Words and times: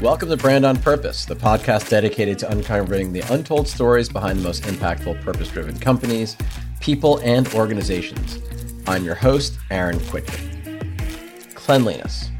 Welcome 0.00 0.28
to 0.28 0.36
Brand 0.36 0.64
on 0.64 0.76
Purpose, 0.76 1.24
the 1.24 1.34
podcast 1.34 1.88
dedicated 1.88 2.38
to 2.40 2.50
uncovering 2.50 3.12
the 3.12 3.20
untold 3.32 3.66
stories 3.66 4.08
behind 4.08 4.38
the 4.38 4.42
most 4.42 4.64
impactful 4.64 5.20
purpose 5.22 5.48
driven 5.48 5.78
companies, 5.78 6.36
people, 6.80 7.18
and 7.18 7.52
organizations. 7.54 8.38
I'm 8.86 9.04
your 9.04 9.14
host, 9.14 9.58
Aaron 9.70 9.98
Kwittken. 9.98 11.54
Cleanliness. 11.54 12.30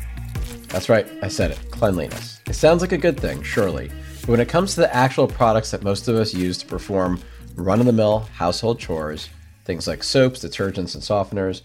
That's 0.69 0.89
right, 0.89 1.07
I 1.23 1.29
said 1.29 1.51
it 1.51 1.59
cleanliness. 1.71 2.41
It 2.47 2.55
sounds 2.55 2.81
like 2.81 2.93
a 2.93 2.99
good 2.99 3.19
thing, 3.19 3.43
surely. 3.43 3.91
But 4.21 4.29
when 4.29 4.41
it 4.41 4.49
comes 4.49 4.75
to 4.75 4.83
the 4.83 4.95
actual 4.95 5.27
products 5.27 5.71
that 5.73 5.83
most 5.83 6.07
of 6.07 6.17
us 6.17 6.33
use 6.33 6.59
to 6.59 6.67
perform 6.67 7.21
run 7.57 7.81
of 7.81 7.87
the 7.87 7.93
mill 7.93 8.21
household 8.35 8.79
chores, 8.79 9.29
things 9.65 9.87
like 9.87 10.03
soaps, 10.03 10.45
detergents, 10.45 10.95
and 10.95 11.03
softeners, 11.03 11.63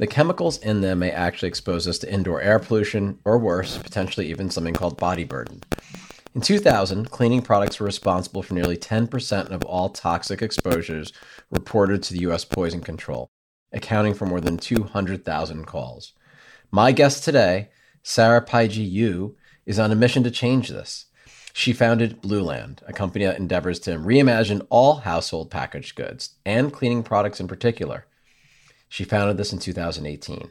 the 0.00 0.06
chemicals 0.06 0.56
in 0.60 0.80
them 0.80 1.00
may 1.00 1.10
actually 1.10 1.48
expose 1.48 1.86
us 1.86 1.98
to 1.98 2.10
indoor 2.10 2.40
air 2.40 2.58
pollution, 2.58 3.18
or 3.26 3.36
worse, 3.36 3.76
potentially 3.76 4.30
even 4.30 4.48
something 4.48 4.72
called 4.72 4.96
body 4.96 5.24
burden. 5.24 5.62
In 6.34 6.40
2000, 6.40 7.10
cleaning 7.10 7.42
products 7.42 7.78
were 7.78 7.84
responsible 7.84 8.42
for 8.42 8.54
nearly 8.54 8.78
10% 8.78 9.50
of 9.50 9.62
all 9.62 9.90
toxic 9.90 10.40
exposures 10.40 11.12
reported 11.50 12.02
to 12.02 12.14
the 12.14 12.20
U.S. 12.20 12.46
Poison 12.46 12.80
Control, 12.80 13.28
accounting 13.74 14.14
for 14.14 14.24
more 14.24 14.40
than 14.40 14.56
200,000 14.56 15.66
calls. 15.66 16.14
My 16.70 16.92
guest 16.92 17.22
today, 17.22 17.68
Sarah 18.02 18.42
Paiji 18.42 18.90
Yu, 18.90 19.36
is 19.66 19.78
on 19.78 19.92
a 19.92 19.96
mission 19.96 20.22
to 20.22 20.30
change 20.30 20.70
this. 20.70 21.06
She 21.52 21.74
founded 21.74 22.22
Blueland, 22.22 22.78
a 22.86 22.94
company 22.94 23.26
that 23.26 23.38
endeavors 23.38 23.78
to 23.80 23.98
reimagine 23.98 24.66
all 24.70 25.00
household 25.00 25.50
packaged 25.50 25.94
goods 25.94 26.36
and 26.46 26.72
cleaning 26.72 27.02
products 27.02 27.38
in 27.38 27.48
particular. 27.48 28.06
She 28.90 29.04
founded 29.04 29.36
this 29.36 29.52
in 29.52 29.60
2018. 29.60 30.50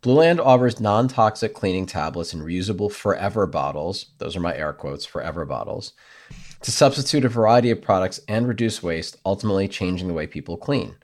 Blueland 0.00 0.38
offers 0.38 0.80
non 0.80 1.08
toxic 1.08 1.52
cleaning 1.52 1.86
tablets 1.86 2.32
in 2.32 2.40
reusable 2.40 2.90
forever 2.90 3.46
bottles, 3.46 4.06
those 4.18 4.36
are 4.36 4.40
my 4.40 4.56
air 4.56 4.72
quotes, 4.72 5.04
forever 5.04 5.44
bottles, 5.44 5.92
to 6.62 6.70
substitute 6.70 7.24
a 7.24 7.28
variety 7.28 7.68
of 7.68 7.82
products 7.82 8.20
and 8.28 8.46
reduce 8.46 8.80
waste, 8.80 9.18
ultimately 9.26 9.66
changing 9.66 10.06
the 10.06 10.14
way 10.14 10.28
people 10.28 10.56
clean. 10.56 10.94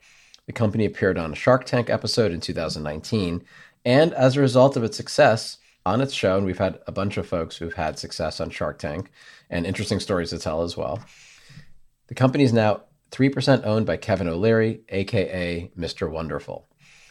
The 0.45 0.53
company 0.53 0.85
appeared 0.85 1.17
on 1.17 1.33
a 1.33 1.35
Shark 1.35 1.65
Tank 1.65 1.89
episode 1.89 2.31
in 2.31 2.39
2019, 2.39 3.43
and 3.83 4.13
as 4.13 4.37
a 4.37 4.41
result 4.41 4.77
of 4.77 4.83
its 4.85 4.95
success 4.95 5.57
on 5.85 5.99
its 5.99 6.13
show, 6.13 6.37
and 6.37 6.45
we've 6.45 6.57
had 6.57 6.79
a 6.87 6.93
bunch 6.93 7.17
of 7.17 7.27
folks 7.27 7.57
who've 7.57 7.73
had 7.73 7.99
success 7.99 8.39
on 8.39 8.49
Shark 8.49 8.79
Tank 8.79 9.11
and 9.49 9.65
interesting 9.65 9.99
stories 9.99 10.29
to 10.29 10.39
tell 10.39 10.63
as 10.63 10.77
well. 10.77 11.01
The 12.07 12.15
company 12.15 12.45
is 12.45 12.53
now 12.53 12.83
3% 13.11 13.65
owned 13.65 13.85
by 13.85 13.97
Kevin 13.97 14.29
O'Leary, 14.29 14.81
aka 14.89 15.69
Mr. 15.77 16.09
Wonderful. 16.09 16.65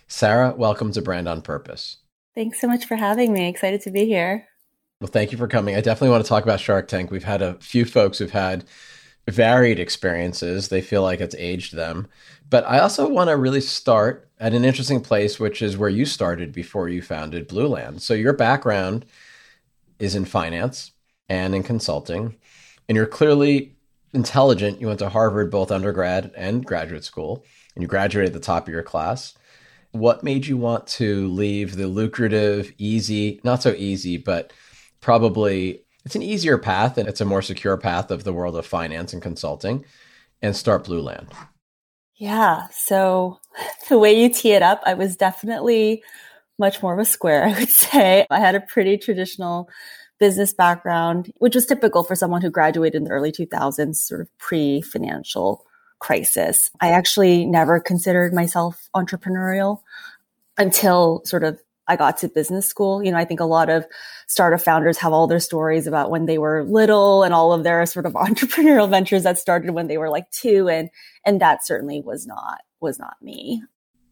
Sarah, 0.08 0.54
welcome 0.56 0.92
to 0.92 1.02
Brand 1.02 1.28
on 1.28 1.42
Purpose. 1.42 1.96
Thanks 2.34 2.60
so 2.60 2.68
much 2.68 2.84
for 2.84 2.94
having 2.94 3.32
me. 3.32 3.48
Excited 3.48 3.80
to 3.82 3.90
be 3.90 4.06
here. 4.06 4.46
Well, 5.00 5.08
thank 5.08 5.32
you 5.32 5.38
for 5.38 5.48
coming. 5.48 5.74
I 5.74 5.80
definitely 5.80 6.10
want 6.10 6.24
to 6.24 6.28
talk 6.28 6.44
about 6.44 6.60
Shark 6.60 6.86
Tank. 6.86 7.10
We've 7.10 7.24
had 7.24 7.42
a 7.42 7.54
few 7.54 7.84
folks 7.84 8.18
who've 8.18 8.30
had 8.30 8.64
varied 9.28 9.80
experiences. 9.80 10.68
They 10.68 10.80
feel 10.80 11.02
like 11.02 11.20
it's 11.20 11.34
aged 11.34 11.74
them. 11.74 12.06
But 12.48 12.64
I 12.68 12.78
also 12.78 13.08
want 13.08 13.30
to 13.30 13.36
really 13.36 13.60
start 13.60 14.30
at 14.38 14.54
an 14.54 14.64
interesting 14.64 15.00
place, 15.00 15.40
which 15.40 15.60
is 15.60 15.76
where 15.76 15.90
you 15.90 16.04
started 16.04 16.52
before 16.52 16.88
you 16.88 17.02
founded 17.02 17.48
Blueland. 17.48 18.00
So 18.00 18.14
your 18.14 18.32
background 18.32 19.06
is 19.98 20.14
in 20.14 20.24
finance 20.24 20.92
and 21.28 21.52
in 21.54 21.64
consulting, 21.64 22.36
and 22.88 22.94
you're 22.94 23.06
clearly 23.06 23.74
intelligent. 24.12 24.80
You 24.80 24.86
went 24.86 25.00
to 25.00 25.08
Harvard, 25.08 25.50
both 25.50 25.72
undergrad 25.72 26.30
and 26.36 26.64
graduate 26.64 27.02
school, 27.02 27.44
and 27.74 27.82
you 27.82 27.88
graduated 27.88 28.28
at 28.28 28.34
the 28.34 28.46
top 28.46 28.68
of 28.68 28.72
your 28.72 28.84
class 28.84 29.34
what 29.98 30.24
made 30.24 30.46
you 30.46 30.56
want 30.56 30.86
to 30.86 31.28
leave 31.28 31.76
the 31.76 31.86
lucrative, 31.86 32.72
easy, 32.78 33.40
not 33.44 33.62
so 33.62 33.72
easy, 33.72 34.16
but 34.16 34.52
probably 35.00 35.84
it's 36.04 36.14
an 36.14 36.22
easier 36.22 36.58
path 36.58 36.98
and 36.98 37.08
it's 37.08 37.20
a 37.20 37.24
more 37.24 37.42
secure 37.42 37.76
path 37.76 38.10
of 38.10 38.24
the 38.24 38.32
world 38.32 38.56
of 38.56 38.64
finance 38.66 39.12
and 39.12 39.20
consulting 39.20 39.84
and 40.40 40.56
start 40.56 40.84
Blueland? 40.84 41.32
Yeah. 42.16 42.66
So 42.72 43.40
the 43.88 43.98
way 43.98 44.20
you 44.20 44.28
tee 44.28 44.52
it 44.52 44.62
up, 44.62 44.82
I 44.86 44.94
was 44.94 45.16
definitely 45.16 46.02
much 46.58 46.82
more 46.82 46.94
of 46.94 47.00
a 47.00 47.04
square, 47.04 47.44
I 47.48 47.58
would 47.58 47.70
say. 47.70 48.26
I 48.30 48.40
had 48.40 48.54
a 48.54 48.60
pretty 48.60 48.96
traditional 48.96 49.68
business 50.18 50.54
background, 50.54 51.32
which 51.36 51.54
was 51.54 51.66
typical 51.66 52.02
for 52.02 52.14
someone 52.14 52.40
who 52.40 52.50
graduated 52.50 52.94
in 52.94 53.04
the 53.04 53.10
early 53.10 53.32
2000s, 53.32 53.96
sort 53.96 54.22
of 54.22 54.38
pre 54.38 54.80
financial 54.80 55.66
crisis. 55.98 56.70
I 56.80 56.90
actually 56.90 57.46
never 57.46 57.80
considered 57.80 58.34
myself 58.34 58.88
entrepreneurial 58.94 59.80
until 60.58 61.22
sort 61.24 61.44
of 61.44 61.60
I 61.88 61.96
got 61.96 62.18
to 62.18 62.28
business 62.28 62.66
school. 62.66 63.02
You 63.02 63.12
know, 63.12 63.18
I 63.18 63.24
think 63.24 63.40
a 63.40 63.44
lot 63.44 63.70
of 63.70 63.86
startup 64.26 64.60
founders 64.60 64.98
have 64.98 65.12
all 65.12 65.26
their 65.26 65.40
stories 65.40 65.86
about 65.86 66.10
when 66.10 66.26
they 66.26 66.38
were 66.38 66.64
little 66.64 67.22
and 67.22 67.32
all 67.32 67.52
of 67.52 67.62
their 67.62 67.86
sort 67.86 68.06
of 68.06 68.12
entrepreneurial 68.14 68.90
ventures 68.90 69.22
that 69.22 69.38
started 69.38 69.70
when 69.70 69.86
they 69.86 69.98
were 69.98 70.10
like 70.10 70.30
two. 70.30 70.68
And, 70.68 70.90
and 71.24 71.40
that 71.40 71.64
certainly 71.64 72.00
was 72.00 72.26
not, 72.26 72.60
was 72.80 72.98
not 72.98 73.16
me. 73.22 73.62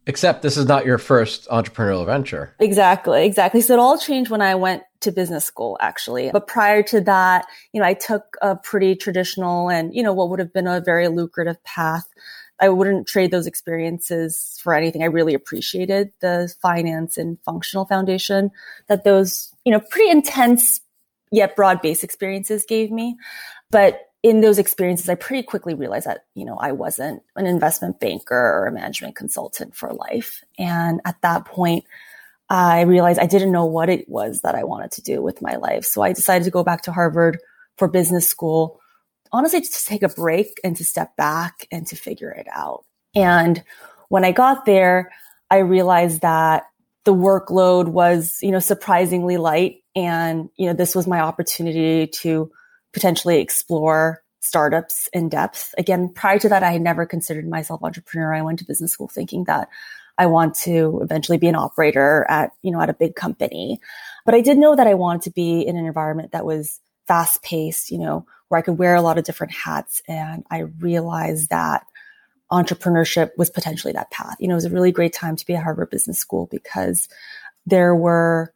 Except 0.07 0.43
this 0.43 0.57
is 0.57 0.67
not 0.67 0.85
your 0.85 0.99
first 0.99 1.49
entrepreneurial 1.49 2.05
venture. 2.05 2.55
Exactly, 2.59 3.25
exactly. 3.25 3.61
So 3.63 3.75
it 3.75 3.81
all 3.81 3.99
changed 3.99 4.31
when 4.31 4.43
I 4.43 4.55
went 4.55 4.83
to 5.01 5.11
business 5.11 5.45
school, 5.45 5.79
actually. 5.81 6.31
But 6.31 6.47
prior 6.47 6.83
to 6.85 7.01
that, 7.03 7.47
you 7.73 7.81
know, 7.81 7.87
I 7.87 7.95
took 7.95 8.37
a 8.43 8.57
pretty 8.57 8.97
traditional 8.97 9.71
and, 9.71 9.95
you 9.95 10.03
know, 10.03 10.13
what 10.13 10.29
would 10.29 10.41
have 10.41 10.53
been 10.53 10.67
a 10.67 10.81
very 10.81 11.09
lucrative 11.09 11.63
path. 11.65 12.07
I 12.61 12.69
wouldn't 12.69 13.09
trade 13.09 13.31
those 13.31 13.47
experiences 13.47 14.61
for 14.63 14.75
anything. 14.75 15.03
I 15.03 15.07
really 15.07 15.35
appreciated 15.35 16.13
the 16.21 16.53
finance 16.61 17.17
and 17.17 17.39
functional 17.45 17.85
foundation 17.87 18.51
that 18.89 19.05
those, 19.05 19.55
you 19.65 19.73
know, 19.73 19.81
pretty 19.81 20.11
intense 20.11 20.81
yet 21.33 21.57
broad 21.57 21.83
based 21.83 22.05
experiences 22.05 22.65
gave 22.67 22.91
me. 22.91 23.17
But 23.71 24.01
in 24.25 24.41
those 24.41 24.59
experiences, 24.59 25.11
I 25.11 25.17
pretty 25.17 25.43
quickly 25.43 25.75
realized 25.75 26.07
that, 26.07 26.25
you 26.35 26.47
know, 26.47 26.57
I 26.57 26.73
wasn't 26.73 27.23
an 27.37 27.47
investment 27.47 28.01
banker 28.01 28.35
or 28.35 28.67
a 28.67 28.73
management 28.73 29.17
consultant 29.17 29.77
for 29.77 29.93
life. 29.93 30.43
And 30.59 31.03
at 31.05 31.21
that 31.21 31.45
point, 31.45 31.85
I 32.49 32.81
realized 32.81 33.21
I 33.21 33.27
didn't 33.27 33.53
know 33.53 33.67
what 33.67 33.91
it 33.91 34.09
was 34.09 34.41
that 34.41 34.55
I 34.55 34.65
wanted 34.65 34.93
to 34.93 35.03
do 35.03 35.21
with 35.21 35.43
my 35.43 35.57
life. 35.57 35.85
So 35.85 36.01
I 36.01 36.15
decided 36.15 36.47
to 36.47 36.51
go 36.51 36.65
back 36.65 36.81
to 36.85 36.93
Harvard 36.93 37.39
for 37.77 37.87
business 37.87 38.27
school, 38.27 38.81
honestly, 39.31 39.61
to 39.61 39.85
take 39.85 40.03
a 40.03 40.09
break 40.09 40.59
and 40.65 40.75
to 40.79 40.87
step 40.87 41.15
back 41.17 41.69
and 41.71 41.87
to 41.89 41.95
figure 41.95 42.31
it 42.31 42.47
out. 42.51 42.87
And 43.15 43.63
when 44.09 44.25
I 44.25 44.33
got 44.33 44.65
there, 44.65 45.13
I 45.51 45.59
realized 45.59 46.23
that 46.23 46.63
the 47.05 47.15
workload 47.15 47.89
was, 47.89 48.39
you 48.41 48.53
know, 48.53 48.59
surprisingly 48.59 49.37
light. 49.37 49.83
And, 49.95 50.49
you 50.57 50.67
know, 50.67 50.73
this 50.73 50.95
was 50.95 51.07
my 51.07 51.21
opportunity 51.21 52.07
to 52.23 52.51
potentially 52.95 53.41
explore 53.41 54.23
startups 54.41 55.09
in 55.13 55.29
depth. 55.29 55.75
Again, 55.77 56.09
prior 56.09 56.39
to 56.39 56.49
that, 56.49 56.63
I 56.63 56.73
had 56.73 56.83
never 56.83 57.07
considered 57.07 57.49
myself 57.49 57.83
entrepreneur. 57.83 58.35
I 58.35 58.43
went 58.43 58.59
to 58.61 58.65
business 58.65 58.93
school 58.93 59.09
thinking 59.09 59.45
that 59.45 59.69
I 60.17 60.27
want 60.27 60.55
to 60.57 61.01
eventually 61.03 61.39
be 61.39 61.49
an 61.49 61.57
operator 61.57 62.25
at, 62.29 62.53
you 62.63 62.71
know, 62.71 62.81
at 62.81 62.91
a 62.91 62.95
big 62.95 63.17
company. 63.17 63.81
But 64.25 64.35
I 64.35 64.41
did 64.41 64.59
know 64.59 64.77
that 64.77 64.87
I 64.87 64.95
wanted 64.95 65.23
to 65.23 65.31
be 65.31 65.63
in 65.63 65.77
an 65.77 65.87
environment 65.87 66.33
that 66.33 66.47
was 66.47 66.81
fast 67.09 67.43
paced, 67.43 67.91
you 67.91 67.99
know, 67.99 68.27
where 68.49 68.59
I 68.59 68.63
could 68.63 68.79
wear 68.79 68.95
a 68.95 69.03
lot 69.03 69.19
of 69.19 69.25
different 69.25 69.53
hats. 69.53 70.03
And 70.07 70.45
I 70.51 70.61
realized 70.61 71.51
that 71.51 71.87
entrepreneurship 72.53 73.31
was 73.37 73.51
potentially 73.51 73.93
that 73.95 74.11
path. 74.11 74.37
You 74.39 74.49
know, 74.49 74.55
it 74.55 74.57
was 74.57 74.65
a 74.67 74.71
really 74.71 74.93
great 74.93 75.13
time 75.13 75.37
to 75.37 75.47
be 75.47 75.55
at 75.55 75.65
Harvard 75.65 75.91
Business 75.91 76.19
School 76.19 76.49
because 76.51 77.09
there 77.67 77.95
were 77.95 78.53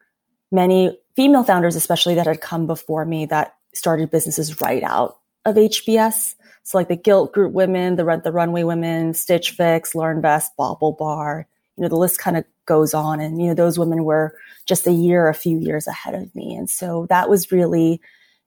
many 0.52 0.96
female 1.16 1.42
founders, 1.42 1.74
especially 1.74 2.14
that 2.14 2.26
had 2.26 2.40
come 2.40 2.66
before 2.66 3.04
me 3.04 3.26
that 3.26 3.54
started 3.78 4.10
businesses 4.10 4.60
right 4.60 4.82
out 4.82 5.18
of 5.44 5.56
HBS. 5.56 6.34
So 6.62 6.76
like 6.76 6.88
the 6.88 6.96
Gilt 6.96 7.32
Groupe 7.32 7.52
women, 7.52 7.96
the 7.96 8.04
Rent 8.04 8.24
the 8.24 8.32
Runway 8.32 8.62
women, 8.62 9.14
Stitch 9.14 9.52
Fix, 9.52 9.94
LearnVest, 9.94 10.48
BaubleBar, 10.58 11.44
you 11.76 11.82
know, 11.82 11.88
the 11.88 11.96
list 11.96 12.18
kind 12.18 12.36
of 12.36 12.44
goes 12.66 12.92
on. 12.92 13.20
And, 13.20 13.40
you 13.40 13.46
know, 13.48 13.54
those 13.54 13.78
women 13.78 14.04
were 14.04 14.36
just 14.66 14.86
a 14.86 14.92
year, 14.92 15.28
a 15.28 15.34
few 15.34 15.58
years 15.58 15.86
ahead 15.86 16.14
of 16.14 16.34
me. 16.34 16.54
And 16.54 16.68
so 16.68 17.06
that 17.08 17.30
was 17.30 17.50
really 17.50 18.00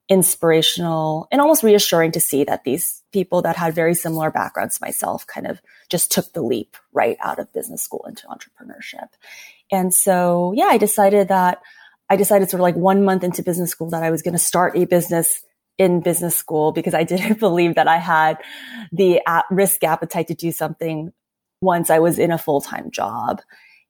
inspirational 0.10 1.28
and 1.32 1.40
almost 1.40 1.64
reassuring 1.64 2.12
to 2.12 2.20
see 2.20 2.44
that 2.44 2.66
these 2.66 3.02
people 3.14 3.42
that 3.42 3.56
had 3.56 3.74
very 3.74 3.94
similar 3.94 4.30
backgrounds 4.30 4.78
to 4.78 4.84
myself 4.86 5.26
kind 5.26 5.48
of 5.48 5.62
just 5.90 6.12
took 6.12 6.34
the 6.34 6.42
leap 6.42 6.76
right 6.92 7.18
out 7.22 7.40
of 7.40 7.52
business 7.54 7.82
school 7.82 8.06
into 8.08 8.28
entrepreneurship. 8.28 9.08
And 9.72 9.94
so, 9.94 10.54
yeah, 10.56 10.66
I 10.66 10.78
decided 10.78 11.30
that 11.30 11.62
I 12.12 12.18
decided 12.18 12.50
sort 12.50 12.60
of 12.60 12.64
like 12.64 12.76
one 12.76 13.06
month 13.06 13.24
into 13.24 13.42
business 13.42 13.72
school 13.72 13.90
that 13.92 14.04
I 14.04 14.12
was 14.12 14.22
going 14.22 14.34
to 14.34 14.38
start 14.38 14.78
a 14.78 14.84
business 14.84 15.46
in 15.78 16.02
business 16.02 16.36
school 16.36 16.74
because 16.74 16.94
I 16.94 17.04
didn't 17.06 17.40
believe 17.40 17.76
that 17.76 17.88
I 17.88 18.00
had 18.00 18.38
the 18.92 19.22
at-risk 19.26 19.82
appetite 19.86 20.28
to 20.28 20.36
do 20.36 20.52
something 20.52 21.14
once 21.62 21.90
I 21.90 22.00
was 22.00 22.20
in 22.20 22.32
a 22.32 22.38
full 22.38 22.60
time 22.60 22.92
job. 22.92 23.42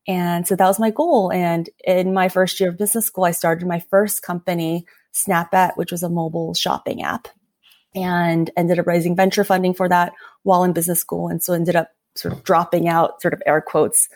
And 0.07 0.47
so 0.47 0.55
that 0.55 0.67
was 0.67 0.79
my 0.79 0.91
goal. 0.91 1.31
And 1.31 1.67
in 1.83 2.13
my 2.13 2.29
first 2.29 2.59
year 2.59 2.69
of 2.69 2.77
business 2.77 3.07
school, 3.07 3.23
I 3.23 3.31
started 3.31 3.67
my 3.67 3.79
first 3.89 4.21
company, 4.21 4.85
Snapette, 5.15 5.75
which 5.75 5.91
was 5.91 6.03
a 6.03 6.09
mobile 6.09 6.53
shopping 6.53 7.01
app 7.01 7.27
and 7.95 8.51
ended 8.55 8.77
up 8.77 8.85
raising 8.85 9.15
venture 9.15 9.43
funding 9.43 9.73
for 9.73 9.89
that 9.89 10.13
while 10.43 10.63
in 10.63 10.73
business 10.73 10.99
school. 10.99 11.27
And 11.27 11.41
so 11.41 11.53
ended 11.53 11.75
up 11.75 11.89
sort 12.15 12.35
of 12.35 12.43
dropping 12.43 12.87
out, 12.87 13.19
sort 13.19 13.33
of 13.33 13.41
air 13.47 13.61
quotes, 13.61 14.09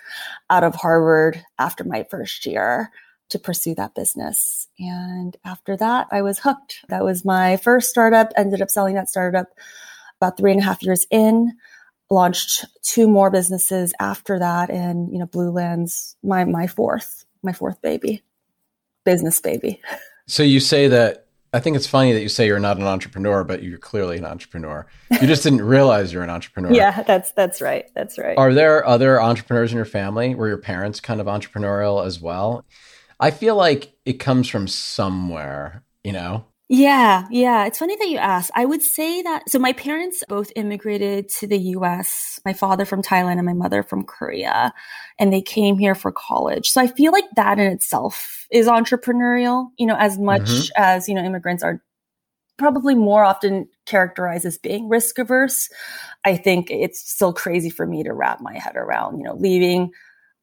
out 0.52 0.64
of 0.64 0.76
Harvard 0.76 1.44
after 1.58 1.84
my 1.84 2.06
first 2.12 2.46
year 2.46 2.92
to 3.30 3.40
pursue 3.40 3.76
that 3.76 3.96
business. 3.96 4.68
And 4.80 5.36
after 5.44 5.76
that, 5.78 6.08
I 6.12 6.22
was 6.22 6.40
hooked. 6.40 6.86
That 6.90 7.04
was 7.04 7.26
my 7.26 7.58
first 7.58 7.90
startup, 7.90 8.32
ended 8.38 8.62
up 8.62 8.70
selling 8.70 8.96
that 8.96 9.10
startup 9.10 9.48
about 10.22 10.38
three 10.38 10.52
and 10.52 10.62
a 10.62 10.64
half 10.64 10.84
years 10.84 11.06
in, 11.10 11.52
launched 12.10 12.66
two 12.84 13.08
more 13.08 13.30
businesses 13.30 13.94
after 14.00 14.40
that. 14.40 14.70
And, 14.70 15.12
you 15.12 15.20
know, 15.20 15.26
Blueland's 15.26 16.16
my, 16.24 16.46
my 16.46 16.68
fourth, 16.68 17.26
my 17.44 17.52
fourth 17.52 17.82
baby, 17.82 18.24
business 19.04 19.40
baby. 19.40 19.82
So 20.28 20.42
you 20.42 20.60
say 20.60 20.88
that 20.88 21.26
I 21.56 21.62
think 21.62 21.78
it's 21.78 21.88
funny 21.88 22.12
that 22.12 22.22
you 22.22 22.28
say 22.28 22.48
you're 22.48 22.60
not 22.60 22.78
an 22.78 22.84
entrepreneur, 22.84 23.46
but 23.46 23.64
you're 23.64 23.78
clearly 23.78 24.18
an 24.18 24.26
entrepreneur. 24.26 24.86
You 25.22 25.26
just 25.26 25.44
didn't 25.44 25.62
realize 25.62 26.12
you're 26.12 26.24
an 26.24 26.30
entrepreneur. 26.30 26.72
yeah, 26.74 27.04
that's 27.04 27.32
that's 27.32 27.62
right. 27.62 27.86
That's 27.96 28.18
right. 28.18 28.38
Are 28.38 28.54
there 28.54 28.86
other 28.86 29.22
entrepreneurs 29.22 29.72
in 29.72 29.78
your 29.78 29.86
family? 29.86 30.36
Were 30.36 30.50
your 30.50 30.58
parents 30.58 31.00
kind 31.00 31.22
of 31.22 31.28
entrepreneurial 31.28 32.06
as 32.06 32.20
well? 32.20 32.66
I 33.20 33.32
feel 33.32 33.56
like 33.56 33.94
it 34.06 34.14
comes 34.14 34.50
from 34.50 34.68
somewhere, 34.68 35.84
you 36.04 36.12
know? 36.12 36.46
Yeah, 36.68 37.28
yeah. 37.30 37.66
It's 37.66 37.78
funny 37.78 37.96
that 37.96 38.10
you 38.10 38.18
ask. 38.18 38.52
I 38.56 38.66
would 38.66 38.82
say 38.82 39.22
that 39.22 39.48
so 39.48 39.60
my 39.60 39.74
parents 39.74 40.24
both 40.28 40.52
immigrated 40.56 41.30
to 41.40 41.48
the 41.48 41.60
US, 41.60 42.40
my 42.44 42.54
father 42.54 42.86
from 42.86 43.04
Thailand 43.04 43.38
and 43.38 43.46
my 43.46 43.54
mother 43.54 43.84
from 43.84 44.04
Korea, 44.04 44.74
and 45.20 45.32
they 45.32 45.44
came 45.44 45.78
here 45.78 45.94
for 45.94 46.12
college. 46.12 46.70
So 46.70 46.82
I 46.82 46.88
feel 46.88 47.12
like 47.12 47.26
that 47.36 47.60
in 47.60 47.72
itself 47.72 48.48
is 48.50 48.66
entrepreneurial, 48.66 49.68
you 49.78 49.86
know, 49.86 49.96
as 49.96 50.18
much 50.18 50.42
mm-hmm. 50.42 50.82
as, 50.82 51.08
you 51.08 51.14
know, 51.14 51.24
immigrants 51.24 51.64
are 51.64 51.84
probably 52.58 52.96
more 52.96 53.24
often 53.24 53.68
characterized 53.86 54.46
as 54.46 54.58
being 54.58 54.90
risk 54.90 55.20
averse. 55.20 55.70
I 56.24 56.36
think 56.36 56.72
it's 56.72 57.00
still 57.00 57.34
crazy 57.34 57.70
for 57.70 57.86
me 57.86 58.02
to 58.04 58.14
wrap 58.14 58.42
my 58.42 58.58
head 58.58 58.76
around, 58.76 59.20
you 59.20 59.24
know, 59.24 59.36
leaving 59.36 59.92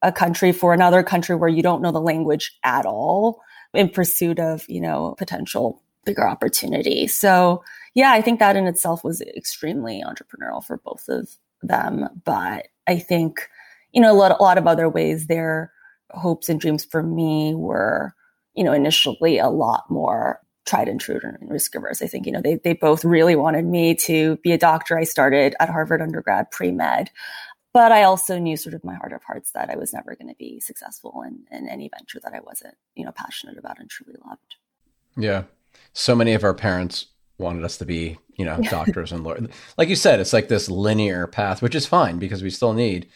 a 0.03 0.13
country 0.13 0.53
for 0.53 0.73
another 0.73 1.03
country 1.03 1.37
where 1.37 1.49
you 1.49 1.63
don't 1.63 1.83
know 1.83 1.93
the 1.93 2.01
language 2.01 2.57
at 2.65 2.85
all 2.87 3.41
in 3.75 3.89
pursuit 3.89 4.39
of, 4.39 4.69
you 4.69 4.81
know, 4.81 5.15
potential 5.19 5.83
bigger 6.05 6.27
opportunity. 6.27 7.07
So 7.07 7.63
yeah, 7.95 8.13
I 8.13 8.21
think 8.21 8.39
that 8.39 8.57
in 8.57 8.67
itself 8.67 9.05
was 9.05 9.21
extremely 9.21 10.03
entrepreneurial 10.05 10.65
for 10.65 10.79
both 10.79 11.09
of 11.09 11.29
them. 11.63 12.09
But 12.25 12.69
I 12.87 12.99
think, 12.99 13.49
you 13.93 14.01
know, 14.01 14.13
a 14.13 14.15
lot, 14.17 14.39
a 14.39 14.43
lot 14.43 14.59
of 14.59 14.67
other 14.67 14.89
ways 14.89 15.27
their 15.27 15.73
hopes 16.11 16.49
and 16.49 16.61
dreams 16.61 16.85
for 16.85 17.03
me 17.03 17.55
were, 17.55 18.15
you 18.55 18.65
know, 18.65 18.73
initially 18.73 19.39
a 19.39 19.49
lot 19.49 19.85
more 19.89 20.41
tried 20.65 20.89
and 20.89 21.01
true 21.01 21.21
and 21.23 21.51
risk 21.51 21.75
averse. 21.75 22.03
I 22.03 22.07
think, 22.07 22.27
you 22.27 22.33
know, 22.33 22.41
they, 22.41 22.57
they 22.57 22.73
both 22.73 23.05
really 23.05 23.37
wanted 23.37 23.65
me 23.65 23.95
to 23.97 24.37
be 24.43 24.53
a 24.53 24.59
doctor. 24.59 24.97
I 24.97 25.05
started 25.05 25.55
at 25.59 25.71
Harvard 25.71 26.01
undergrad 26.01 26.51
pre-med. 26.51 27.11
But 27.73 27.91
I 27.91 28.03
also 28.03 28.39
knew 28.39 28.57
sort 28.57 28.75
of 28.75 28.85
my 28.85 28.95
heart 28.95 29.13
of 29.13 29.23
hearts 29.25 29.53
that 29.53 29.71
I 29.71 29.77
was 29.77 29.95
never 29.95 30.15
going 30.15 30.29
to 30.29 30.37
be 30.37 30.61
successful 30.61 31.23
in, 31.27 31.45
in 31.51 31.69
any 31.69 31.89
venture 31.89 32.21
that 32.23 32.35
I 32.35 32.41
wasn't, 32.41 32.75
you 32.95 33.05
know, 33.05 33.13
passionate 33.13 33.57
about 33.57 33.79
and 33.79 33.89
truly 33.89 34.19
loved. 34.27 34.57
Yeah 35.17 35.45
so 35.93 36.15
many 36.15 36.33
of 36.33 36.45
our 36.45 36.55
parents 36.55 37.07
wanted 37.39 37.65
us 37.65 37.77
to 37.79 37.85
be, 37.85 38.19
you 38.37 38.45
know, 38.45 38.61
doctors 38.71 39.13
and 39.13 39.25
lawyers. 39.25 39.49
Like 39.77 39.89
you 39.89 39.97
said, 39.97 40.21
it's 40.21 40.33
like 40.33 40.49
this 40.49 40.71
linear 40.71 41.27
path, 41.27 41.63
which 41.63 41.75
is 41.75 41.87
fine 41.87 42.19
because 42.19 42.43
we 42.43 42.51
still 42.51 42.73
need 42.73 43.09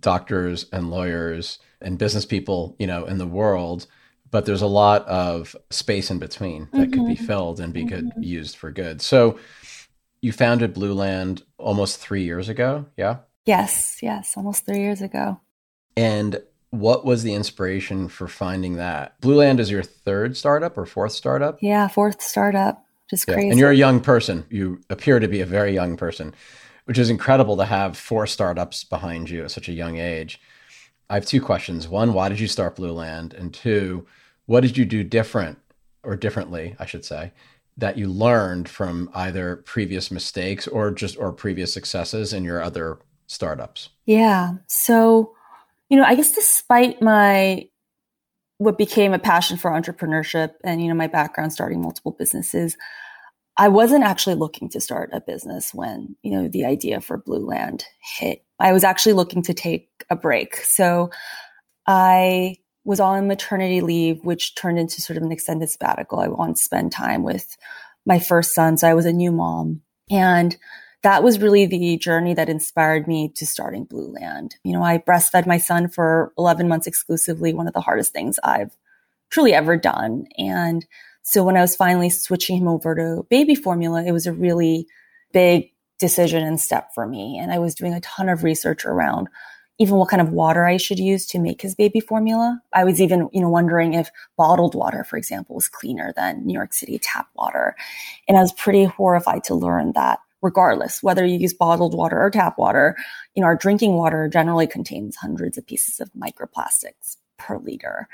doctors 0.00 0.66
and 0.72 0.90
lawyers 0.90 1.58
and 1.80 1.98
business 1.98 2.26
people, 2.26 2.76
you 2.78 2.86
know, 2.86 3.04
in 3.04 3.18
the 3.18 3.26
world. 3.26 3.86
But 4.30 4.46
there's 4.46 4.62
a 4.62 4.66
lot 4.66 5.06
of 5.06 5.54
space 5.70 6.10
in 6.10 6.18
between 6.18 6.68
that 6.72 6.90
mm-hmm. 6.90 6.92
could 6.92 7.06
be 7.06 7.14
mm-hmm. 7.14 7.26
filled 7.26 7.60
and 7.60 7.72
be 7.72 7.84
mm-hmm. 7.84 8.08
good 8.08 8.24
used 8.24 8.56
for 8.56 8.70
good. 8.70 9.00
So 9.00 9.38
you 10.20 10.32
founded 10.32 10.74
Blueland 10.74 11.42
almost 11.58 12.00
three 12.00 12.24
years 12.24 12.48
ago, 12.48 12.86
yeah? 12.96 13.18
Yes, 13.46 13.98
yes, 14.02 14.36
almost 14.36 14.64
three 14.64 14.80
years 14.80 15.02
ago. 15.02 15.40
And 15.96 16.42
what 16.70 17.04
was 17.04 17.22
the 17.22 17.34
inspiration 17.34 18.08
for 18.08 18.26
finding 18.26 18.76
that? 18.76 19.20
Blueland 19.20 19.60
is 19.60 19.70
your 19.70 19.82
third 19.82 20.36
startup 20.36 20.76
or 20.76 20.86
fourth 20.86 21.12
startup? 21.12 21.58
Yeah, 21.62 21.88
fourth 21.88 22.20
startup. 22.20 22.84
Just 23.08 23.28
yeah. 23.28 23.34
crazy. 23.34 23.50
And 23.50 23.58
you're 23.58 23.70
a 23.70 23.76
young 23.76 24.00
person. 24.00 24.44
You 24.50 24.80
appear 24.90 25.20
to 25.20 25.28
be 25.28 25.40
a 25.40 25.46
very 25.46 25.72
young 25.72 25.96
person, 25.96 26.34
which 26.86 26.98
is 26.98 27.10
incredible 27.10 27.56
to 27.58 27.64
have 27.64 27.96
four 27.96 28.26
startups 28.26 28.82
behind 28.82 29.30
you 29.30 29.44
at 29.44 29.50
such 29.50 29.68
a 29.68 29.72
young 29.72 29.98
age. 29.98 30.40
I 31.08 31.14
have 31.14 31.26
two 31.26 31.40
questions. 31.40 31.86
One, 31.86 32.12
why 32.14 32.28
did 32.28 32.40
you 32.40 32.48
start 32.48 32.76
Blueland? 32.76 33.38
And 33.38 33.52
two, 33.52 34.06
what 34.46 34.62
did 34.62 34.76
you 34.76 34.84
do 34.84 35.04
different 35.04 35.58
or 36.02 36.16
differently, 36.16 36.76
I 36.78 36.86
should 36.86 37.04
say, 37.04 37.32
that 37.76 37.98
you 37.98 38.08
learned 38.08 38.68
from 38.68 39.10
either 39.14 39.56
previous 39.56 40.10
mistakes 40.10 40.66
or 40.66 40.90
just 40.90 41.18
or 41.18 41.32
previous 41.32 41.72
successes 41.72 42.32
in 42.32 42.44
your 42.44 42.62
other 42.62 42.98
startups? 43.26 43.90
Yeah. 44.06 44.54
So 44.66 45.34
you 45.88 45.96
know, 45.96 46.04
I 46.04 46.14
guess 46.14 46.32
despite 46.32 47.02
my 47.02 47.68
what 48.58 48.78
became 48.78 49.12
a 49.12 49.18
passion 49.18 49.56
for 49.56 49.70
entrepreneurship 49.70 50.54
and 50.64 50.80
you 50.80 50.88
know 50.88 50.94
my 50.94 51.06
background 51.06 51.52
starting 51.52 51.82
multiple 51.82 52.12
businesses, 52.12 52.76
I 53.56 53.68
wasn't 53.68 54.04
actually 54.04 54.36
looking 54.36 54.68
to 54.70 54.80
start 54.80 55.10
a 55.12 55.20
business 55.20 55.74
when 55.74 56.16
you 56.22 56.32
know 56.32 56.48
the 56.48 56.64
idea 56.64 57.00
for 57.00 57.18
Blueland 57.18 57.84
hit. 58.00 58.44
I 58.58 58.72
was 58.72 58.84
actually 58.84 59.12
looking 59.14 59.42
to 59.42 59.54
take 59.54 59.88
a 60.10 60.16
break, 60.16 60.56
so 60.56 61.10
I 61.86 62.56
was 62.84 63.00
on 63.00 63.28
maternity 63.28 63.80
leave, 63.80 64.24
which 64.24 64.54
turned 64.54 64.78
into 64.78 65.00
sort 65.00 65.16
of 65.16 65.22
an 65.22 65.32
extended 65.32 65.70
sabbatical. 65.70 66.18
I 66.18 66.28
wanted 66.28 66.56
to 66.56 66.62
spend 66.62 66.92
time 66.92 67.22
with 67.22 67.56
my 68.06 68.18
first 68.18 68.54
son, 68.54 68.76
so 68.76 68.88
I 68.88 68.94
was 68.94 69.06
a 69.06 69.12
new 69.12 69.32
mom 69.32 69.82
and 70.10 70.56
that 71.04 71.22
was 71.22 71.38
really 71.38 71.66
the 71.66 71.98
journey 71.98 72.32
that 72.32 72.48
inspired 72.48 73.06
me 73.06 73.28
to 73.28 73.44
starting 73.44 73.84
Blueland. 73.86 74.54
You 74.64 74.72
know, 74.72 74.82
I 74.82 74.96
breastfed 74.96 75.46
my 75.46 75.58
son 75.58 75.86
for 75.88 76.32
11 76.38 76.66
months 76.66 76.86
exclusively, 76.86 77.52
one 77.52 77.68
of 77.68 77.74
the 77.74 77.82
hardest 77.82 78.14
things 78.14 78.38
I've 78.42 78.74
truly 79.28 79.52
ever 79.52 79.76
done. 79.76 80.26
And 80.38 80.86
so 81.22 81.44
when 81.44 81.58
I 81.58 81.60
was 81.60 81.76
finally 81.76 82.08
switching 82.08 82.56
him 82.56 82.68
over 82.68 82.94
to 82.94 83.26
baby 83.28 83.54
formula, 83.54 84.02
it 84.02 84.12
was 84.12 84.26
a 84.26 84.32
really 84.32 84.86
big 85.30 85.72
decision 85.98 86.42
and 86.42 86.58
step 86.58 86.94
for 86.94 87.06
me. 87.06 87.38
And 87.38 87.52
I 87.52 87.58
was 87.58 87.74
doing 87.74 87.92
a 87.92 88.00
ton 88.00 88.30
of 88.30 88.42
research 88.42 88.86
around 88.86 89.28
even 89.78 89.96
what 89.96 90.08
kind 90.08 90.22
of 90.22 90.30
water 90.30 90.64
I 90.64 90.78
should 90.78 90.98
use 90.98 91.26
to 91.26 91.38
make 91.38 91.60
his 91.60 91.74
baby 91.74 92.00
formula. 92.00 92.62
I 92.72 92.84
was 92.84 93.00
even, 93.00 93.28
you 93.32 93.42
know, 93.42 93.50
wondering 93.50 93.92
if 93.92 94.08
bottled 94.38 94.74
water, 94.74 95.04
for 95.04 95.18
example, 95.18 95.56
was 95.56 95.68
cleaner 95.68 96.14
than 96.16 96.46
New 96.46 96.54
York 96.54 96.72
City 96.72 96.98
tap 96.98 97.28
water. 97.34 97.74
And 98.26 98.38
I 98.38 98.40
was 98.40 98.52
pretty 98.52 98.84
horrified 98.84 99.44
to 99.44 99.54
learn 99.54 99.92
that 99.92 100.20
regardless 100.44 101.02
whether 101.02 101.24
you 101.24 101.38
use 101.38 101.54
bottled 101.54 101.94
water 101.94 102.20
or 102.20 102.30
tap 102.30 102.58
water 102.58 102.94
you 103.34 103.40
know 103.40 103.46
our 103.46 103.56
drinking 103.56 103.94
water 103.94 104.28
generally 104.28 104.66
contains 104.66 105.16
hundreds 105.16 105.56
of 105.56 105.66
pieces 105.66 106.00
of 106.00 106.10
microplastics 106.12 107.16
per 107.38 107.58
liter 107.58 108.06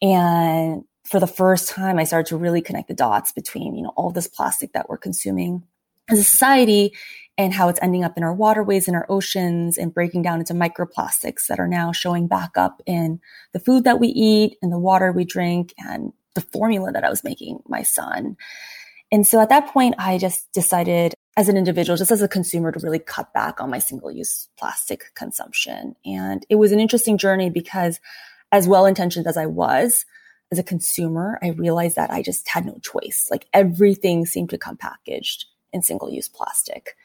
and 0.00 0.82
for 1.04 1.20
the 1.20 1.26
first 1.26 1.68
time 1.68 1.98
i 1.98 2.04
started 2.04 2.28
to 2.28 2.36
really 2.36 2.62
connect 2.62 2.88
the 2.88 2.94
dots 2.94 3.32
between 3.32 3.74
you 3.76 3.82
know 3.82 3.92
all 3.96 4.10
this 4.10 4.26
plastic 4.26 4.72
that 4.72 4.88
we're 4.88 4.96
consuming 4.96 5.62
as 6.08 6.18
a 6.18 6.24
society 6.24 6.92
and 7.36 7.52
how 7.52 7.68
it's 7.68 7.78
ending 7.82 8.02
up 8.02 8.16
in 8.16 8.24
our 8.24 8.34
waterways 8.34 8.88
and 8.88 8.96
our 8.96 9.06
oceans 9.08 9.78
and 9.78 9.94
breaking 9.94 10.22
down 10.22 10.40
into 10.40 10.54
microplastics 10.54 11.46
that 11.46 11.60
are 11.60 11.68
now 11.68 11.92
showing 11.92 12.26
back 12.26 12.56
up 12.56 12.82
in 12.86 13.20
the 13.52 13.60
food 13.60 13.84
that 13.84 14.00
we 14.00 14.08
eat 14.08 14.56
and 14.62 14.72
the 14.72 14.78
water 14.78 15.12
we 15.12 15.24
drink 15.24 15.72
and 15.78 16.12
the 16.34 16.40
formula 16.40 16.90
that 16.92 17.04
I 17.04 17.10
was 17.10 17.24
making 17.24 17.60
my 17.66 17.82
son. 17.82 18.36
And 19.10 19.26
so 19.26 19.40
at 19.40 19.48
that 19.48 19.68
point, 19.68 19.94
I 19.98 20.18
just 20.18 20.52
decided 20.52 21.14
as 21.38 21.48
an 21.48 21.56
individual, 21.56 21.96
just 21.96 22.10
as 22.10 22.20
a 22.20 22.26
consumer, 22.26 22.72
to 22.72 22.80
really 22.80 22.98
cut 22.98 23.32
back 23.32 23.60
on 23.60 23.70
my 23.70 23.78
single 23.78 24.10
use 24.10 24.48
plastic 24.58 25.12
consumption. 25.14 25.94
And 26.04 26.44
it 26.50 26.56
was 26.56 26.72
an 26.72 26.80
interesting 26.80 27.16
journey 27.16 27.48
because, 27.48 28.00
as 28.50 28.66
well 28.66 28.86
intentioned 28.86 29.28
as 29.28 29.36
I 29.36 29.46
was, 29.46 30.04
as 30.50 30.58
a 30.58 30.64
consumer, 30.64 31.38
I 31.40 31.50
realized 31.50 31.94
that 31.94 32.10
I 32.10 32.22
just 32.22 32.48
had 32.48 32.66
no 32.66 32.76
choice. 32.82 33.28
Like 33.30 33.46
everything 33.54 34.26
seemed 34.26 34.50
to 34.50 34.58
come 34.58 34.76
packaged 34.76 35.44
in 35.72 35.80
single 35.82 36.10
use 36.10 36.28
plastic. 36.28 36.96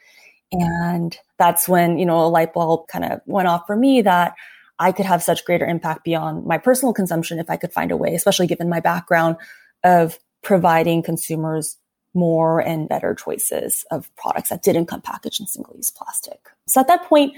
And 0.52 1.16
that's 1.38 1.70
when, 1.70 2.00
you 2.00 2.06
know, 2.06 2.26
a 2.26 2.28
light 2.28 2.54
bulb 2.54 2.88
kind 2.88 3.06
of 3.06 3.22
went 3.28 3.48
off 3.48 3.68
for 3.68 3.76
me 3.76 4.02
that 4.02 4.34
I 4.80 4.94
could 4.94 5.06
have 5.06 5.22
such 5.22 5.46
greater 5.46 5.66
impact 5.66 6.06
beyond 6.06 6.48
my 6.48 6.58
personal 6.58 6.92
consumption 6.92 7.38
if 7.38 7.52
I 7.52 7.58
could 7.58 7.72
find 7.72 7.92
a 7.92 7.98
way, 7.98 8.16
especially 8.16 8.48
given 8.48 8.68
my 8.68 8.80
background 8.80 9.36
of 9.84 10.18
providing 10.42 11.04
consumers 11.04 11.78
more 12.14 12.60
and 12.60 12.88
better 12.88 13.16
choices 13.16 13.86
of 13.92 14.14
products 14.16 14.50
that 14.50 14.64
didn't 14.64 14.86
come 14.86 15.02
packaged 15.02 15.42
in 15.42 15.48
single 15.48 15.76
use 15.76 15.92
plastic. 15.92 16.40
So 16.68 16.80
at 16.82 16.88
that 16.88 17.04
point, 17.06 17.34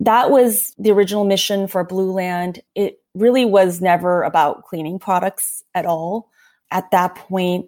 that 0.00 0.30
was 0.30 0.74
the 0.78 0.90
original 0.90 1.24
mission 1.24 1.66
for 1.66 1.86
Blueland. 1.86 2.60
It 2.74 3.00
really 3.14 3.44
was 3.44 3.80
never 3.80 4.22
about 4.22 4.64
cleaning 4.64 4.98
products 4.98 5.62
at 5.74 5.86
all. 5.86 6.28
At 6.70 6.90
that 6.90 7.14
point, 7.14 7.66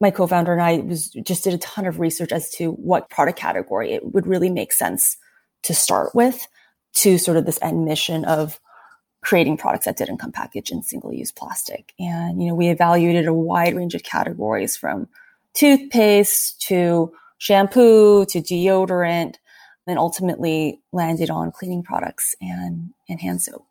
my 0.00 0.10
co-founder 0.10 0.52
and 0.52 0.60
I 0.60 0.78
was 0.78 1.10
just 1.10 1.44
did 1.44 1.54
a 1.54 1.58
ton 1.58 1.86
of 1.86 2.00
research 2.00 2.32
as 2.32 2.50
to 2.56 2.72
what 2.72 3.08
product 3.08 3.38
category 3.38 3.92
it 3.92 4.12
would 4.12 4.26
really 4.26 4.50
make 4.50 4.72
sense 4.72 5.16
to 5.62 5.74
start 5.74 6.14
with 6.14 6.46
to 6.94 7.18
sort 7.18 7.36
of 7.36 7.46
this 7.46 7.58
end 7.62 7.84
mission 7.84 8.24
of 8.24 8.60
creating 9.22 9.56
products 9.56 9.86
that 9.86 9.96
didn't 9.96 10.18
come 10.18 10.32
packaged 10.32 10.70
in 10.70 10.82
single 10.82 11.12
use 11.12 11.32
plastic. 11.32 11.94
And, 11.98 12.42
you 12.42 12.48
know, 12.48 12.54
we 12.54 12.68
evaluated 12.68 13.26
a 13.26 13.32
wide 13.32 13.74
range 13.74 13.94
of 13.94 14.02
categories 14.02 14.76
from 14.76 15.08
toothpaste 15.54 16.60
to 16.68 17.12
shampoo 17.38 18.24
to 18.26 18.40
deodorant, 18.40 19.36
and 19.86 19.98
ultimately 19.98 20.80
landed 20.92 21.30
on 21.30 21.52
cleaning 21.52 21.82
products 21.82 22.34
and, 22.40 22.90
and 23.08 23.20
hand 23.20 23.42
soap. 23.42 23.66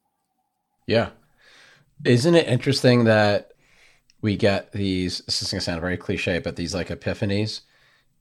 Yeah. 0.85 1.09
Isn't 2.05 2.35
it 2.35 2.47
interesting 2.47 3.05
that 3.05 3.53
we 4.21 4.35
get 4.35 4.71
these, 4.73 5.19
this 5.19 5.41
is 5.41 5.49
going 5.49 5.59
to 5.59 5.65
sound 5.65 5.81
very 5.81 5.97
cliche, 5.97 6.39
but 6.39 6.55
these 6.55 6.73
like 6.73 6.89
epiphanies 6.89 7.61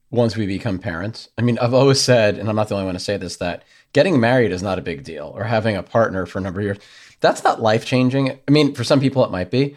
once 0.09 0.35
we 0.35 0.47
become 0.47 0.79
parents? 0.79 1.29
I 1.37 1.43
mean, 1.43 1.59
I've 1.59 1.73
always 1.73 2.01
said, 2.01 2.37
and 2.37 2.49
I'm 2.49 2.55
not 2.55 2.69
the 2.69 2.75
only 2.75 2.85
one 2.85 2.95
to 2.95 2.99
say 2.99 3.17
this, 3.17 3.37
that 3.37 3.63
getting 3.93 4.19
married 4.19 4.51
is 4.51 4.63
not 4.63 4.79
a 4.79 4.81
big 4.83 5.03
deal 5.03 5.31
or 5.35 5.43
having 5.43 5.75
a 5.75 5.83
partner 5.83 6.25
for 6.25 6.39
a 6.39 6.41
number 6.41 6.61
of 6.61 6.65
years. 6.65 6.79
That's 7.19 7.43
not 7.43 7.61
life 7.61 7.85
changing. 7.85 8.39
I 8.47 8.51
mean, 8.51 8.73
for 8.73 8.83
some 8.83 8.99
people 8.99 9.23
it 9.23 9.31
might 9.31 9.51
be. 9.51 9.75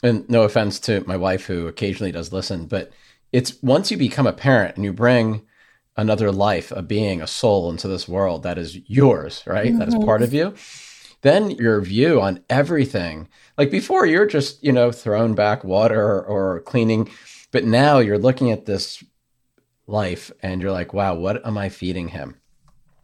And 0.00 0.28
no 0.30 0.42
offense 0.42 0.78
to 0.80 1.02
my 1.08 1.16
wife 1.16 1.46
who 1.46 1.66
occasionally 1.66 2.12
does 2.12 2.32
listen, 2.32 2.66
but 2.66 2.92
it's 3.32 3.60
once 3.62 3.90
you 3.90 3.96
become 3.96 4.26
a 4.26 4.32
parent 4.32 4.76
and 4.76 4.84
you 4.84 4.92
bring 4.92 5.42
another 5.96 6.30
life, 6.30 6.70
a 6.70 6.80
being, 6.80 7.20
a 7.20 7.26
soul 7.26 7.70
into 7.70 7.88
this 7.88 8.08
world 8.08 8.44
that 8.44 8.56
is 8.56 8.78
yours, 8.88 9.42
right? 9.46 9.68
Mm-hmm. 9.68 9.78
That 9.78 9.88
is 9.88 9.94
part 9.96 10.22
of 10.22 10.32
you. 10.32 10.54
Then 11.22 11.50
your 11.50 11.80
view 11.80 12.20
on 12.20 12.44
everything, 12.48 13.28
like 13.58 13.72
before, 13.72 14.06
you're 14.06 14.26
just, 14.26 14.62
you 14.62 14.70
know, 14.70 14.92
throwing 14.92 15.34
back 15.34 15.64
water 15.64 16.00
or, 16.00 16.22
or 16.24 16.60
cleaning, 16.60 17.10
but 17.50 17.64
now 17.64 17.98
you're 17.98 18.18
looking 18.18 18.52
at 18.52 18.66
this 18.66 19.02
life 19.88 20.30
and 20.40 20.62
you're 20.62 20.70
like, 20.70 20.94
wow, 20.94 21.14
what 21.14 21.44
am 21.44 21.58
I 21.58 21.68
feeding 21.68 22.08
him? 22.08 22.36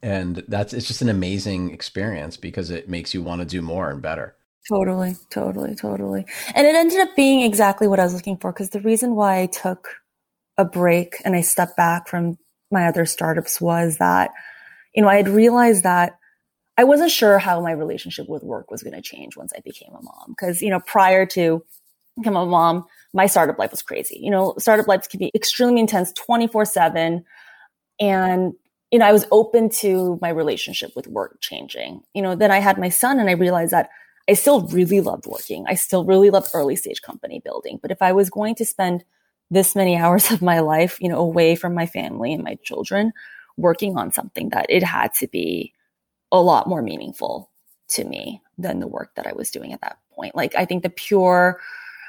And 0.00 0.44
that's, 0.46 0.72
it's 0.72 0.86
just 0.86 1.02
an 1.02 1.08
amazing 1.08 1.70
experience 1.70 2.36
because 2.36 2.70
it 2.70 2.88
makes 2.88 3.12
you 3.12 3.22
want 3.22 3.40
to 3.40 3.46
do 3.46 3.60
more 3.60 3.90
and 3.90 4.00
better. 4.00 4.36
Totally, 4.68 5.16
totally, 5.30 5.74
totally. 5.74 6.24
And 6.54 6.66
it 6.66 6.76
ended 6.76 7.00
up 7.00 7.16
being 7.16 7.40
exactly 7.40 7.88
what 7.88 7.98
I 7.98 8.04
was 8.04 8.14
looking 8.14 8.36
for 8.36 8.52
because 8.52 8.70
the 8.70 8.80
reason 8.80 9.16
why 9.16 9.40
I 9.40 9.46
took 9.46 9.88
a 10.56 10.64
break 10.64 11.16
and 11.24 11.34
I 11.34 11.40
stepped 11.40 11.76
back 11.76 12.08
from 12.08 12.38
my 12.70 12.86
other 12.86 13.06
startups 13.06 13.60
was 13.60 13.98
that, 13.98 14.30
you 14.94 15.02
know, 15.02 15.08
I 15.08 15.16
had 15.16 15.28
realized 15.28 15.84
that 15.84 16.18
I 16.76 16.84
wasn't 16.84 17.10
sure 17.10 17.38
how 17.38 17.60
my 17.60 17.70
relationship 17.70 18.28
with 18.28 18.42
work 18.42 18.70
was 18.70 18.82
going 18.82 18.94
to 18.94 19.02
change 19.02 19.36
once 19.36 19.52
I 19.56 19.60
became 19.60 19.92
a 19.92 20.02
mom. 20.02 20.34
Cause, 20.38 20.60
you 20.60 20.70
know, 20.70 20.80
prior 20.80 21.24
to 21.26 21.64
becoming 22.16 22.42
a 22.42 22.46
mom, 22.46 22.84
my 23.12 23.26
startup 23.26 23.58
life 23.58 23.70
was 23.70 23.82
crazy. 23.82 24.18
You 24.20 24.30
know, 24.30 24.54
startup 24.58 24.88
lives 24.88 25.06
can 25.06 25.18
be 25.18 25.30
extremely 25.34 25.80
intense 25.80 26.12
24 26.12 26.64
seven. 26.64 27.24
And, 28.00 28.54
you 28.90 28.98
know, 28.98 29.06
I 29.06 29.12
was 29.12 29.26
open 29.30 29.68
to 29.70 30.18
my 30.20 30.30
relationship 30.30 30.92
with 30.96 31.06
work 31.06 31.38
changing. 31.40 32.02
You 32.12 32.22
know, 32.22 32.34
then 32.34 32.50
I 32.50 32.58
had 32.58 32.78
my 32.78 32.88
son 32.88 33.20
and 33.20 33.28
I 33.28 33.32
realized 33.32 33.72
that 33.72 33.90
I 34.28 34.34
still 34.34 34.66
really 34.68 35.00
loved 35.00 35.26
working. 35.26 35.64
I 35.68 35.74
still 35.74 36.04
really 36.04 36.30
loved 36.30 36.50
early 36.54 36.76
stage 36.76 37.02
company 37.02 37.40
building. 37.44 37.78
But 37.80 37.90
if 37.90 38.00
I 38.02 38.12
was 38.12 38.30
going 38.30 38.54
to 38.56 38.64
spend 38.64 39.04
this 39.50 39.74
many 39.74 39.96
hours 39.98 40.30
of 40.30 40.42
my 40.42 40.60
life, 40.60 40.98
you 41.00 41.08
know, 41.08 41.18
away 41.18 41.56
from 41.56 41.74
my 41.74 41.86
family 41.86 42.32
and 42.32 42.42
my 42.42 42.56
children, 42.62 43.12
working 43.56 43.96
on 43.96 44.12
something 44.12 44.50
that 44.50 44.66
it 44.68 44.82
had 44.82 45.14
to 45.14 45.28
be 45.28 45.72
a 46.32 46.40
lot 46.40 46.68
more 46.68 46.82
meaningful 46.82 47.50
to 47.88 48.04
me 48.04 48.42
than 48.58 48.80
the 48.80 48.88
work 48.88 49.14
that 49.14 49.26
I 49.26 49.32
was 49.32 49.50
doing 49.50 49.72
at 49.72 49.80
that 49.82 49.98
point. 50.14 50.34
Like, 50.34 50.54
I 50.56 50.64
think 50.64 50.82
the 50.82 50.90
pure 50.90 51.60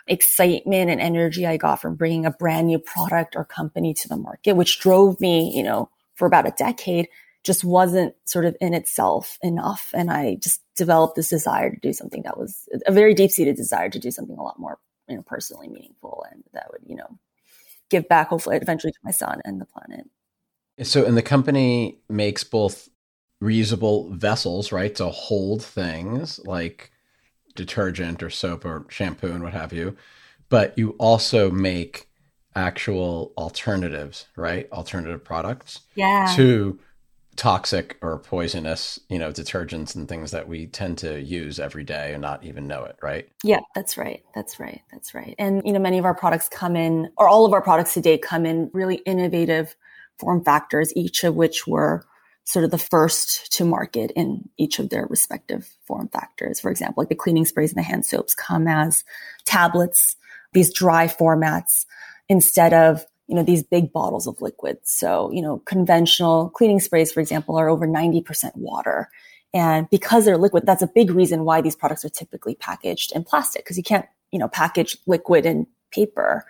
excitement 0.07 0.89
and 0.91 1.01
energy 1.01 1.45
I 1.45 1.57
got 1.57 1.81
from 1.81 1.95
bringing 1.95 2.25
a 2.25 2.31
brand 2.31 2.67
new 2.67 2.79
product 2.79 3.35
or 3.35 3.43
company 3.43 3.93
to 3.95 4.07
the 4.07 4.17
market, 4.17 4.53
which 4.53 4.79
drove 4.79 5.19
me, 5.19 5.51
you 5.55 5.63
know, 5.63 5.89
for 6.15 6.25
about 6.25 6.47
a 6.47 6.53
decade, 6.57 7.07
just 7.43 7.63
wasn't 7.63 8.15
sort 8.25 8.45
of 8.45 8.55
in 8.61 8.73
itself 8.73 9.37
enough. 9.41 9.91
And 9.93 10.11
I 10.11 10.35
just 10.35 10.61
developed 10.75 11.15
this 11.15 11.29
desire 11.29 11.69
to 11.69 11.79
do 11.79 11.93
something 11.93 12.23
that 12.23 12.37
was 12.37 12.67
a 12.85 12.91
very 12.91 13.13
deep 13.13 13.31
seated 13.31 13.55
desire 13.55 13.89
to 13.89 13.99
do 13.99 14.11
something 14.11 14.37
a 14.37 14.43
lot 14.43 14.59
more, 14.59 14.79
you 15.07 15.15
know, 15.15 15.23
personally 15.23 15.67
meaningful 15.67 16.25
and 16.31 16.43
that 16.53 16.67
would, 16.71 16.81
you 16.85 16.95
know, 16.95 17.19
give 17.89 18.07
back 18.07 18.29
hopefully 18.29 18.57
eventually 18.57 18.91
to 18.91 18.99
my 19.03 19.11
son 19.11 19.41
and 19.45 19.59
the 19.61 19.65
planet. 19.65 20.07
So, 20.83 21.05
and 21.05 21.15
the 21.15 21.21
company 21.21 21.99
makes 22.09 22.43
both 22.43 22.89
reusable 23.41 24.11
vessels, 24.11 24.71
right, 24.71 24.93
to 24.95 25.07
hold 25.07 25.63
things 25.63 26.39
like 26.45 26.91
detergent 27.55 28.21
or 28.21 28.29
soap 28.29 28.65
or 28.65 28.85
shampoo 28.89 29.31
and 29.31 29.43
what 29.43 29.53
have 29.53 29.71
you, 29.71 29.95
but 30.49 30.77
you 30.77 30.91
also 30.99 31.49
make 31.49 32.09
actual 32.55 33.33
alternatives, 33.37 34.27
right? 34.35 34.69
Alternative 34.71 35.23
products 35.23 35.81
yeah. 35.95 36.33
to 36.35 36.79
toxic 37.35 37.97
or 38.01 38.19
poisonous, 38.19 38.99
you 39.09 39.19
know, 39.19 39.31
detergents 39.31 39.95
and 39.95 40.07
things 40.07 40.31
that 40.31 40.47
we 40.47 40.67
tend 40.67 40.97
to 40.99 41.21
use 41.21 41.59
every 41.59 41.83
day 41.83 42.13
and 42.13 42.21
not 42.21 42.43
even 42.43 42.67
know 42.67 42.83
it, 42.83 42.97
right? 43.01 43.27
Yeah, 43.43 43.59
that's 43.73 43.97
right. 43.97 44.23
That's 44.33 44.59
right. 44.59 44.81
That's 44.91 45.13
right. 45.13 45.35
And 45.37 45.61
you 45.65 45.73
know, 45.73 45.79
many 45.79 45.97
of 45.97 46.05
our 46.05 46.15
products 46.15 46.47
come 46.49 46.75
in 46.75 47.11
or 47.17 47.27
all 47.27 47.45
of 47.45 47.53
our 47.53 47.61
products 47.61 47.93
today 47.93 48.17
come 48.17 48.45
in 48.45 48.69
really 48.73 48.95
innovative 48.95 49.75
form 50.17 50.43
factors, 50.43 50.93
each 50.95 51.23
of 51.23 51.35
which 51.35 51.67
were 51.67 52.05
sort 52.45 52.63
of 52.63 52.71
the 52.71 52.77
first 52.77 53.51
to 53.53 53.65
market 53.65 54.11
in 54.15 54.47
each 54.57 54.79
of 54.79 54.89
their 54.89 55.07
respective 55.07 55.67
form 55.85 56.07
factors. 56.09 56.59
For 56.59 56.69
example, 56.69 57.01
like 57.01 57.09
the 57.09 57.15
cleaning 57.15 57.45
sprays 57.45 57.71
and 57.71 57.77
the 57.77 57.83
hand 57.83 58.05
soaps 58.05 58.35
come 58.35 58.67
as 58.67 59.03
tablets, 59.45 60.15
these 60.53 60.71
dry 60.71 61.07
formats 61.07 61.85
instead 62.29 62.73
of 62.73 63.05
you 63.27 63.35
know, 63.35 63.43
these 63.43 63.63
big 63.63 63.91
bottles 63.91 64.27
of 64.27 64.41
liquids. 64.41 64.91
So, 64.91 65.31
you 65.31 65.41
know, 65.41 65.59
conventional 65.65 66.49
cleaning 66.49 66.79
sprays, 66.79 67.11
for 67.11 67.19
example, 67.19 67.57
are 67.57 67.69
over 67.69 67.87
90% 67.87 68.55
water. 68.55 69.09
And 69.53 69.89
because 69.89 70.25
they're 70.25 70.37
liquid, 70.37 70.65
that's 70.65 70.83
a 70.83 70.87
big 70.87 71.11
reason 71.11 71.45
why 71.45 71.61
these 71.61 71.75
products 71.75 72.05
are 72.05 72.09
typically 72.09 72.55
packaged 72.55 73.13
in 73.13 73.23
plastic 73.23 73.63
because 73.63 73.77
you 73.77 73.83
can't, 73.83 74.05
you 74.31 74.37
know, 74.37 74.47
package 74.47 74.97
liquid 75.07 75.45
in 75.45 75.65
paper. 75.91 76.45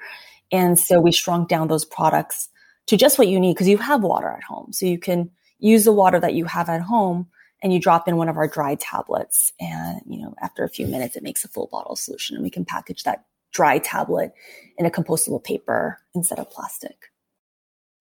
And 0.52 0.78
so 0.78 1.00
we 1.00 1.12
shrunk 1.12 1.48
down 1.48 1.68
those 1.68 1.86
products 1.86 2.50
to 2.88 2.98
just 2.98 3.18
what 3.18 3.28
you 3.28 3.40
need 3.40 3.54
because 3.54 3.68
you 3.68 3.78
have 3.78 4.04
water 4.04 4.30
at 4.30 4.44
home. 4.44 4.74
So 4.74 4.86
you 4.86 5.00
can 5.00 5.30
use 5.60 5.86
the 5.86 5.94
water 5.94 6.20
that 6.20 6.34
you 6.34 6.46
have 6.46 6.70
at 6.70 6.82
home 6.82 7.28
and 7.62 7.74
you 7.74 7.80
drop 7.80 8.08
in 8.08 8.18
one 8.18 8.30
of 8.30 8.38
our 8.38 8.48
dry 8.48 8.76
tablets. 8.76 9.54
And, 9.60 10.02
you 10.08 10.22
know, 10.22 10.36
after 10.42 10.64
a 10.64 10.70
few 10.70 10.88
minutes, 10.88 11.16
it 11.16 11.24
makes 11.24 11.46
a 11.46 11.48
full 11.48 11.68
bottle 11.72 11.96
solution 11.96 12.36
and 12.36 12.44
we 12.44 12.50
can 12.50 12.66
package 12.66 13.04
that 13.04 13.26
dry 13.56 13.80
tablet 13.80 14.34
in 14.78 14.86
a 14.86 14.92
compostable 14.92 15.44
paper 15.44 15.98
instead 16.14 16.40
of 16.40 16.50
plastic. 16.52 17.12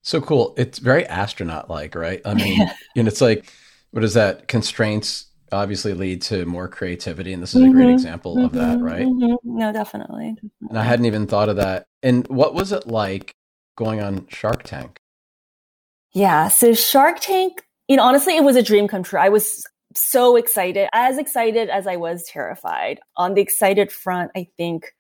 So 0.02 0.20
cool. 0.20 0.54
It's 0.58 0.80
very 0.80 1.06
astronaut 1.06 1.70
like, 1.70 1.94
right? 1.94 2.20
I 2.24 2.34
mean, 2.34 2.68
and 2.96 3.08
it's 3.08 3.20
like, 3.20 3.46
what 3.92 4.04
is 4.04 4.14
that? 4.14 4.48
Constraints 4.48 5.26
obviously 5.52 5.94
lead 5.94 6.20
to 6.22 6.44
more 6.44 6.66
creativity. 6.66 7.32
And 7.32 7.40
this 7.42 7.54
is 7.54 7.62
mm-hmm, 7.62 7.70
a 7.70 7.72
great 7.72 7.84
mm-hmm. 7.84 7.94
example 7.94 8.34
mm-hmm, 8.34 8.46
of 8.46 8.52
that, 8.52 8.76
mm-hmm. 8.76 8.84
right? 8.84 9.06
Mm-hmm. 9.06 9.58
No, 9.58 9.72
definitely, 9.72 10.32
definitely. 10.34 10.68
And 10.68 10.78
I 10.78 10.82
hadn't 10.82 11.06
even 11.06 11.26
thought 11.28 11.48
of 11.48 11.56
that. 11.56 11.86
And 12.02 12.26
what 12.26 12.54
was 12.54 12.72
it 12.72 12.88
like 12.88 13.34
going 13.76 14.00
on 14.00 14.26
Shark 14.28 14.64
Tank? 14.64 14.98
Yeah. 16.12 16.48
So 16.48 16.74
Shark 16.74 17.20
Tank, 17.20 17.62
you 17.88 17.96
know, 17.96 18.02
honestly, 18.02 18.36
it 18.36 18.42
was 18.42 18.56
a 18.56 18.62
dream 18.62 18.88
come 18.88 19.04
true. 19.04 19.20
I 19.20 19.28
was 19.28 19.64
so 19.94 20.34
excited, 20.34 20.88
as 20.92 21.18
excited 21.18 21.70
as 21.70 21.86
I 21.86 21.96
was 21.96 22.24
terrified. 22.24 23.00
On 23.16 23.34
the 23.34 23.40
excited 23.40 23.92
front, 23.92 24.32
I 24.36 24.48
think 24.56 24.92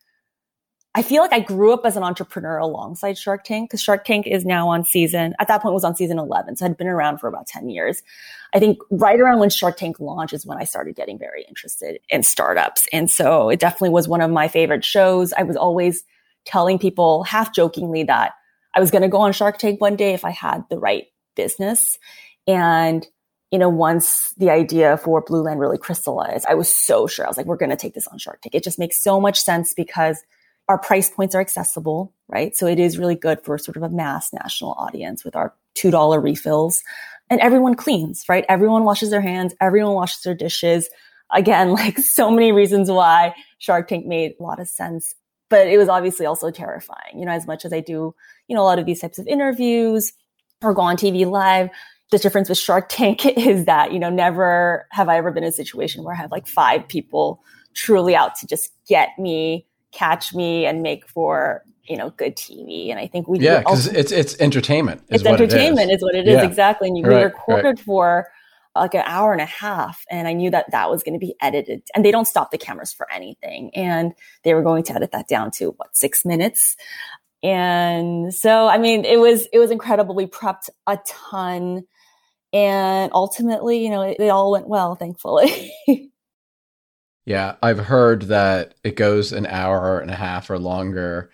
I 0.96 1.02
feel 1.02 1.22
like 1.22 1.32
I 1.32 1.40
grew 1.40 1.72
up 1.72 1.84
as 1.84 1.96
an 1.96 2.04
entrepreneur 2.04 2.56
alongside 2.56 3.18
Shark 3.18 3.42
Tank 3.42 3.68
because 3.68 3.82
Shark 3.82 4.04
Tank 4.04 4.28
is 4.28 4.44
now 4.44 4.68
on 4.68 4.84
season, 4.84 5.34
at 5.40 5.48
that 5.48 5.60
point 5.60 5.74
was 5.74 5.82
on 5.82 5.96
season 5.96 6.20
11. 6.20 6.56
So 6.56 6.66
I'd 6.66 6.76
been 6.76 6.86
around 6.86 7.18
for 7.18 7.26
about 7.26 7.48
10 7.48 7.68
years. 7.68 8.02
I 8.54 8.60
think 8.60 8.78
right 8.90 9.18
around 9.18 9.40
when 9.40 9.50
Shark 9.50 9.76
Tank 9.76 9.98
launched 9.98 10.32
is 10.32 10.46
when 10.46 10.58
I 10.58 10.64
started 10.64 10.94
getting 10.94 11.18
very 11.18 11.44
interested 11.48 11.98
in 12.10 12.22
startups. 12.22 12.86
And 12.92 13.10
so 13.10 13.48
it 13.48 13.58
definitely 13.58 13.90
was 13.90 14.06
one 14.06 14.20
of 14.20 14.30
my 14.30 14.46
favorite 14.46 14.84
shows. 14.84 15.32
I 15.32 15.42
was 15.42 15.56
always 15.56 16.04
telling 16.44 16.78
people 16.78 17.24
half 17.24 17.52
jokingly 17.52 18.04
that 18.04 18.34
I 18.74 18.80
was 18.80 18.92
going 18.92 19.02
to 19.02 19.08
go 19.08 19.18
on 19.18 19.32
Shark 19.32 19.58
Tank 19.58 19.80
one 19.80 19.96
day 19.96 20.14
if 20.14 20.24
I 20.24 20.30
had 20.30 20.62
the 20.70 20.78
right 20.78 21.06
business. 21.34 21.98
And 22.46 23.04
you 23.50 23.58
know, 23.58 23.68
once 23.68 24.32
the 24.36 24.50
idea 24.50 24.96
for 24.96 25.24
Blueland 25.24 25.60
really 25.60 25.78
crystallized, 25.78 26.44
I 26.48 26.54
was 26.54 26.68
so 26.68 27.06
sure. 27.06 27.24
I 27.24 27.28
was 27.28 27.36
like, 27.36 27.46
we're 27.46 27.56
going 27.56 27.70
to 27.70 27.76
take 27.76 27.94
this 27.94 28.08
on 28.08 28.18
Shark 28.18 28.42
Tank. 28.42 28.54
It 28.54 28.64
just 28.64 28.80
makes 28.80 29.00
so 29.00 29.20
much 29.20 29.40
sense 29.40 29.74
because 29.74 30.24
our 30.68 30.78
price 30.78 31.10
points 31.10 31.34
are 31.34 31.40
accessible, 31.40 32.12
right? 32.28 32.56
So 32.56 32.66
it 32.66 32.78
is 32.78 32.98
really 32.98 33.14
good 33.14 33.42
for 33.42 33.58
sort 33.58 33.76
of 33.76 33.82
a 33.82 33.88
mass 33.88 34.32
national 34.32 34.72
audience 34.72 35.24
with 35.24 35.36
our 35.36 35.54
$2 35.76 36.22
refills. 36.22 36.82
And 37.30 37.40
everyone 37.40 37.74
cleans, 37.74 38.24
right? 38.28 38.44
Everyone 38.48 38.84
washes 38.84 39.10
their 39.10 39.20
hands. 39.20 39.54
Everyone 39.60 39.94
washes 39.94 40.22
their 40.22 40.34
dishes. 40.34 40.88
Again, 41.32 41.70
like 41.72 41.98
so 41.98 42.30
many 42.30 42.52
reasons 42.52 42.90
why 42.90 43.34
Shark 43.58 43.88
Tank 43.88 44.06
made 44.06 44.34
a 44.38 44.42
lot 44.42 44.60
of 44.60 44.68
sense. 44.68 45.14
But 45.50 45.68
it 45.68 45.76
was 45.76 45.88
obviously 45.88 46.26
also 46.26 46.50
terrifying, 46.50 47.18
you 47.18 47.26
know, 47.26 47.32
as 47.32 47.46
much 47.46 47.64
as 47.64 47.72
I 47.72 47.80
do, 47.80 48.14
you 48.48 48.56
know, 48.56 48.62
a 48.62 48.64
lot 48.64 48.78
of 48.78 48.86
these 48.86 49.00
types 49.00 49.18
of 49.18 49.26
interviews 49.26 50.12
or 50.62 50.72
go 50.72 50.82
on 50.82 50.96
TV 50.96 51.26
live. 51.26 51.68
The 52.10 52.18
difference 52.18 52.48
with 52.48 52.58
Shark 52.58 52.86
Tank 52.88 53.26
is 53.36 53.66
that, 53.66 53.92
you 53.92 53.98
know, 53.98 54.10
never 54.10 54.86
have 54.90 55.08
I 55.08 55.18
ever 55.18 55.30
been 55.30 55.44
in 55.44 55.50
a 55.50 55.52
situation 55.52 56.02
where 56.02 56.14
I 56.14 56.18
have 56.18 56.30
like 56.30 56.46
five 56.46 56.88
people 56.88 57.42
truly 57.74 58.16
out 58.16 58.36
to 58.36 58.46
just 58.46 58.72
get 58.88 59.10
me 59.18 59.66
catch 59.94 60.34
me 60.34 60.66
and 60.66 60.82
make 60.82 61.08
for 61.08 61.62
you 61.84 61.96
know 61.96 62.10
good 62.10 62.36
TV. 62.36 62.90
And 62.90 62.98
I 62.98 63.06
think 63.06 63.28
we 63.28 63.38
yeah 63.38 63.60
because 63.60 63.86
it's 63.86 64.12
it's 64.12 64.38
entertainment. 64.40 65.02
It's 65.08 65.24
entertainment 65.24 65.90
is. 65.90 65.98
is. 65.98 66.02
what 66.02 66.14
it 66.14 66.26
is 66.26 66.34
yeah. 66.34 66.44
exactly. 66.44 66.88
And 66.88 66.96
we 66.96 67.04
right, 67.04 67.24
recorded 67.24 67.64
right. 67.64 67.80
for 67.80 68.28
like 68.76 68.94
an 68.94 69.04
hour 69.06 69.32
and 69.32 69.40
a 69.40 69.46
half, 69.46 70.04
and 70.10 70.26
I 70.26 70.32
knew 70.32 70.50
that 70.50 70.72
that 70.72 70.90
was 70.90 71.04
going 71.04 71.12
to 71.14 71.24
be 71.24 71.36
edited. 71.40 71.82
And 71.94 72.04
they 72.04 72.10
don't 72.10 72.26
stop 72.26 72.50
the 72.50 72.58
cameras 72.58 72.92
for 72.92 73.10
anything, 73.10 73.70
and 73.74 74.12
they 74.42 74.54
were 74.54 74.62
going 74.62 74.82
to 74.84 74.94
edit 74.94 75.12
that 75.12 75.28
down 75.28 75.50
to 75.52 75.70
what 75.76 75.96
six 75.96 76.24
minutes. 76.24 76.76
And 77.42 78.34
so, 78.34 78.66
I 78.66 78.78
mean, 78.78 79.04
it 79.04 79.20
was 79.20 79.46
it 79.52 79.58
was 79.58 79.70
incredible. 79.70 80.14
We 80.14 80.26
prepped 80.26 80.70
a 80.86 80.98
ton, 81.06 81.84
and 82.52 83.12
ultimately, 83.12 83.84
you 83.84 83.90
know, 83.90 84.02
it, 84.02 84.16
it 84.18 84.28
all 84.28 84.50
went 84.50 84.68
well, 84.68 84.96
thankfully. 84.96 85.70
Yeah, 87.24 87.54
I've 87.62 87.78
heard 87.78 88.22
that 88.22 88.74
it 88.84 88.96
goes 88.96 89.32
an 89.32 89.46
hour 89.46 89.98
and 89.98 90.10
a 90.10 90.14
half 90.14 90.50
or 90.50 90.58
longer 90.58 91.30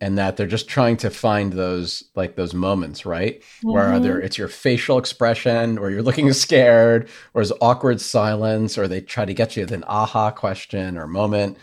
and 0.00 0.16
that 0.16 0.36
they're 0.36 0.46
just 0.46 0.68
trying 0.68 0.96
to 0.98 1.10
find 1.10 1.52
those 1.52 2.04
like 2.14 2.34
those 2.36 2.54
moments, 2.54 3.04
right? 3.04 3.40
Mm-hmm. 3.40 3.72
Where 3.72 3.92
either 3.94 4.20
it's 4.20 4.38
your 4.38 4.48
facial 4.48 4.98
expression 4.98 5.78
or 5.78 5.90
you're 5.90 6.02
looking 6.02 6.32
scared 6.34 7.08
or 7.34 7.42
it's 7.42 7.52
awkward 7.60 8.00
silence 8.00 8.78
or 8.78 8.88
they 8.88 9.00
try 9.00 9.24
to 9.24 9.34
get 9.34 9.56
you 9.56 9.62
with 9.62 9.72
an 9.72 9.84
aha 9.86 10.30
question 10.30 10.96
or 10.96 11.06
moment. 11.06 11.58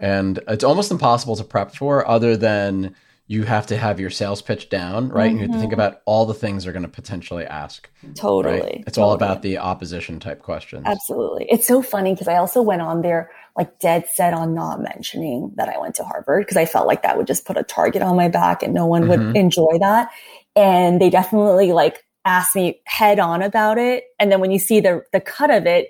And 0.00 0.40
it's 0.48 0.64
almost 0.64 0.90
impossible 0.90 1.36
to 1.36 1.44
prep 1.44 1.74
for 1.74 2.06
other 2.06 2.36
than 2.36 2.94
you 3.26 3.44
have 3.44 3.66
to 3.68 3.76
have 3.76 3.98
your 3.98 4.10
sales 4.10 4.42
pitch 4.42 4.68
down, 4.68 5.08
right? 5.08 5.26
Mm-hmm. 5.26 5.30
And 5.30 5.38
you 5.38 5.42
have 5.42 5.52
to 5.52 5.58
think 5.58 5.72
mm-hmm. 5.72 5.80
about 5.80 6.02
all 6.04 6.26
the 6.26 6.34
things 6.34 6.64
they're 6.64 6.74
going 6.74 6.82
to 6.82 6.88
potentially 6.88 7.44
ask. 7.44 7.88
Totally. 8.14 8.60
Right? 8.60 8.84
It's 8.86 8.96
totally. 8.96 9.04
all 9.04 9.12
about 9.14 9.42
the 9.42 9.58
opposition 9.58 10.20
type 10.20 10.42
questions. 10.42 10.84
Absolutely. 10.84 11.46
It's 11.48 11.66
so 11.66 11.80
funny 11.80 12.12
because 12.12 12.28
I 12.28 12.36
also 12.36 12.60
went 12.60 12.82
on 12.82 13.00
there 13.00 13.30
like 13.56 13.78
dead 13.78 14.06
set 14.08 14.34
on 14.34 14.54
not 14.54 14.82
mentioning 14.82 15.52
that 15.56 15.68
I 15.68 15.78
went 15.78 15.94
to 15.96 16.04
Harvard 16.04 16.44
because 16.44 16.56
I 16.56 16.66
felt 16.66 16.86
like 16.86 17.02
that 17.02 17.16
would 17.16 17.26
just 17.26 17.46
put 17.46 17.56
a 17.56 17.62
target 17.62 18.02
on 18.02 18.16
my 18.16 18.28
back 18.28 18.62
and 18.62 18.74
no 18.74 18.84
one 18.84 19.08
would 19.08 19.20
mm-hmm. 19.20 19.36
enjoy 19.36 19.78
that. 19.78 20.10
And 20.54 21.00
they 21.00 21.08
definitely 21.08 21.72
like 21.72 22.04
asked 22.26 22.56
me 22.56 22.80
head 22.84 23.18
on 23.18 23.42
about 23.42 23.78
it. 23.78 24.04
And 24.18 24.30
then 24.30 24.40
when 24.40 24.50
you 24.50 24.58
see 24.58 24.80
the 24.80 25.02
the 25.12 25.20
cut 25.20 25.50
of 25.50 25.66
it, 25.66 25.88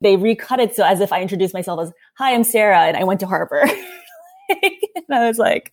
they 0.00 0.16
recut 0.16 0.60
it 0.60 0.76
so 0.76 0.84
as 0.84 1.00
if 1.00 1.12
I 1.12 1.22
introduced 1.22 1.54
myself 1.54 1.80
as, 1.80 1.92
"Hi, 2.18 2.34
I'm 2.34 2.44
Sarah, 2.44 2.80
and 2.80 2.96
I 2.96 3.04
went 3.04 3.20
to 3.20 3.26
Harvard." 3.26 3.70
and 4.62 5.06
I 5.12 5.26
was 5.26 5.38
like, 5.38 5.72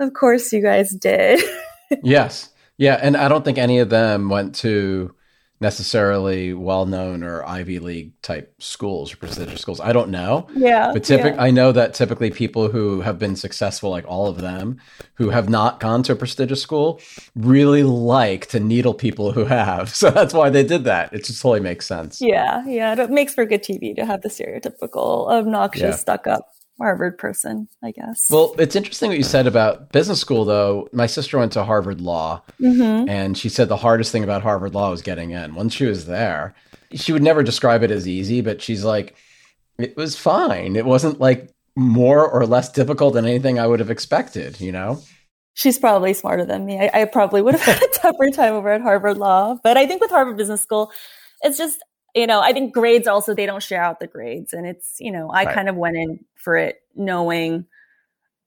"Of 0.00 0.12
course, 0.14 0.52
you 0.52 0.62
guys 0.62 0.90
did." 0.90 1.40
yes, 2.02 2.50
yeah, 2.78 2.98
and 3.00 3.16
I 3.16 3.28
don't 3.28 3.44
think 3.44 3.58
any 3.58 3.78
of 3.78 3.90
them 3.90 4.28
went 4.28 4.54
to 4.56 5.14
necessarily 5.62 6.52
well 6.52 6.84
known 6.84 7.22
or 7.22 7.42
Ivy 7.46 7.78
League 7.78 8.20
type 8.20 8.52
schools 8.58 9.14
or 9.14 9.16
prestigious 9.16 9.60
schools. 9.60 9.80
I 9.80 9.92
don't 9.92 10.10
know. 10.10 10.48
Yeah. 10.54 10.90
But 10.92 11.04
typically, 11.04 11.36
yeah. 11.36 11.42
I 11.42 11.50
know 11.52 11.72
that 11.72 11.94
typically 11.94 12.30
people 12.30 12.68
who 12.68 13.00
have 13.00 13.18
been 13.18 13.36
successful, 13.36 13.88
like 13.88 14.04
all 14.06 14.26
of 14.26 14.38
them, 14.38 14.80
who 15.14 15.30
have 15.30 15.48
not 15.48 15.80
gone 15.80 16.02
to 16.02 16.12
a 16.12 16.16
prestigious 16.16 16.60
school, 16.60 17.00
really 17.34 17.84
like 17.84 18.46
to 18.46 18.60
needle 18.60 18.92
people 18.92 19.32
who 19.32 19.44
have. 19.46 19.94
So 20.02 20.10
that's 20.10 20.34
why 20.34 20.50
they 20.50 20.64
did 20.64 20.82
that. 20.84 21.12
It 21.12 21.24
just 21.24 21.40
totally 21.40 21.60
makes 21.60 21.86
sense. 21.86 22.20
Yeah. 22.20 22.64
Yeah. 22.66 23.00
It 23.00 23.10
makes 23.10 23.34
for 23.34 23.46
good 23.46 23.62
TV 23.62 23.94
to 23.94 24.04
have 24.04 24.22
the 24.22 24.28
stereotypical 24.28 25.30
obnoxious, 25.30 25.80
yeah. 25.82 25.90
stuck 25.92 26.26
up 26.26 26.48
Harvard 26.78 27.18
person, 27.18 27.68
I 27.82 27.92
guess. 27.92 28.28
Well, 28.30 28.54
it's 28.58 28.76
interesting 28.76 29.08
what 29.08 29.18
you 29.18 29.24
said 29.24 29.46
about 29.46 29.92
business 29.92 30.20
school, 30.20 30.44
though. 30.44 30.88
My 30.92 31.06
sister 31.06 31.38
went 31.38 31.52
to 31.52 31.64
Harvard 31.64 32.00
Law, 32.00 32.42
mm-hmm. 32.60 33.08
and 33.08 33.36
she 33.36 33.48
said 33.48 33.68
the 33.68 33.76
hardest 33.76 34.10
thing 34.10 34.24
about 34.24 34.42
Harvard 34.42 34.74
Law 34.74 34.90
was 34.90 35.02
getting 35.02 35.30
in. 35.30 35.54
Once 35.54 35.74
she 35.74 35.84
was 35.84 36.06
there, 36.06 36.54
she 36.94 37.12
would 37.12 37.22
never 37.22 37.42
describe 37.42 37.82
it 37.82 37.90
as 37.90 38.08
easy, 38.08 38.40
but 38.40 38.62
she's 38.62 38.84
like, 38.84 39.14
it 39.78 39.96
was 39.96 40.16
fine. 40.16 40.76
It 40.76 40.84
wasn't 40.84 41.20
like 41.20 41.50
more 41.76 42.28
or 42.28 42.46
less 42.46 42.70
difficult 42.70 43.14
than 43.14 43.24
anything 43.24 43.58
I 43.58 43.66
would 43.66 43.80
have 43.80 43.90
expected, 43.90 44.60
you 44.60 44.72
know? 44.72 45.00
She's 45.54 45.78
probably 45.78 46.14
smarter 46.14 46.44
than 46.44 46.64
me. 46.64 46.78
I, 46.78 47.02
I 47.02 47.04
probably 47.04 47.42
would 47.42 47.54
have 47.54 47.62
had 47.78 47.82
a 47.82 47.98
tougher 47.98 48.30
time 48.30 48.54
over 48.54 48.70
at 48.70 48.80
Harvard 48.80 49.18
Law. 49.18 49.58
But 49.62 49.76
I 49.76 49.86
think 49.86 50.00
with 50.00 50.10
Harvard 50.10 50.36
Business 50.36 50.62
School, 50.62 50.90
it's 51.42 51.58
just 51.58 51.82
you 52.14 52.26
know, 52.26 52.40
I 52.40 52.52
think 52.52 52.74
grades 52.74 53.08
also, 53.08 53.34
they 53.34 53.46
don't 53.46 53.62
share 53.62 53.82
out 53.82 54.00
the 54.00 54.06
grades. 54.06 54.52
And 54.52 54.66
it's, 54.66 54.96
you 55.00 55.10
know, 55.10 55.30
I 55.30 55.44
right. 55.44 55.54
kind 55.54 55.68
of 55.68 55.76
went 55.76 55.96
in 55.96 56.24
for 56.36 56.56
it 56.56 56.76
knowing, 56.94 57.64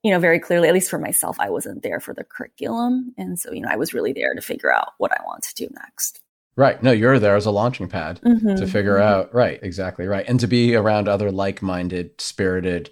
you 0.02 0.10
know, 0.12 0.20
very 0.20 0.38
clearly, 0.38 0.68
at 0.68 0.74
least 0.74 0.90
for 0.90 0.98
myself, 0.98 1.40
I 1.40 1.50
wasn't 1.50 1.82
there 1.82 2.00
for 2.00 2.14
the 2.14 2.24
curriculum. 2.24 3.12
And 3.18 3.38
so, 3.38 3.52
you 3.52 3.60
know, 3.60 3.68
I 3.70 3.76
was 3.76 3.92
really 3.92 4.12
there 4.12 4.34
to 4.34 4.40
figure 4.40 4.72
out 4.72 4.92
what 4.98 5.12
I 5.12 5.22
want 5.24 5.42
to 5.44 5.54
do 5.54 5.68
next. 5.74 6.20
Right. 6.56 6.82
No, 6.82 6.90
you're 6.90 7.18
there 7.18 7.36
as 7.36 7.44
a 7.44 7.50
launching 7.50 7.88
pad 7.88 8.20
mm-hmm. 8.24 8.54
to 8.54 8.66
figure 8.66 8.96
mm-hmm. 8.96 9.20
out. 9.20 9.34
Right. 9.34 9.58
Exactly. 9.62 10.06
Right. 10.06 10.24
And 10.26 10.40
to 10.40 10.46
be 10.46 10.74
around 10.74 11.08
other 11.08 11.30
like 11.30 11.60
minded, 11.60 12.20
spirited, 12.20 12.90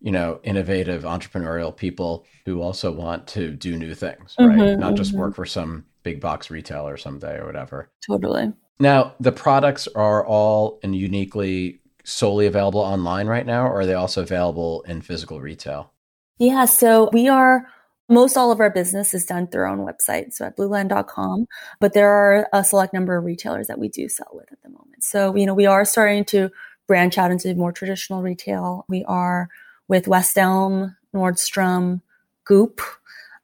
you 0.00 0.12
know, 0.12 0.38
innovative, 0.44 1.02
entrepreneurial 1.02 1.76
people 1.76 2.26
who 2.44 2.62
also 2.62 2.92
want 2.92 3.26
to 3.28 3.50
do 3.50 3.76
new 3.76 3.94
things, 3.94 4.36
right? 4.38 4.56
Mm-hmm, 4.56 4.80
Not 4.80 4.94
just 4.94 5.10
mm-hmm. 5.10 5.20
work 5.20 5.34
for 5.34 5.44
some 5.44 5.86
big 6.02 6.20
box 6.20 6.50
retailer 6.50 6.96
someday 6.96 7.38
or 7.38 7.46
whatever. 7.46 7.90
Totally. 8.06 8.52
Now, 8.80 9.14
the 9.20 9.30
products 9.30 9.86
are 9.88 10.26
all 10.26 10.80
and 10.82 10.96
uniquely 10.96 11.80
solely 12.02 12.46
available 12.46 12.80
online 12.80 13.26
right 13.26 13.44
now, 13.44 13.66
or 13.66 13.80
are 13.80 13.86
they 13.86 13.94
also 13.94 14.22
available 14.22 14.82
in 14.88 15.02
physical 15.02 15.40
retail? 15.40 15.92
Yeah, 16.38 16.64
so 16.64 17.10
we 17.12 17.28
are 17.28 17.66
most 18.08 18.36
all 18.36 18.50
of 18.50 18.58
our 18.58 18.70
business 18.70 19.12
is 19.12 19.26
done 19.26 19.46
through 19.46 19.62
our 19.62 19.68
own 19.68 19.86
website, 19.86 20.32
so 20.32 20.46
at 20.46 20.56
blueland.com, 20.56 21.46
but 21.78 21.92
there 21.92 22.10
are 22.10 22.48
a 22.52 22.64
select 22.64 22.94
number 22.94 23.16
of 23.16 23.24
retailers 23.24 23.68
that 23.68 23.78
we 23.78 23.88
do 23.88 24.08
sell 24.08 24.30
with 24.32 24.50
at 24.50 24.60
the 24.62 24.70
moment. 24.70 25.04
So, 25.04 25.36
you 25.36 25.44
know, 25.44 25.54
we 25.54 25.66
are 25.66 25.84
starting 25.84 26.24
to 26.26 26.50
branch 26.88 27.18
out 27.18 27.30
into 27.30 27.54
more 27.54 27.72
traditional 27.72 28.22
retail. 28.22 28.86
We 28.88 29.04
are 29.04 29.48
with 29.86 30.08
West 30.08 30.38
Elm, 30.38 30.96
Nordstrom, 31.14 32.00
Goop, 32.44 32.80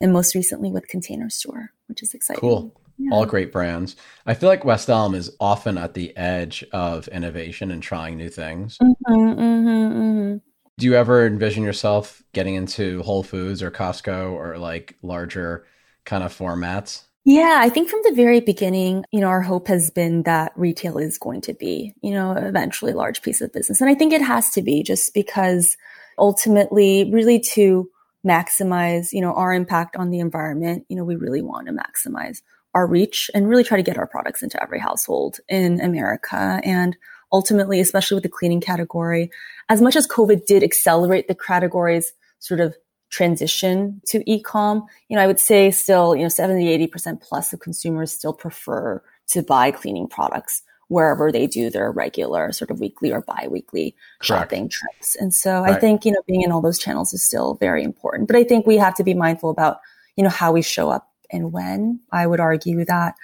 and 0.01 0.13
most 0.13 0.35
recently 0.35 0.71
with 0.71 0.89
Container 0.89 1.31
Store, 1.31 1.73
which 1.87 2.03
is 2.03 2.15
exciting. 2.15 2.41
Cool 2.41 2.75
yeah. 2.99 3.11
all 3.13 3.27
great 3.27 3.53
brands. 3.53 3.97
I 4.25 4.35
feel 4.35 4.49
like 4.49 4.65
West 4.65 4.89
Elm 4.89 5.15
is 5.15 5.35
often 5.41 5.79
at 5.79 5.95
the 5.95 6.17
edge 6.17 6.65
of 6.73 7.09
innovation 7.09 7.71
and 7.71 7.83
trying 7.83 8.17
new 8.17 8.29
things. 8.29 8.79
Mm-hmm, 8.79 9.15
mm-hmm, 9.15 9.69
mm-hmm. 9.69 10.37
Do 10.79 10.87
you 10.87 10.95
ever 10.95 11.27
envision 11.27 11.63
yourself 11.65 12.23
getting 12.33 12.55
into 12.55 13.03
Whole 13.03 13.23
Foods 13.23 13.63
or 13.63 13.71
Costco 13.71 14.33
or 14.33 14.59
like 14.59 14.97
larger 15.03 15.67
kind 16.05 16.23
of 16.23 16.37
formats? 16.37 17.05
Yeah, 17.25 17.59
I 17.61 17.71
think 17.71 17.89
from 17.89 18.01
the 18.05 18.15
very 18.15 18.39
beginning, 18.41 19.05
you 19.11 19.21
know, 19.21 19.27
our 19.27 19.43
hope 19.43 19.67
has 19.67 19.91
been 19.91 20.23
that 20.23 20.53
retail 20.55 20.97
is 20.99 21.19
going 21.19 21.41
to 21.43 21.55
be, 21.55 21.93
you 22.01 22.13
know, 22.13 22.33
eventually 22.33 22.93
a 22.93 22.97
large 22.97 23.21
piece 23.21 23.41
of 23.41 23.53
business. 23.53 23.81
And 23.81 23.91
I 23.91 23.95
think 23.95 24.13
it 24.13 24.23
has 24.23 24.51
to 24.51 24.63
be 24.63 24.85
just 24.85 25.13
because 25.13 25.77
ultimately, 26.19 27.11
really 27.13 27.41
to 27.41 27.91
maximize, 28.25 29.13
you 29.13 29.21
know, 29.21 29.33
our 29.33 29.53
impact 29.53 29.97
on 29.97 30.11
the 30.11 30.21
environment, 30.21 30.85
you 30.89 30.97
know, 30.97 31.05
we 31.05 31.17
really 31.17 31.43
want 31.43 31.67
to 31.67 31.73
maximize 31.73 32.43
our 32.77 32.87
reach 32.87 33.31
and 33.35 33.49
really 33.49 33.65
try 33.65 33.79
to 33.79 33.83
get 33.83 33.97
our 33.97 34.07
products 34.07 34.43
into 34.43 34.63
every 34.63 34.79
household 34.79 35.41
in 35.49 35.81
America. 35.81 36.61
And 36.63 36.95
ultimately, 37.33 37.81
especially 37.81 38.17
with 38.17 38.23
the 38.23 38.29
cleaning 38.29 38.61
category, 38.61 39.31
as 39.71 39.81
much 39.81 39.97
as 39.97 40.07
COVID 40.07 40.45
did 40.45 40.63
accelerate 40.63 41.27
the 41.27 41.35
category's 41.35 42.13
sort 42.39 42.61
of 42.61 42.77
transition 43.09 44.03
to 44.09 44.23
e-com, 44.31 44.87
you 45.09 45.17
know, 45.17 45.23
I 45.23 45.27
would 45.27 45.41
say 45.41 45.71
still, 45.71 46.15
you 46.15 46.23
know, 46.23 46.29
70, 46.29 46.87
80% 46.87 47.23
plus 47.23 47.55
of 47.55 47.61
consumers 47.61 48.13
still 48.13 48.35
prefer 48.35 49.03
to 49.29 49.43
buy 49.43 49.71
cleaning 49.71 50.07
products 50.07 50.63
wherever 50.89 51.33
they 51.33 51.47
do 51.47 51.71
their 51.71 51.91
regular 51.91 52.53
sort 52.53 52.71
of 52.71 52.79
weekly 52.79 53.11
or 53.11 53.23
bi-weekly 53.23 53.97
shopping 54.21 54.69
trips. 54.69 55.17
And 55.17 55.33
so 55.33 55.63
right. 55.63 55.73
I 55.73 55.81
think, 55.81 56.05
you 56.05 56.13
know, 56.13 56.23
being 56.27 56.43
in 56.43 56.53
all 56.53 56.61
those 56.61 56.79
channels 56.79 57.15
is 57.15 57.23
still 57.23 57.55
very 57.55 57.83
important. 57.83 58.29
But 58.29 58.37
I 58.37 58.45
think 58.45 58.67
we 58.67 58.77
have 58.77 58.95
to 58.97 59.03
be 59.03 59.15
mindful 59.15 59.49
about, 59.49 59.79
you 60.17 60.23
know, 60.23 60.31
how 60.31 60.53
we 60.53 60.61
show 60.61 60.91
up 60.91 61.11
and 61.31 61.53
when. 61.53 62.01
I 62.13 62.27
would 62.27 62.41
argue 62.41 62.85
that, 62.85 63.15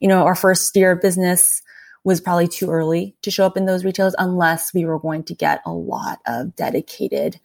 you 0.00 0.08
know, 0.08 0.24
our 0.24 0.34
first 0.34 0.74
year 0.76 0.92
of 0.92 1.00
business 1.00 1.62
was 2.04 2.20
probably 2.20 2.48
too 2.48 2.70
early 2.70 3.14
to 3.22 3.30
show 3.30 3.44
up 3.44 3.56
in 3.56 3.66
those 3.66 3.84
retailers 3.84 4.14
unless 4.18 4.72
we 4.72 4.84
were 4.84 4.98
going 4.98 5.22
to 5.24 5.34
get 5.34 5.60
a 5.66 5.72
lot 5.72 6.18
of 6.26 6.56
dedicated 6.56 7.38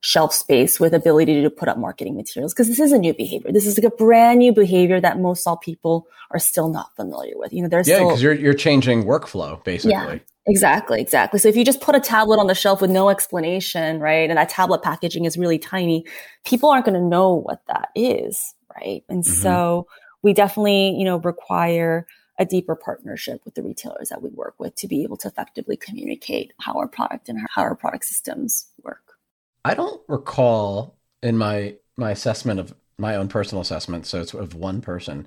shelf 0.00 0.32
space 0.32 0.78
with 0.78 0.94
ability 0.94 1.42
to 1.42 1.50
put 1.50 1.68
up 1.68 1.76
marketing 1.76 2.14
materials 2.14 2.54
because 2.54 2.68
this 2.68 2.78
is 2.78 2.92
a 2.92 2.98
new 2.98 3.12
behavior. 3.12 3.50
This 3.50 3.66
is 3.66 3.76
like 3.76 3.92
a 3.92 3.96
brand 3.96 4.38
new 4.38 4.52
behavior 4.52 5.00
that 5.00 5.18
most 5.18 5.46
all 5.46 5.56
people 5.56 6.06
are 6.30 6.38
still 6.38 6.68
not 6.68 6.94
familiar 6.94 7.34
with. 7.36 7.52
You 7.52 7.62
know, 7.62 7.68
there's 7.68 7.88
yeah, 7.88 7.98
because 7.98 8.22
you're 8.22 8.34
you're 8.34 8.54
changing 8.54 9.04
workflow 9.04 9.62
basically. 9.64 9.92
Yeah, 9.92 10.18
exactly, 10.46 11.00
exactly. 11.00 11.40
So 11.40 11.48
if 11.48 11.56
you 11.56 11.64
just 11.64 11.80
put 11.80 11.96
a 11.96 12.00
tablet 12.00 12.38
on 12.38 12.46
the 12.46 12.54
shelf 12.54 12.80
with 12.80 12.90
no 12.90 13.08
explanation, 13.08 13.98
right, 13.98 14.28
and 14.30 14.38
that 14.38 14.48
tablet 14.48 14.82
packaging 14.82 15.24
is 15.24 15.36
really 15.36 15.58
tiny, 15.58 16.04
people 16.44 16.70
aren't 16.70 16.86
going 16.86 17.00
to 17.00 17.06
know 17.06 17.34
what 17.34 17.62
that 17.66 17.88
is 17.96 18.54
right? 18.80 19.04
And 19.08 19.24
mm-hmm. 19.24 19.32
so 19.32 19.86
we 20.22 20.32
definitely, 20.32 20.90
you 20.90 21.04
know, 21.04 21.18
require 21.18 22.06
a 22.38 22.44
deeper 22.44 22.76
partnership 22.76 23.40
with 23.44 23.54
the 23.54 23.62
retailers 23.62 24.10
that 24.10 24.22
we 24.22 24.30
work 24.30 24.54
with 24.58 24.74
to 24.76 24.86
be 24.86 25.02
able 25.02 25.16
to 25.18 25.28
effectively 25.28 25.76
communicate 25.76 26.52
how 26.60 26.74
our 26.74 26.86
product 26.86 27.28
and 27.28 27.38
how 27.54 27.62
our 27.62 27.74
product 27.74 28.04
systems 28.04 28.68
work. 28.82 29.18
I 29.64 29.74
don't 29.74 30.00
recall 30.08 30.96
in 31.22 31.36
my 31.36 31.76
my 31.96 32.12
assessment 32.12 32.60
of 32.60 32.74
my 32.96 33.16
own 33.16 33.28
personal 33.28 33.60
assessment, 33.60 34.06
so 34.06 34.20
it's 34.20 34.34
of 34.34 34.54
one 34.54 34.80
person. 34.80 35.26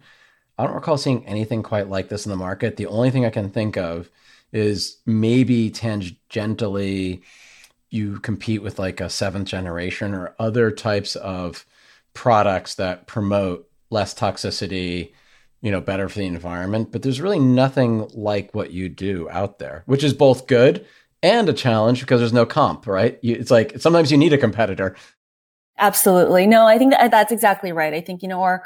I 0.57 0.65
don't 0.65 0.75
recall 0.75 0.97
seeing 0.97 1.25
anything 1.25 1.63
quite 1.63 1.89
like 1.89 2.09
this 2.09 2.25
in 2.25 2.29
the 2.29 2.37
market. 2.37 2.77
The 2.77 2.87
only 2.87 3.11
thing 3.11 3.25
I 3.25 3.29
can 3.29 3.49
think 3.49 3.77
of 3.77 4.09
is 4.53 4.97
maybe 5.05 5.69
tangentially 5.69 7.21
you 7.89 8.19
compete 8.19 8.61
with 8.61 8.79
like 8.79 9.01
a 9.01 9.09
seventh 9.09 9.47
generation 9.47 10.13
or 10.13 10.33
other 10.39 10.71
types 10.71 11.15
of 11.17 11.65
products 12.13 12.75
that 12.75 13.07
promote 13.07 13.69
less 13.89 14.13
toxicity, 14.13 15.13
you 15.61 15.71
know, 15.71 15.81
better 15.81 16.09
for 16.09 16.19
the 16.19 16.25
environment. 16.25 16.91
But 16.91 17.01
there's 17.01 17.21
really 17.21 17.39
nothing 17.39 18.07
like 18.13 18.53
what 18.53 18.71
you 18.71 18.89
do 18.89 19.29
out 19.29 19.59
there, 19.59 19.83
which 19.85 20.03
is 20.03 20.13
both 20.13 20.47
good 20.47 20.85
and 21.23 21.47
a 21.49 21.53
challenge 21.53 22.01
because 22.01 22.19
there's 22.19 22.33
no 22.33 22.45
comp, 22.45 22.87
right? 22.87 23.19
You, 23.21 23.35
it's 23.35 23.51
like 23.51 23.79
sometimes 23.79 24.11
you 24.11 24.17
need 24.17 24.33
a 24.33 24.37
competitor. 24.37 24.95
Absolutely. 25.77 26.47
No, 26.47 26.67
I 26.67 26.77
think 26.77 26.91
that 26.91 27.11
that's 27.11 27.31
exactly 27.31 27.71
right. 27.71 27.93
I 27.93 28.01
think, 28.01 28.21
you 28.21 28.27
know, 28.27 28.41
our, 28.41 28.63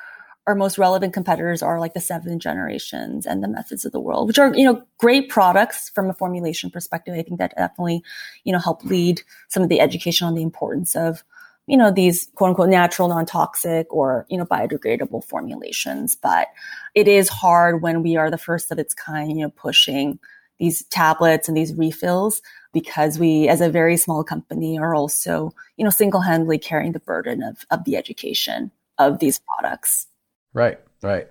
our 0.48 0.56
most 0.56 0.78
relevant 0.78 1.14
competitors 1.14 1.64
are 1.64 1.80
like 1.80 1.94
the 1.94 2.00
seven 2.00 2.40
generations 2.40 3.26
and 3.26 3.44
the 3.44 3.48
methods 3.48 3.84
of 3.84 3.92
the 3.92 4.00
world, 4.00 4.28
which 4.28 4.40
are, 4.40 4.54
you 4.56 4.64
know, 4.64 4.84
great 4.98 5.30
products 5.30 5.90
from 5.90 6.10
a 6.10 6.14
formulation 6.14 6.70
perspective. 6.70 7.14
I 7.14 7.24
think 7.24 7.40
that 7.40 7.56
definitely, 7.58 8.04
you 8.44 8.54
know, 8.54 8.60
help 8.60 8.84
lead 8.84 9.22
some 9.50 9.64
of 9.64 9.70
the 9.70 9.80
education 9.80 10.28
on 10.28 10.36
the 10.36 10.44
importance 10.44 10.96
of, 10.96 11.24
you 11.67 11.78
know, 11.78 11.91
these 11.91 12.30
quote 12.36 12.49
unquote 12.49 12.69
natural, 12.69 13.08
non-toxic 13.08 13.88
or, 13.89 14.25
you 14.30 14.38
know, 14.38 14.45
biodegradable 14.45 15.23
formulations. 15.23 16.15
But 16.15 16.49
it 16.93 17.08
is 17.08 17.30
hard 17.30 17.82
when 17.82 18.04
we 18.04 18.15
are 18.17 18.30
the 18.30 18.38
first 18.38 18.71
of 18.71 18.80
its 18.80 18.93
kind, 18.93 19.32
you 19.32 19.43
know, 19.43 19.49
pushing 19.49 20.19
these 20.60 20.84
tablets 20.86 21.47
and 21.47 21.58
these 21.58 21.73
refills 21.73 22.41
because 22.71 23.19
we, 23.19 23.47
as 23.47 23.62
a 23.62 23.69
very 23.69 23.97
small 23.97 24.23
company, 24.23 24.78
are 24.78 24.93
also, 24.93 25.54
you 25.78 25.84
know, 25.84 25.89
single-handedly 25.89 26.60
carrying 26.60 26.91
the 26.91 26.99
burden 26.99 27.43
of, 27.43 27.65
of 27.71 27.84
the 27.84 27.97
education 27.97 28.71
of 28.97 29.19
these 29.19 29.39
products. 29.39 30.08
Right, 30.54 30.80
right. 31.01 31.28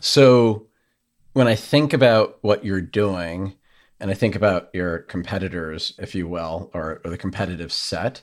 So 0.00 0.66
when 1.32 1.48
I 1.48 1.54
think 1.54 1.92
about 1.92 2.38
what 2.42 2.64
you're 2.64 2.80
doing 2.80 3.54
and 4.00 4.10
I 4.10 4.14
think 4.14 4.36
about 4.36 4.70
your 4.72 5.00
competitors, 5.00 5.94
if 5.98 6.14
you 6.14 6.28
will, 6.28 6.70
or, 6.72 7.00
or 7.04 7.10
the 7.10 7.18
competitive 7.18 7.72
set, 7.72 8.22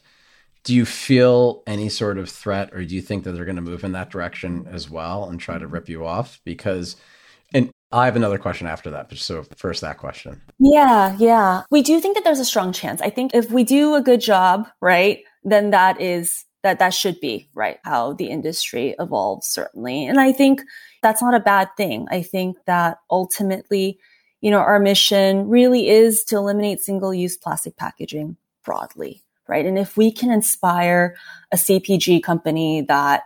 do 0.66 0.74
you 0.74 0.84
feel 0.84 1.64
any 1.68 1.88
sort 1.90 2.18
of 2.18 2.28
threat 2.28 2.74
or 2.74 2.84
do 2.84 2.96
you 2.96 3.02
think 3.02 3.24
that 3.24 3.32
they're 3.32 3.46
going 3.46 3.56
to 3.56 3.62
move 3.62 3.84
in 3.84 3.94
that 3.94 4.10
direction 4.10 4.68
as 4.70 4.90
well 4.90 5.30
and 5.30 5.40
try 5.40 5.58
to 5.58 5.68
rip 5.68 5.88
you 5.88 6.06
off? 6.06 6.42
Because, 6.44 6.98
and 7.54 7.70
I 7.92 8.06
have 8.06 8.16
another 8.16 8.40
question 8.40 8.66
after 8.66 8.90
that, 8.90 9.08
but 9.08 9.20
so 9.20 9.44
first 9.56 9.82
that 9.82 10.00
question. 10.00 10.42
Yeah, 10.60 11.16
yeah. 11.20 11.64
We 11.70 11.84
do 11.84 12.02
think 12.02 12.18
that 12.18 12.24
there's 12.24 12.40
a 12.40 12.46
strong 12.46 12.74
chance. 12.74 13.00
I 13.00 13.12
think 13.12 13.36
if 13.36 13.52
we 13.52 13.64
do 13.64 13.94
a 13.94 14.02
good 14.02 14.22
job, 14.22 14.68
right, 14.82 15.20
then 15.44 15.70
that 15.70 16.02
is 16.02 16.46
that 16.64 16.80
that 16.80 16.96
should 16.96 17.20
be 17.22 17.48
right 17.54 17.78
how 17.84 18.14
the 18.14 18.26
industry 18.26 18.96
evolves 19.00 19.46
certainly 19.46 20.08
and 20.08 20.20
i 20.20 20.32
think 20.32 20.64
that's 21.04 21.22
not 21.22 21.36
a 21.36 21.40
bad 21.40 21.70
thing 21.78 22.08
i 22.10 22.24
think 22.24 22.58
that 22.66 22.98
ultimately 23.12 24.00
you 24.42 24.50
know 24.50 24.58
our 24.58 24.80
mission 24.80 25.48
really 25.48 25.88
is 25.88 26.24
to 26.24 26.36
eliminate 26.36 26.80
single 26.80 27.14
use 27.14 27.38
plastic 27.38 27.78
packaging 27.78 28.36
broadly 28.64 29.25
right 29.48 29.66
and 29.66 29.78
if 29.78 29.98
we 29.98 30.12
can 30.12 30.32
inspire 30.32 31.16
a 31.52 31.56
cpg 31.56 32.22
company 32.22 32.82
that 32.82 33.24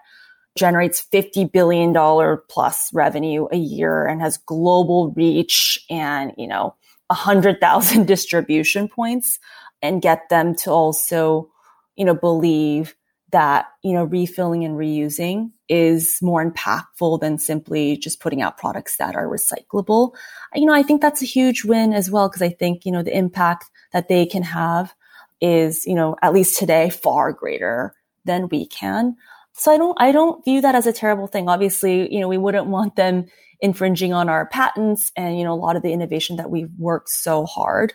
generates 0.58 1.02
50 1.02 1.46
billion 1.46 1.94
dollar 1.94 2.44
plus 2.50 2.90
revenue 2.94 3.48
a 3.52 3.58
year 3.58 4.06
and 4.06 4.22
has 4.22 4.38
global 4.38 5.12
reach 5.12 5.84
and 5.90 6.34
you 6.38 6.48
know 6.48 6.76
100,000 7.08 8.06
distribution 8.08 8.88
points 8.88 9.40
and 9.82 10.02
get 10.02 10.30
them 10.30 10.56
to 10.56 10.72
also 10.72 11.50
you 11.96 12.06
know 12.06 12.16
believe 12.16 12.96
that, 13.32 13.68
you 13.84 13.94
know, 13.94 14.06
refilling 14.06 14.64
and 14.64 14.76
reusing 14.76 15.52
is 15.68 16.18
more 16.22 16.44
impactful 16.44 17.20
than 17.20 17.38
simply 17.38 17.98
just 17.98 18.20
putting 18.20 18.42
out 18.42 18.58
products 18.58 18.98
that 18.98 19.16
are 19.16 19.28
recyclable. 19.28 20.14
You 20.56 20.66
know, 20.66 20.74
I 20.74 20.84
think 20.84 21.02
that's 21.02 21.22
a 21.22 21.26
huge 21.26 21.64
win 21.64 21.94
as 21.94 22.10
well, 22.10 22.28
because 22.28 22.42
I 22.42 22.50
think, 22.50 22.86
you 22.86 22.92
know, 22.92 23.04
the 23.04 23.16
impact 23.16 23.66
that 23.94 24.08
they 24.08 24.26
can 24.26 24.44
have 24.44 24.94
is, 25.42 25.86
you 25.86 25.96
know, 25.96 26.16
at 26.22 26.34
least 26.34 26.58
today 26.58 26.90
far 26.90 27.32
greater 27.32 27.94
than 28.26 28.50
we 28.50 28.66
can. 28.66 29.16
So 29.54 29.72
I 29.72 29.78
don't, 29.78 29.98
I 30.00 30.12
don't 30.12 30.44
view 30.46 30.62
that 30.62 30.76
as 30.76 30.88
a 30.88 30.94
terrible 30.94 31.28
thing. 31.28 31.50
Obviously, 31.50 32.14
you 32.14 32.20
know, 32.20 32.28
we 32.28 32.38
wouldn't 32.38 32.68
want 32.78 32.96
them 32.96 33.26
infringing 33.60 34.14
on 34.14 34.30
our 34.30 34.46
patents 34.48 35.12
and, 35.16 35.38
you 35.38 35.44
know, 35.44 35.54
a 35.54 35.56
lot 35.56 35.76
of 35.76 35.82
the 35.82 35.92
innovation 35.92 36.38
that 36.38 36.50
we've 36.50 36.72
worked 36.78 37.10
so 37.10 37.46
hard 37.46 37.94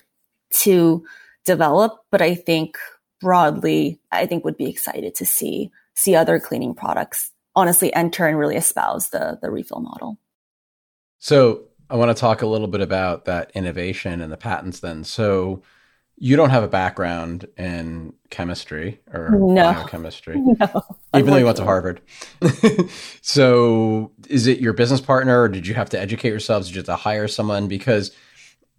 to 0.51 1.05
develop. 1.45 2.01
But 2.11 2.23
I 2.23 2.35
think 2.35 2.77
broadly, 3.21 4.01
I 4.13 4.27
think 4.27 4.45
would 4.45 4.57
be 4.57 4.69
excited 4.69 5.15
to 5.17 5.27
see 5.27 5.71
see 5.97 6.17
other 6.17 6.41
cleaning 6.41 6.75
products 6.75 7.31
honestly 7.55 7.95
enter 7.95 8.27
and 8.27 8.39
really 8.39 8.57
espouse 8.57 9.09
the 9.09 9.39
the 9.41 9.51
refill 9.51 9.81
model. 9.81 10.19
So 11.19 11.69
I 11.89 11.97
want 11.97 12.15
to 12.15 12.21
talk 12.21 12.43
a 12.43 12.47
little 12.47 12.67
bit 12.67 12.81
about 12.81 13.25
that 13.27 13.51
innovation 13.55 14.21
and 14.21 14.33
the 14.33 14.37
patents 14.37 14.81
then. 14.81 15.05
So 15.05 15.63
you 16.17 16.37
don't 16.37 16.51
have 16.51 16.63
a 16.63 16.69
background 16.69 17.47
in 17.57 18.13
chemistry 18.31 19.01
or 19.13 19.31
no. 19.31 19.73
biochemistry, 19.73 20.37
no, 20.61 20.83
even 21.15 21.31
though 21.31 21.39
you 21.39 21.45
went 21.45 21.57
to 21.57 21.65
Harvard. 21.65 22.01
so 23.21 24.13
is 24.29 24.47
it 24.47 24.61
your 24.61 24.73
business 24.73 25.01
partner 25.01 25.43
or 25.43 25.49
did 25.49 25.67
you 25.67 25.75
have 25.75 25.91
to 25.91 26.01
educate 26.01 26.31
yourselves? 26.31 26.69
Did 26.69 26.77
you 26.77 26.79
have 26.81 26.87
to 26.87 26.97
hire 26.97 27.29
someone? 27.29 27.69
Because 27.69 28.13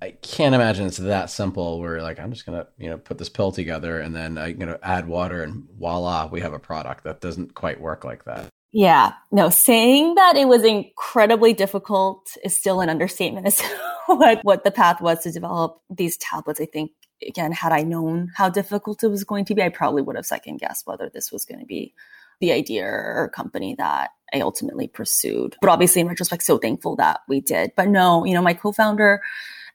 I 0.01 0.11
can't 0.11 0.55
imagine 0.55 0.87
it's 0.87 0.97
that 0.97 1.29
simple 1.29 1.79
where 1.79 2.01
like 2.01 2.19
I'm 2.19 2.31
just 2.31 2.45
gonna 2.45 2.67
you 2.77 2.89
know 2.89 2.97
put 2.97 3.17
this 3.17 3.29
pill 3.29 3.51
together 3.51 3.99
and 3.99 4.15
then 4.15 4.37
I'm 4.37 4.57
gonna 4.57 4.79
add 4.83 5.07
water 5.07 5.43
and 5.43 5.67
voila 5.77 6.27
we 6.27 6.41
have 6.41 6.53
a 6.53 6.59
product 6.59 7.03
that 7.05 7.21
doesn't 7.21 7.53
quite 7.53 7.81
work 7.81 8.03
like 8.03 8.25
that. 8.25 8.49
Yeah, 8.71 9.13
no, 9.31 9.49
saying 9.49 10.15
that 10.15 10.35
it 10.35 10.49
was 10.49 10.65
incredibly 10.65 11.53
difficult 11.53 12.35
is 12.43 12.53
still 12.53 12.81
an 12.81 12.89
understatement 12.89 13.47
as 13.47 13.61
what 14.07 14.39
what 14.43 14.63
the 14.63 14.71
path 14.71 15.01
was 15.01 15.23
to 15.23 15.31
develop 15.31 15.79
these 15.89 16.17
tablets. 16.17 16.59
I 16.59 16.65
think 16.65 16.91
again, 17.25 17.51
had 17.51 17.71
I 17.71 17.83
known 17.83 18.31
how 18.35 18.49
difficult 18.49 19.03
it 19.03 19.07
was 19.07 19.23
going 19.23 19.45
to 19.45 19.55
be, 19.55 19.63
I 19.63 19.69
probably 19.69 20.01
would 20.01 20.15
have 20.15 20.25
second 20.25 20.57
guessed 20.57 20.87
whether 20.87 21.09
this 21.09 21.31
was 21.31 21.45
going 21.45 21.59
to 21.59 21.65
be 21.65 21.93
the 22.39 22.51
idea 22.51 22.85
or 22.85 23.31
company 23.33 23.75
that 23.77 24.11
I 24.33 24.41
ultimately 24.41 24.87
pursued. 24.87 25.55
But 25.61 25.69
obviously, 25.69 26.01
in 26.01 26.07
retrospect, 26.07 26.43
so 26.43 26.57
thankful 26.57 26.95
that 26.97 27.21
we 27.27 27.41
did. 27.41 27.71
But 27.75 27.87
no, 27.87 28.25
you 28.25 28.33
know, 28.33 28.41
my 28.41 28.53
co-founder 28.53 29.21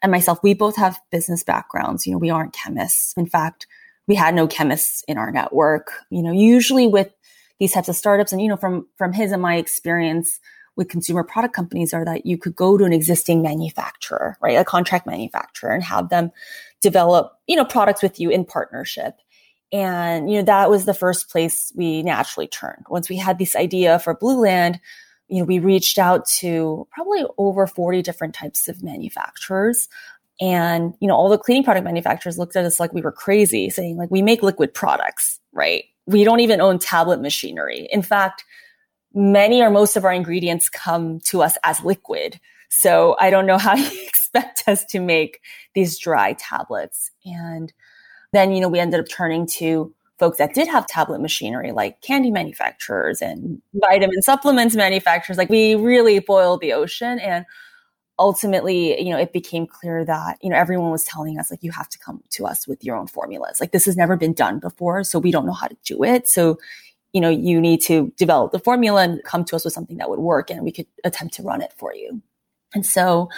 and 0.02 0.12
myself, 0.12 0.38
we 0.42 0.54
both 0.54 0.76
have 0.76 1.00
business 1.10 1.42
backgrounds. 1.42 2.06
You 2.06 2.12
know, 2.12 2.18
we 2.18 2.30
aren't 2.30 2.52
chemists. 2.52 3.14
In 3.16 3.26
fact, 3.26 3.66
we 4.06 4.14
had 4.14 4.34
no 4.34 4.46
chemists 4.46 5.02
in 5.08 5.18
our 5.18 5.30
network. 5.30 5.92
You 6.10 6.22
know, 6.22 6.32
usually 6.32 6.86
with 6.86 7.10
these 7.58 7.72
types 7.72 7.88
of 7.88 7.96
startups 7.96 8.32
and, 8.32 8.42
you 8.42 8.48
know, 8.48 8.56
from, 8.56 8.86
from 8.96 9.12
his 9.12 9.32
and 9.32 9.42
my 9.42 9.56
experience 9.56 10.40
with 10.80 10.88
consumer 10.88 11.22
product 11.22 11.54
companies 11.54 11.92
are 11.92 12.06
that 12.06 12.24
you 12.24 12.38
could 12.38 12.56
go 12.56 12.78
to 12.78 12.84
an 12.84 12.92
existing 12.92 13.42
manufacturer, 13.42 14.38
right? 14.40 14.56
A 14.56 14.64
contract 14.64 15.06
manufacturer 15.06 15.70
and 15.70 15.84
have 15.84 16.08
them 16.08 16.32
develop, 16.80 17.34
you 17.46 17.54
know, 17.54 17.66
products 17.66 18.02
with 18.02 18.18
you 18.18 18.30
in 18.30 18.46
partnership. 18.46 19.18
And, 19.72 20.30
you 20.30 20.38
know, 20.38 20.44
that 20.44 20.70
was 20.70 20.86
the 20.86 20.94
first 20.94 21.28
place 21.28 21.70
we 21.76 22.02
naturally 22.02 22.48
turned. 22.48 22.86
Once 22.88 23.10
we 23.10 23.16
had 23.16 23.38
this 23.38 23.54
idea 23.54 23.98
for 23.98 24.16
Blueland, 24.16 24.80
you 25.28 25.40
know, 25.40 25.44
we 25.44 25.58
reached 25.58 25.98
out 25.98 26.26
to 26.38 26.88
probably 26.90 27.24
over 27.36 27.66
40 27.66 28.00
different 28.00 28.34
types 28.34 28.66
of 28.66 28.82
manufacturers. 28.82 29.86
And, 30.40 30.94
you 30.98 31.06
know, 31.08 31.14
all 31.14 31.28
the 31.28 31.36
cleaning 31.36 31.62
product 31.62 31.84
manufacturers 31.84 32.38
looked 32.38 32.56
at 32.56 32.64
us 32.64 32.80
like 32.80 32.94
we 32.94 33.02
were 33.02 33.12
crazy, 33.12 33.68
saying 33.68 33.98
like, 33.98 34.10
we 34.10 34.22
make 34.22 34.42
liquid 34.42 34.72
products, 34.72 35.38
right? 35.52 35.84
We 36.06 36.24
don't 36.24 36.40
even 36.40 36.62
own 36.62 36.78
tablet 36.78 37.20
machinery. 37.20 37.86
In 37.92 38.00
fact, 38.00 38.44
many 39.14 39.60
or 39.60 39.70
most 39.70 39.96
of 39.96 40.04
our 40.04 40.12
ingredients 40.12 40.68
come 40.68 41.20
to 41.20 41.42
us 41.42 41.56
as 41.64 41.82
liquid. 41.82 42.40
So 42.68 43.16
I 43.18 43.30
don't 43.30 43.46
know 43.46 43.58
how 43.58 43.74
you 43.76 43.90
expect 44.06 44.64
us 44.66 44.84
to 44.86 45.00
make 45.00 45.40
these 45.74 45.98
dry 45.98 46.34
tablets. 46.34 47.10
And 47.24 47.72
then, 48.32 48.52
you 48.52 48.60
know, 48.60 48.68
we 48.68 48.78
ended 48.78 49.00
up 49.00 49.08
turning 49.08 49.46
to 49.46 49.92
folks 50.18 50.38
that 50.38 50.54
did 50.54 50.68
have 50.68 50.86
tablet 50.86 51.20
machinery, 51.20 51.72
like 51.72 52.00
candy 52.02 52.30
manufacturers 52.30 53.22
and 53.22 53.60
vitamin 53.74 54.22
supplements 54.22 54.76
manufacturers. 54.76 55.38
Like 55.38 55.48
we 55.48 55.74
really 55.74 56.18
boiled 56.20 56.60
the 56.60 56.74
ocean 56.74 57.18
and 57.18 57.46
ultimately, 58.18 59.02
you 59.02 59.10
know, 59.10 59.18
it 59.18 59.32
became 59.32 59.66
clear 59.66 60.04
that, 60.04 60.36
you 60.42 60.50
know, 60.50 60.56
everyone 60.56 60.90
was 60.90 61.04
telling 61.04 61.38
us 61.38 61.50
like, 61.50 61.62
you 61.62 61.72
have 61.72 61.88
to 61.88 61.98
come 61.98 62.22
to 62.28 62.46
us 62.46 62.68
with 62.68 62.84
your 62.84 62.96
own 62.96 63.06
formulas. 63.06 63.60
Like 63.60 63.72
this 63.72 63.86
has 63.86 63.96
never 63.96 64.16
been 64.16 64.34
done 64.34 64.58
before. 64.58 65.02
So 65.04 65.18
we 65.18 65.30
don't 65.30 65.46
know 65.46 65.54
how 65.54 65.66
to 65.66 65.76
do 65.84 66.04
it. 66.04 66.28
So, 66.28 66.58
you 67.12 67.20
know, 67.20 67.30
you 67.30 67.60
need 67.60 67.80
to 67.82 68.12
develop 68.16 68.52
the 68.52 68.58
formula 68.58 69.02
and 69.02 69.22
come 69.24 69.44
to 69.44 69.56
us 69.56 69.64
with 69.64 69.74
something 69.74 69.96
that 69.96 70.10
would 70.10 70.20
work 70.20 70.50
and 70.50 70.62
we 70.62 70.72
could 70.72 70.86
attempt 71.04 71.34
to 71.34 71.42
run 71.42 71.62
it 71.62 71.72
for 71.76 71.94
you. 71.94 72.22
And 72.74 72.86
so 72.86 73.28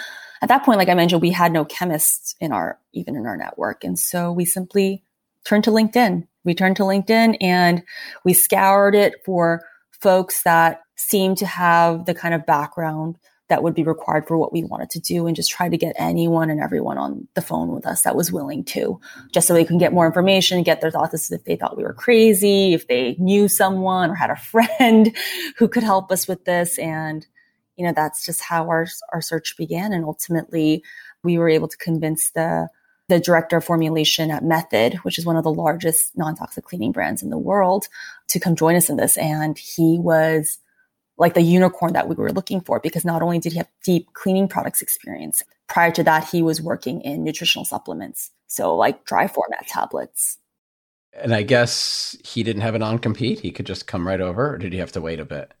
at 0.41 0.49
that 0.49 0.63
point, 0.63 0.77
like 0.77 0.89
I 0.89 0.93
mentioned, 0.93 1.21
we 1.21 1.31
had 1.31 1.51
no 1.51 1.65
chemists 1.65 2.35
in 2.39 2.51
our, 2.51 2.77
even 2.91 3.15
in 3.15 3.25
our 3.25 3.37
network. 3.37 3.83
And 3.83 3.97
so 3.97 4.31
we 4.31 4.45
simply 4.45 5.03
turned 5.43 5.63
to 5.63 5.71
LinkedIn 5.71 6.27
we 6.43 6.53
turned 6.53 6.75
to 6.77 6.83
LinkedIn 6.83 7.37
and 7.41 7.83
we 8.23 8.33
scoured 8.33 8.95
it 8.95 9.15
for 9.25 9.63
folks 9.91 10.43
that 10.43 10.81
seemed 10.95 11.37
to 11.37 11.45
have 11.45 12.05
the 12.05 12.13
kind 12.13 12.33
of 12.33 12.45
background 12.45 13.17
that 13.53 13.61
would 13.61 13.75
be 13.75 13.83
required 13.83 14.27
for 14.27 14.35
what 14.35 14.51
we 14.51 14.63
wanted 14.63 14.89
to 14.89 14.99
do 14.99 15.27
and 15.27 15.35
just 15.35 15.51
try 15.51 15.69
to 15.69 15.77
get 15.77 15.95
anyone 15.99 16.49
and 16.49 16.59
everyone 16.59 16.97
on 16.97 17.27
the 17.35 17.41
phone 17.41 17.67
with 17.67 17.85
us 17.85 18.01
that 18.01 18.15
was 18.15 18.31
willing 18.31 18.63
to 18.63 18.99
just 19.31 19.47
so 19.47 19.53
they 19.53 19.63
can 19.63 19.77
get 19.77 19.93
more 19.93 20.07
information 20.07 20.63
get 20.63 20.81
their 20.81 20.89
thoughts 20.89 21.31
if 21.31 21.43
they 21.43 21.55
thought 21.55 21.77
we 21.77 21.83
were 21.83 21.93
crazy 21.93 22.73
if 22.73 22.87
they 22.87 23.15
knew 23.19 23.47
someone 23.47 24.09
or 24.09 24.15
had 24.15 24.31
a 24.31 24.35
friend 24.53 25.15
who 25.57 25.67
could 25.67 25.83
help 25.83 26.11
us 26.11 26.27
with 26.27 26.45
this 26.45 26.79
and 26.79 27.27
you 27.75 27.85
know 27.85 27.93
that's 27.95 28.25
just 28.25 28.41
how 28.41 28.63
our 28.65 28.87
our 29.13 29.21
search 29.21 29.55
began 29.55 29.93
and 29.93 30.03
ultimately 30.03 30.83
we 31.23 31.37
were 31.37 31.47
able 31.47 31.67
to 31.67 31.77
convince 31.77 32.31
the 32.31 32.67
the 33.09 33.19
director 33.19 33.57
of 33.57 33.65
formulation 33.65 34.31
at 34.31 34.45
Method, 34.45 34.93
which 35.03 35.19
is 35.19 35.25
one 35.25 35.35
of 35.35 35.43
the 35.43 35.53
largest 35.53 36.17
non-toxic 36.17 36.63
cleaning 36.63 36.93
brands 36.93 37.21
in 37.21 37.29
the 37.29 37.37
world, 37.37 37.89
to 38.29 38.39
come 38.39 38.55
join 38.55 38.77
us 38.77 38.89
in 38.89 38.95
this. 38.95 39.17
And 39.17 39.57
he 39.57 39.99
was 39.99 40.57
like 41.17 41.33
the 41.33 41.41
unicorn 41.41 41.93
that 41.93 42.07
we 42.07 42.15
were 42.15 42.31
looking 42.31 42.61
for 42.61 42.79
because 42.79 43.05
not 43.05 43.21
only 43.21 43.39
did 43.39 43.53
he 43.53 43.57
have 43.57 43.69
deep 43.83 44.13
cleaning 44.13 44.47
products 44.47 44.81
experience, 44.81 45.43
prior 45.67 45.91
to 45.91 46.03
that, 46.03 46.27
he 46.29 46.41
was 46.41 46.61
working 46.61 47.01
in 47.01 47.23
nutritional 47.23 47.65
supplements. 47.65 48.31
So 48.47 48.75
like 48.75 49.05
dry 49.05 49.27
format 49.27 49.67
tablets. 49.67 50.37
And 51.13 51.33
I 51.33 51.43
guess 51.43 52.17
he 52.23 52.43
didn't 52.43 52.63
have 52.63 52.75
a 52.75 52.79
non 52.79 52.99
compete. 52.99 53.39
He 53.39 53.51
could 53.51 53.67
just 53.67 53.85
come 53.85 54.07
right 54.07 54.21
over, 54.21 54.55
or 54.55 54.57
did 54.57 54.73
he 54.73 54.79
have 54.79 54.91
to 54.93 55.01
wait 55.01 55.19
a 55.19 55.25
bit? 55.25 55.51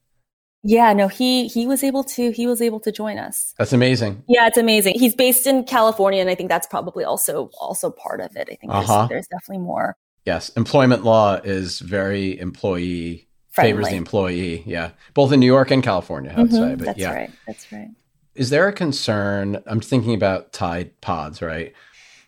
Yeah, 0.63 0.93
no, 0.93 1.09
he 1.09 1.47
he 1.47 1.67
was 1.67 1.83
able 1.83 2.03
to 2.05 2.31
he 2.31 2.47
was 2.47 2.61
able 2.61 2.79
to 2.79 2.91
join 2.91 3.19
us. 3.19 3.53
That's 3.57 3.73
amazing. 3.73 4.23
Yeah, 4.27 4.47
it's 4.47 4.57
amazing. 4.57 4.97
He's 4.97 5.13
based 5.13 5.45
in 5.45 5.65
California, 5.65 6.21
and 6.21 6.29
I 6.29 6.35
think 6.35 6.49
that's 6.49 6.65
probably 6.65 7.03
also 7.03 7.51
also 7.59 7.91
part 7.91 8.21
of 8.21 8.35
it. 8.35 8.47
I 8.49 8.55
think 8.55 8.71
uh-huh. 8.71 9.07
there's, 9.07 9.09
there's 9.09 9.27
definitely 9.27 9.63
more. 9.65 9.97
Yes, 10.25 10.49
employment 10.49 11.03
law 11.03 11.35
is 11.35 11.79
very 11.79 12.39
employee 12.39 13.27
Friendly. 13.53 13.71
favors 13.71 13.89
the 13.89 13.95
employee. 13.95 14.63
Yeah, 14.65 14.91
both 15.13 15.31
in 15.31 15.39
New 15.39 15.45
York 15.45 15.71
and 15.71 15.83
California, 15.83 16.33
I 16.35 16.41
would 16.41 16.51
mm-hmm, 16.51 16.69
say. 16.69 16.75
But 16.75 16.85
that's 16.85 16.99
yeah, 16.99 17.13
right. 17.13 17.31
That's 17.47 17.71
right. 17.71 17.89
Is 18.35 18.49
there 18.49 18.67
a 18.67 18.73
concern? 18.73 19.63
I'm 19.67 19.79
thinking 19.79 20.13
about 20.13 20.53
Tide 20.53 20.99
Pods, 21.01 21.41
right? 21.41 21.73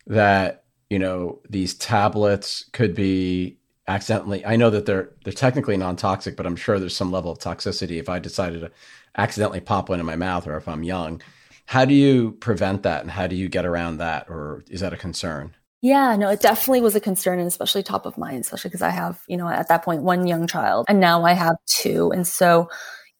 That 0.08 0.66
you 0.90 1.00
know 1.00 1.40
these 1.50 1.74
tablets 1.74 2.66
could 2.72 2.96
be 2.96 3.58
accidentally 3.88 4.46
i 4.46 4.56
know 4.56 4.70
that 4.70 4.86
they're 4.86 5.12
they're 5.24 5.34
technically 5.34 5.78
non-toxic 5.78 6.36
but 6.36 6.46
i'm 6.46 6.56
sure 6.56 6.80
there's 6.80 6.96
some 6.96 7.12
level 7.12 7.32
of 7.32 7.40
toxicity 7.40 8.00
if 8.00 8.10
i 8.10 8.20
decided 8.20 8.62
to 8.62 8.72
accidentally 9.18 9.60
pop 9.60 9.90
one 9.90 10.00
in 10.00 10.06
my 10.06 10.16
mouth 10.16 10.48
or 10.48 10.58
if 10.58 10.68
i'm 10.68 10.84
young 10.84 11.22
how 11.68 11.86
do 11.86 11.94
you 11.94 12.32
prevent 12.34 12.84
that 12.84 13.02
and 13.02 13.12
how 13.12 13.28
do 13.28 13.36
you 13.36 13.50
get 13.50 13.66
around 13.66 13.98
that 13.98 14.28
or 14.30 14.64
is 14.70 14.82
that 14.82 14.94
a 14.94 14.98
concern 14.98 15.56
yeah, 15.86 16.16
no, 16.16 16.30
it 16.30 16.40
definitely 16.40 16.82
was 16.82 16.96
a 16.96 17.00
concern 17.00 17.38
and 17.38 17.48
especially 17.48 17.84
top 17.84 18.08
of 18.08 18.18
mind, 18.18 18.40
especially 18.42 18.70
because 18.70 18.82
I 18.82 18.90
have, 18.90 19.22
you 19.28 19.38
know, 19.38 19.48
at 19.48 19.68
that 19.68 19.84
point, 19.84 20.02
one 20.02 20.26
young 20.26 20.48
child 20.48 20.88
and 20.90 21.00
now 21.00 21.24
I 21.24 21.34
have 21.34 21.58
two. 21.68 22.12
And 22.12 22.26
so 22.26 22.70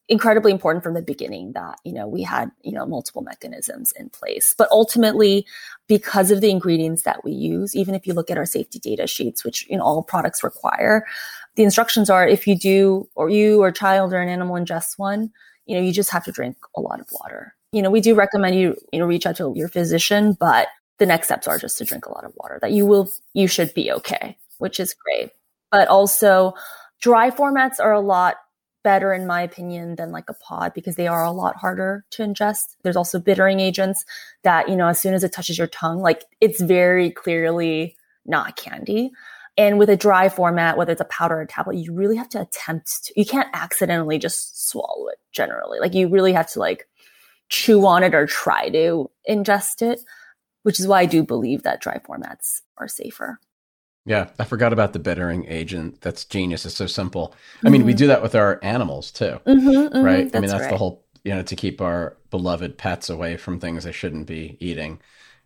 incredibly 0.08 0.50
important 0.50 0.82
from 0.82 0.94
the 0.94 1.02
beginning 1.02 1.52
that 1.52 1.80
you 1.82 1.92
know 1.92 2.06
we 2.06 2.22
had 2.22 2.48
you 2.62 2.70
know 2.70 2.86
multiple 2.86 3.22
mechanisms 3.22 3.92
in 3.98 4.08
place 4.08 4.54
but 4.56 4.68
ultimately 4.70 5.44
because 5.88 6.30
of 6.30 6.40
the 6.40 6.48
ingredients 6.48 7.02
that 7.02 7.24
we 7.24 7.32
use 7.32 7.74
even 7.74 7.92
if 7.92 8.06
you 8.06 8.14
look 8.14 8.30
at 8.30 8.38
our 8.38 8.46
safety 8.46 8.78
data 8.78 9.04
sheets 9.08 9.44
which 9.44 9.66
you 9.68 9.76
know 9.76 9.82
all 9.82 10.04
products 10.04 10.44
require 10.44 11.04
the 11.56 11.64
instructions 11.64 12.08
are 12.08 12.24
if 12.24 12.46
you 12.46 12.56
do 12.56 13.08
or 13.16 13.28
you 13.28 13.60
or 13.60 13.72
child 13.72 14.12
or 14.12 14.20
an 14.20 14.28
animal 14.28 14.54
ingests 14.54 14.96
one 14.96 15.28
you 15.64 15.76
know 15.76 15.82
you 15.82 15.92
just 15.92 16.10
have 16.10 16.24
to 16.24 16.30
drink 16.30 16.56
a 16.76 16.80
lot 16.80 17.00
of 17.00 17.08
water 17.10 17.52
you 17.72 17.82
know 17.82 17.90
we 17.90 18.00
do 18.00 18.14
recommend 18.14 18.54
you 18.54 18.76
you 18.92 19.00
know 19.00 19.06
reach 19.06 19.26
out 19.26 19.34
to 19.34 19.52
your 19.56 19.68
physician 19.68 20.36
but 20.38 20.68
the 20.98 21.06
next 21.06 21.28
steps 21.28 21.46
are 21.46 21.58
just 21.58 21.78
to 21.78 21.84
drink 21.84 22.06
a 22.06 22.12
lot 22.12 22.24
of 22.24 22.32
water 22.36 22.58
that 22.60 22.72
you 22.72 22.86
will 22.86 23.10
you 23.34 23.46
should 23.46 23.72
be 23.74 23.90
okay 23.90 24.36
which 24.58 24.80
is 24.80 24.94
great 24.94 25.30
but 25.70 25.88
also 25.88 26.54
dry 27.00 27.30
formats 27.30 27.78
are 27.80 27.92
a 27.92 28.00
lot 28.00 28.36
better 28.86 29.12
in 29.12 29.26
my 29.26 29.42
opinion 29.42 29.96
than 29.96 30.12
like 30.12 30.30
a 30.30 30.34
pod 30.34 30.72
because 30.72 30.94
they 30.94 31.08
are 31.08 31.24
a 31.24 31.32
lot 31.32 31.56
harder 31.56 32.04
to 32.08 32.22
ingest. 32.22 32.76
There's 32.84 32.94
also 32.94 33.18
bittering 33.18 33.58
agents 33.58 34.04
that, 34.44 34.68
you 34.68 34.76
know, 34.76 34.86
as 34.86 35.00
soon 35.00 35.12
as 35.12 35.24
it 35.24 35.32
touches 35.32 35.58
your 35.58 35.66
tongue, 35.66 35.98
like 35.98 36.22
it's 36.40 36.60
very 36.60 37.10
clearly 37.10 37.96
not 38.26 38.54
candy. 38.54 39.10
And 39.56 39.80
with 39.80 39.90
a 39.90 39.96
dry 39.96 40.28
format, 40.28 40.76
whether 40.76 40.92
it's 40.92 41.00
a 41.00 41.06
powder 41.06 41.38
or 41.38 41.40
a 41.40 41.48
tablet, 41.48 41.78
you 41.78 41.92
really 41.92 42.14
have 42.14 42.28
to 42.28 42.40
attempt 42.40 43.06
to, 43.06 43.12
you 43.16 43.26
can't 43.26 43.48
accidentally 43.54 44.18
just 44.18 44.68
swallow 44.68 45.08
it 45.08 45.18
generally. 45.32 45.80
Like 45.80 45.94
you 45.94 46.06
really 46.06 46.32
have 46.32 46.48
to 46.52 46.60
like 46.60 46.86
chew 47.48 47.84
on 47.86 48.04
it 48.04 48.14
or 48.14 48.24
try 48.24 48.68
to 48.68 49.10
ingest 49.28 49.82
it, 49.82 49.98
which 50.66 50.80
is 50.80 50.88
why 50.88 51.02
I 51.02 51.06
do 51.06 51.22
believe 51.22 51.62
that 51.62 51.80
dry 51.80 51.98
formats 51.98 52.62
are 52.76 52.88
safer. 52.88 53.38
Yeah, 54.04 54.30
I 54.36 54.42
forgot 54.42 54.72
about 54.72 54.94
the 54.94 54.98
bittering 54.98 55.46
agent. 55.46 56.00
That's 56.00 56.24
genius. 56.24 56.66
It's 56.66 56.74
so 56.74 56.88
simple. 56.88 57.36
I 57.64 57.68
mean, 57.68 57.84
we 57.84 57.92
mm-hmm. 57.92 57.98
do 57.98 58.06
that 58.08 58.20
with 58.20 58.34
our 58.34 58.58
animals 58.64 59.12
too, 59.12 59.38
mm-hmm, 59.46 59.68
mm-hmm, 59.68 60.04
right? 60.04 60.28
I 60.34 60.40
mean, 60.40 60.50
that's 60.50 60.62
right. 60.62 60.70
the 60.70 60.76
whole, 60.76 61.04
you 61.22 61.32
know, 61.32 61.44
to 61.44 61.54
keep 61.54 61.80
our 61.80 62.16
beloved 62.30 62.78
pets 62.78 63.08
away 63.08 63.36
from 63.36 63.60
things 63.60 63.84
they 63.84 63.92
shouldn't 63.92 64.26
be 64.26 64.56
eating. 64.58 64.98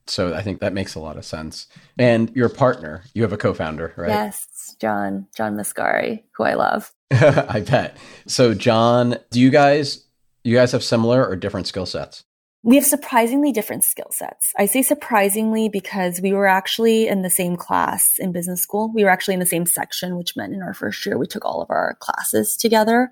So 0.07 0.33
I 0.33 0.41
think 0.41 0.61
that 0.61 0.73
makes 0.73 0.95
a 0.95 1.01
lot 1.01 1.19
of 1.19 1.27
sense. 1.27 1.67
And 1.99 2.35
your 2.35 2.49
partner, 2.49 3.05
you 3.13 3.21
have 3.21 3.35
a 3.35 3.37
co-founder, 3.37 3.93
right? 3.99 4.09
Yes, 4.09 4.75
John, 4.81 5.27
John 5.37 5.55
Mascari, 5.55 6.23
who 6.33 6.45
I 6.45 6.55
love. 6.55 6.95
I 7.11 7.61
bet. 7.61 7.99
So 8.27 8.55
John, 8.55 9.19
do 9.31 9.39
you 9.39 9.51
guys, 9.51 10.07
you 10.45 10.57
guys 10.57 10.73
have 10.73 10.83
similar 10.83 11.29
or 11.29 11.37
different 11.37 11.67
skill 11.67 11.85
sets? 11.85 12.25
We 12.63 12.77
have 12.77 12.85
surprisingly 12.85 13.53
different 13.53 13.85
skill 13.85 14.11
sets. 14.11 14.53
I 14.59 14.67
say 14.67 14.83
surprisingly 14.83 15.69
because 15.69 16.21
we 16.21 16.33
were 16.33 16.47
actually 16.47 17.09
in 17.09 17.23
the 17.23 17.31
same 17.31 17.57
class 17.57 18.17
in 18.19 18.33
business 18.33 18.61
school. 18.61 18.93
We 18.93 19.03
were 19.03 19.11
actually 19.11 19.35
in 19.35 19.41
the 19.41 19.47
same 19.47 19.65
section, 19.65 20.17
which 20.17 20.37
meant 20.37 20.53
in 20.53 20.63
our 20.63 20.75
first 20.75 21.05
year 21.07 21.17
we 21.17 21.27
took 21.27 21.45
all 21.45 21.63
of 21.63 21.71
our 21.71 21.97
classes 22.01 22.57
together. 22.57 23.11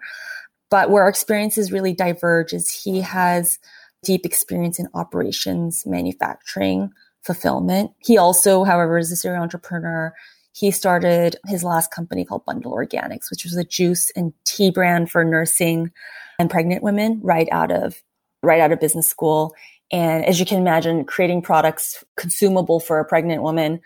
But 0.71 0.91
where 0.91 1.05
our 1.05 1.09
experiences 1.09 1.73
really 1.73 1.95
diverge 1.95 2.53
is 2.53 2.71
he 2.71 3.01
has 3.01 3.59
deep 4.03 4.27
experience 4.27 4.79
in 4.79 4.89
operations, 4.93 5.85
manufacturing, 5.87 6.91
fulfillment. 7.23 7.93
He 8.01 8.19
also, 8.19 8.65
however, 8.65 8.99
is 8.99 9.11
a 9.11 9.17
serial 9.17 9.43
entrepreneur. 9.43 10.13
He 10.53 10.71
started 10.71 11.37
his 11.47 11.65
last 11.65 11.91
company 11.91 12.27
called 12.27 12.45
Bundle 12.45 12.73
Organics, 12.73 13.31
which 13.31 13.45
was 13.45 13.57
a 13.57 13.65
juice 13.65 14.11
and 14.11 14.35
tea 14.45 14.71
brand 14.71 15.11
for 15.11 15.25
nursing 15.25 15.91
and 16.39 16.51
pregnant 16.51 16.83
women 16.83 17.21
right 17.23 17.49
out 17.51 17.73
of 17.73 18.03
right 18.43 18.61
out 18.61 18.73
of 18.73 18.81
business 18.81 19.07
school. 19.07 19.55
And 19.91 20.25
as 20.25 20.39
you 20.39 20.47
can 20.47 20.59
imagine, 20.59 21.05
creating 21.05 21.43
products 21.43 22.05
consumable 22.17 22.81
for 22.81 23.01
a 23.01 23.05
pregnant 23.05 23.43
woman, 23.43 23.81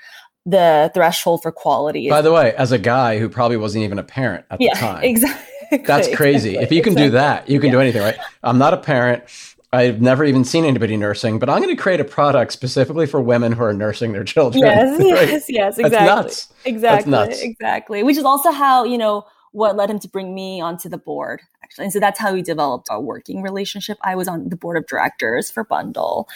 the 0.45 0.91
threshold 0.95 1.43
for 1.43 1.53
quality. 1.53 2.09
By 2.09 2.23
the 2.23 2.33
way, 2.33 2.55
as 2.55 2.73
a 2.73 2.79
guy 2.79 3.19
who 3.19 3.29
probably 3.29 3.57
wasn't 3.57 3.85
even 3.85 3.99
a 3.99 4.03
parent 4.03 4.45
at 4.51 4.61
yeah, 4.61 4.75
the 4.75 4.81
time, 4.81 5.03
exactly. 5.05 5.79
That's 5.87 6.15
crazy. 6.15 6.51
Exactly, 6.51 6.65
if 6.65 6.73
you 6.73 6.83
can 6.83 6.93
exactly. 6.93 7.07
do 7.07 7.11
that, 7.13 7.49
you 7.49 7.61
can 7.61 7.69
yeah. 7.69 7.73
do 7.73 7.81
anything, 7.81 8.03
right? 8.03 8.19
I'm 8.43 8.59
not 8.59 8.75
a 8.75 8.77
parent. 8.77 9.25
I've 9.73 10.03
never 10.03 10.23
even 10.25 10.45
seen 10.45 10.67
anybody 10.67 10.99
nursing, 10.99 11.39
but 11.39 11.49
I'm 11.49 11.63
going 11.63 11.75
to 11.75 11.83
create 11.83 11.99
a 11.99 12.05
product 12.05 12.53
specifically 12.53 13.07
for 13.07 13.23
women 13.23 13.53
who 13.53 13.63
are 13.63 13.73
nursing 13.73 14.13
their 14.13 14.25
children. 14.25 14.65
Yes, 14.65 14.99
right? 14.99 15.09
yes, 15.09 15.45
yes, 15.49 15.79
exactly. 15.79 15.89
That's 15.89 16.07
nuts. 16.07 16.53
Exactly, 16.67 16.81
That's 16.81 17.07
nuts. 17.07 17.41
exactly. 17.41 18.03
Which 18.03 18.19
is 18.19 18.25
also 18.25 18.51
how, 18.51 18.85
you 18.85 18.99
know, 18.99 19.25
what 19.53 19.77
led 19.77 19.89
him 19.89 19.99
to 20.01 20.09
bring 20.09 20.35
me 20.35 20.61
onto 20.61 20.91
the 20.91 20.99
board 20.99 21.41
actually. 21.73 21.85
And 21.85 21.93
so 21.93 22.01
that's 22.01 22.19
how 22.19 22.33
we 22.33 22.43
developed 22.43 22.89
a 22.91 23.01
working 23.01 23.43
relationship. 23.43 23.99
I 24.03 24.15
was 24.15 24.29
on 24.29 24.49
the 24.49 24.57
board 24.57 24.77
of 24.77 24.87
directors 24.87 25.51
for 25.51 25.65
Bundle. 25.65 26.29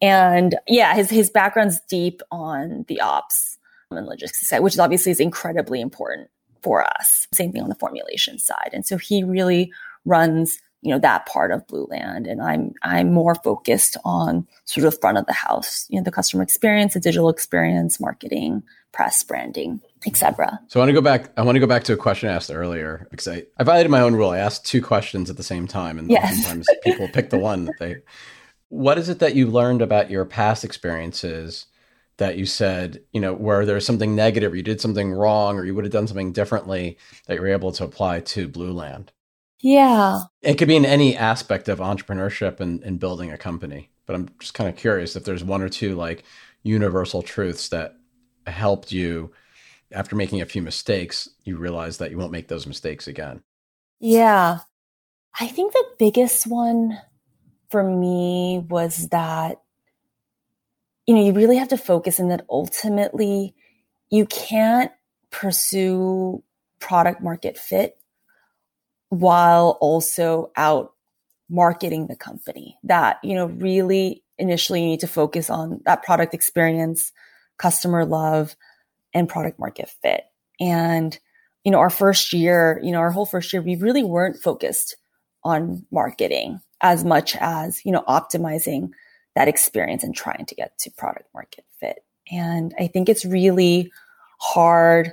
And 0.00 0.56
yeah, 0.66 0.94
his, 0.94 1.10
his 1.10 1.30
background's 1.30 1.80
deep 1.88 2.22
on 2.30 2.84
the 2.88 3.00
ops 3.00 3.58
and 3.90 4.06
logistics 4.06 4.48
side, 4.48 4.60
which 4.60 4.78
obviously 4.78 5.12
is 5.12 5.20
incredibly 5.20 5.80
important 5.80 6.28
for 6.62 6.84
us. 6.84 7.26
Same 7.32 7.52
thing 7.52 7.62
on 7.62 7.68
the 7.68 7.74
formulation 7.76 8.38
side. 8.38 8.70
And 8.72 8.86
so 8.86 8.96
he 8.96 9.22
really 9.22 9.72
runs 10.04 10.60
you 10.82 10.92
know 10.92 11.00
that 11.00 11.26
part 11.26 11.50
of 11.50 11.66
Blueland 11.66 12.30
and 12.30 12.40
I'm 12.40 12.72
I'm 12.82 13.12
more 13.12 13.34
focused 13.34 13.96
on 14.04 14.46
sort 14.66 14.86
of 14.86 15.00
front 15.00 15.18
of 15.18 15.26
the 15.26 15.32
house, 15.32 15.86
you 15.88 15.98
know, 15.98 16.04
the 16.04 16.12
customer 16.12 16.44
experience, 16.44 16.94
the 16.94 17.00
digital 17.00 17.28
experience, 17.28 17.98
marketing, 17.98 18.62
press, 18.92 19.24
branding, 19.24 19.80
etc. 20.04 20.58
So 20.68 20.80
I 20.80 20.82
want 20.82 20.90
to 20.90 20.94
go 20.94 21.00
back. 21.00 21.32
I 21.36 21.42
want 21.42 21.56
to 21.56 21.60
go 21.60 21.66
back 21.66 21.84
to 21.84 21.92
a 21.92 21.96
question 21.96 22.28
I 22.28 22.34
asked 22.34 22.50
earlier 22.50 23.06
because 23.10 23.28
I, 23.28 23.44
I 23.58 23.64
violated 23.64 23.90
my 23.90 24.00
own 24.00 24.14
rule. 24.14 24.30
I 24.30 24.38
asked 24.38 24.66
two 24.66 24.82
questions 24.82 25.30
at 25.30 25.36
the 25.36 25.42
same 25.42 25.66
time, 25.66 25.98
and 25.98 26.10
yes. 26.10 26.42
sometimes 26.42 26.66
people 26.82 27.08
pick 27.08 27.30
the 27.30 27.38
one 27.38 27.66
that 27.66 27.78
they. 27.78 27.96
What 28.68 28.98
is 28.98 29.08
it 29.08 29.20
that 29.20 29.36
you 29.36 29.46
learned 29.46 29.80
about 29.80 30.10
your 30.10 30.24
past 30.24 30.64
experiences 30.64 31.66
that 32.16 32.36
you 32.36 32.46
said, 32.46 33.02
you 33.12 33.20
know, 33.20 33.34
where 33.34 33.64
there's 33.64 33.86
something 33.86 34.16
negative, 34.16 34.52
or 34.52 34.56
you 34.56 34.62
did 34.62 34.80
something 34.80 35.12
wrong, 35.12 35.56
or 35.56 35.64
you 35.64 35.74
would 35.74 35.84
have 35.84 35.92
done 35.92 36.06
something 36.06 36.32
differently 36.32 36.98
that 37.26 37.34
you 37.34 37.40
were 37.40 37.48
able 37.48 37.72
to 37.72 37.84
apply 37.84 38.20
to 38.20 38.48
Blueland? 38.48 39.08
Yeah. 39.60 40.20
It 40.42 40.58
could 40.58 40.68
be 40.68 40.76
in 40.76 40.84
any 40.84 41.16
aspect 41.16 41.68
of 41.68 41.78
entrepreneurship 41.78 42.60
and, 42.60 42.82
and 42.82 43.00
building 43.00 43.30
a 43.32 43.38
company. 43.38 43.90
But 44.06 44.14
I'm 44.14 44.28
just 44.38 44.54
kind 44.54 44.68
of 44.68 44.76
curious 44.76 45.16
if 45.16 45.24
there's 45.24 45.44
one 45.44 45.62
or 45.62 45.68
two 45.68 45.94
like 45.94 46.24
universal 46.62 47.22
truths 47.22 47.68
that 47.70 47.96
helped 48.46 48.92
you 48.92 49.32
after 49.92 50.16
making 50.16 50.40
a 50.40 50.46
few 50.46 50.62
mistakes, 50.62 51.28
you 51.44 51.56
realize 51.56 51.98
that 51.98 52.10
you 52.10 52.18
won't 52.18 52.32
make 52.32 52.48
those 52.48 52.66
mistakes 52.66 53.06
again. 53.06 53.42
Yeah. 54.00 54.58
I 55.38 55.46
think 55.46 55.72
the 55.72 55.84
biggest 55.98 56.46
one 56.46 56.98
for 57.70 57.82
me 57.82 58.64
was 58.68 59.08
that, 59.08 59.60
you 61.06 61.14
know, 61.14 61.24
you 61.24 61.32
really 61.32 61.56
have 61.56 61.68
to 61.68 61.78
focus 61.78 62.18
in 62.18 62.28
that 62.28 62.46
ultimately 62.48 63.54
you 64.10 64.26
can't 64.26 64.92
pursue 65.30 66.42
product 66.78 67.22
market 67.22 67.58
fit 67.58 67.98
while 69.08 69.78
also 69.80 70.50
out 70.56 70.92
marketing 71.48 72.06
the 72.06 72.16
company. 72.16 72.78
That, 72.82 73.18
you 73.22 73.34
know, 73.34 73.46
really 73.46 74.22
initially 74.38 74.80
you 74.80 74.86
need 74.86 75.00
to 75.00 75.06
focus 75.06 75.48
on 75.50 75.80
that 75.84 76.02
product 76.02 76.34
experience, 76.34 77.12
customer 77.56 78.04
love, 78.04 78.56
and 79.14 79.28
product 79.28 79.58
market 79.58 79.90
fit. 80.02 80.24
And, 80.60 81.18
you 81.64 81.72
know, 81.72 81.78
our 81.78 81.90
first 81.90 82.32
year, 82.32 82.80
you 82.82 82.92
know, 82.92 82.98
our 82.98 83.10
whole 83.10 83.26
first 83.26 83.52
year, 83.52 83.62
we 83.62 83.76
really 83.76 84.02
weren't 84.02 84.36
focused 84.36 84.96
on 85.44 85.84
marketing 85.90 86.60
as 86.80 87.04
much 87.04 87.36
as, 87.36 87.84
you 87.84 87.92
know, 87.92 88.04
optimizing 88.08 88.90
that 89.34 89.48
experience 89.48 90.02
and 90.02 90.14
trying 90.14 90.46
to 90.46 90.54
get 90.54 90.76
to 90.78 90.90
product 90.90 91.28
market 91.34 91.64
fit. 91.78 92.04
And 92.30 92.74
I 92.78 92.86
think 92.86 93.08
it's 93.08 93.24
really 93.24 93.92
hard 94.38 95.12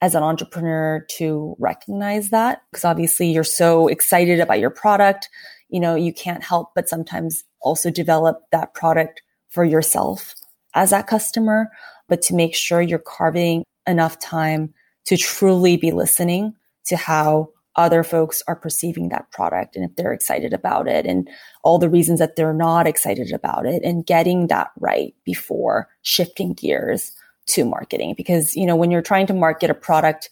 as 0.00 0.14
an 0.14 0.22
entrepreneur 0.22 1.04
to 1.08 1.56
recognize 1.58 2.30
that 2.30 2.62
because 2.70 2.84
obviously 2.84 3.30
you're 3.30 3.42
so 3.42 3.88
excited 3.88 4.38
about 4.38 4.60
your 4.60 4.70
product. 4.70 5.28
You 5.70 5.80
know, 5.80 5.94
you 5.94 6.12
can't 6.12 6.42
help 6.42 6.72
but 6.74 6.88
sometimes 6.88 7.42
also 7.60 7.90
develop 7.90 8.42
that 8.52 8.74
product 8.74 9.22
for 9.48 9.64
yourself 9.64 10.34
as 10.74 10.90
that 10.90 11.06
customer, 11.06 11.70
but 12.08 12.22
to 12.22 12.34
make 12.34 12.54
sure 12.54 12.80
you're 12.80 12.98
carving 12.98 13.64
enough 13.86 14.18
time 14.18 14.72
to 15.06 15.16
truly 15.16 15.76
be 15.76 15.92
listening 15.92 16.54
to 16.86 16.96
how 16.96 17.50
other 17.76 18.04
folks 18.04 18.42
are 18.46 18.54
perceiving 18.54 19.08
that 19.08 19.30
product 19.32 19.74
and 19.74 19.84
if 19.84 19.96
they're 19.96 20.12
excited 20.12 20.52
about 20.52 20.86
it 20.86 21.06
and 21.06 21.28
all 21.64 21.78
the 21.78 21.88
reasons 21.88 22.20
that 22.20 22.36
they're 22.36 22.54
not 22.54 22.86
excited 22.86 23.32
about 23.32 23.66
it 23.66 23.82
and 23.82 24.06
getting 24.06 24.46
that 24.46 24.70
right 24.78 25.14
before 25.24 25.88
shifting 26.02 26.52
gears 26.52 27.12
to 27.46 27.64
marketing. 27.64 28.14
Because 28.16 28.54
you 28.54 28.64
know 28.64 28.76
when 28.76 28.90
you're 28.90 29.02
trying 29.02 29.26
to 29.26 29.34
market 29.34 29.70
a 29.70 29.74
product 29.74 30.30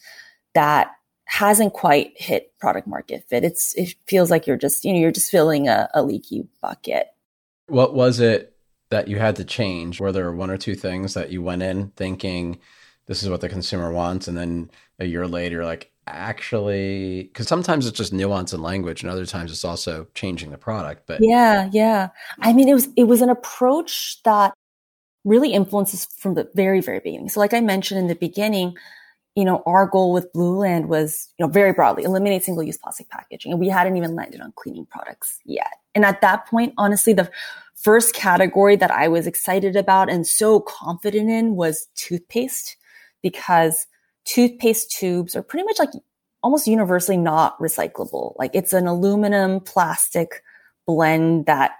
that 0.53 0.91
hasn't 1.25 1.73
quite 1.73 2.11
hit 2.15 2.51
product 2.59 2.85
market 2.85 3.23
fit 3.29 3.45
it's 3.45 3.73
it 3.75 3.95
feels 4.07 4.29
like 4.29 4.45
you're 4.45 4.57
just 4.57 4.83
you 4.83 4.91
know 4.91 4.99
you're 4.99 5.11
just 5.11 5.31
filling 5.31 5.67
a, 5.67 5.89
a 5.93 6.01
leaky 6.01 6.47
bucket. 6.61 7.07
What 7.67 7.93
was 7.93 8.19
it 8.19 8.52
that 8.93 9.07
you 9.07 9.17
had 9.17 9.35
to 9.37 9.43
change? 9.43 9.99
Were 9.99 10.11
there 10.11 10.31
one 10.31 10.51
or 10.51 10.57
two 10.57 10.75
things 10.75 11.15
that 11.15 11.31
you 11.31 11.41
went 11.41 11.63
in 11.63 11.89
thinking 11.95 12.59
this 13.07 13.23
is 13.23 13.29
what 13.29 13.41
the 13.41 13.49
consumer 13.49 13.91
wants 13.91 14.27
and 14.27 14.37
then 14.37 14.69
a 14.99 15.05
year 15.05 15.27
later 15.27 15.65
like 15.65 15.91
actually 16.07 17.23
because 17.23 17.47
sometimes 17.47 17.87
it's 17.87 17.97
just 17.97 18.13
nuance 18.13 18.53
in 18.53 18.61
language 18.61 19.01
and 19.01 19.11
other 19.11 19.25
times 19.25 19.51
it's 19.51 19.65
also 19.65 20.07
changing 20.13 20.51
the 20.51 20.57
product 20.57 21.03
but 21.07 21.19
yeah 21.21 21.69
yeah. 21.73 22.09
I 22.39 22.53
mean 22.53 22.69
it 22.69 22.73
was 22.73 22.87
it 22.95 23.05
was 23.05 23.21
an 23.21 23.29
approach 23.29 24.21
that 24.23 24.53
really 25.25 25.53
influences 25.53 26.05
from 26.05 26.35
the 26.35 26.49
very 26.53 26.81
very 26.81 26.99
beginning. 26.99 27.29
So 27.29 27.39
like 27.39 27.53
i 27.53 27.61
mentioned 27.61 27.99
in 27.99 28.07
the 28.07 28.15
beginning 28.15 28.75
you 29.35 29.45
know 29.45 29.63
our 29.65 29.87
goal 29.87 30.13
with 30.13 30.31
Blueland 30.33 30.87
was 30.87 31.29
you 31.37 31.45
know 31.45 31.51
very 31.51 31.73
broadly 31.73 32.03
eliminate 32.03 32.43
single 32.43 32.63
use 32.63 32.77
plastic 32.77 33.09
packaging 33.09 33.51
and 33.51 33.59
we 33.59 33.69
hadn't 33.69 33.97
even 33.97 34.15
landed 34.15 34.41
on 34.41 34.53
cleaning 34.55 34.85
products 34.85 35.39
yet 35.45 35.73
and 35.95 36.05
at 36.05 36.21
that 36.21 36.45
point 36.47 36.73
honestly 36.77 37.13
the 37.13 37.29
first 37.75 38.13
category 38.13 38.75
that 38.75 38.91
i 38.91 39.07
was 39.07 39.27
excited 39.27 39.75
about 39.75 40.09
and 40.09 40.25
so 40.27 40.59
confident 40.59 41.29
in 41.29 41.55
was 41.55 41.87
toothpaste 41.95 42.77
because 43.21 43.87
toothpaste 44.25 44.91
tubes 44.91 45.35
are 45.35 45.43
pretty 45.43 45.65
much 45.65 45.79
like 45.79 45.89
almost 46.43 46.67
universally 46.67 47.17
not 47.17 47.57
recyclable. 47.59 48.35
Like 48.37 48.51
it's 48.53 48.73
an 48.73 48.85
aluminum 48.85 49.61
plastic 49.61 50.43
blend 50.85 51.45
that 51.45 51.71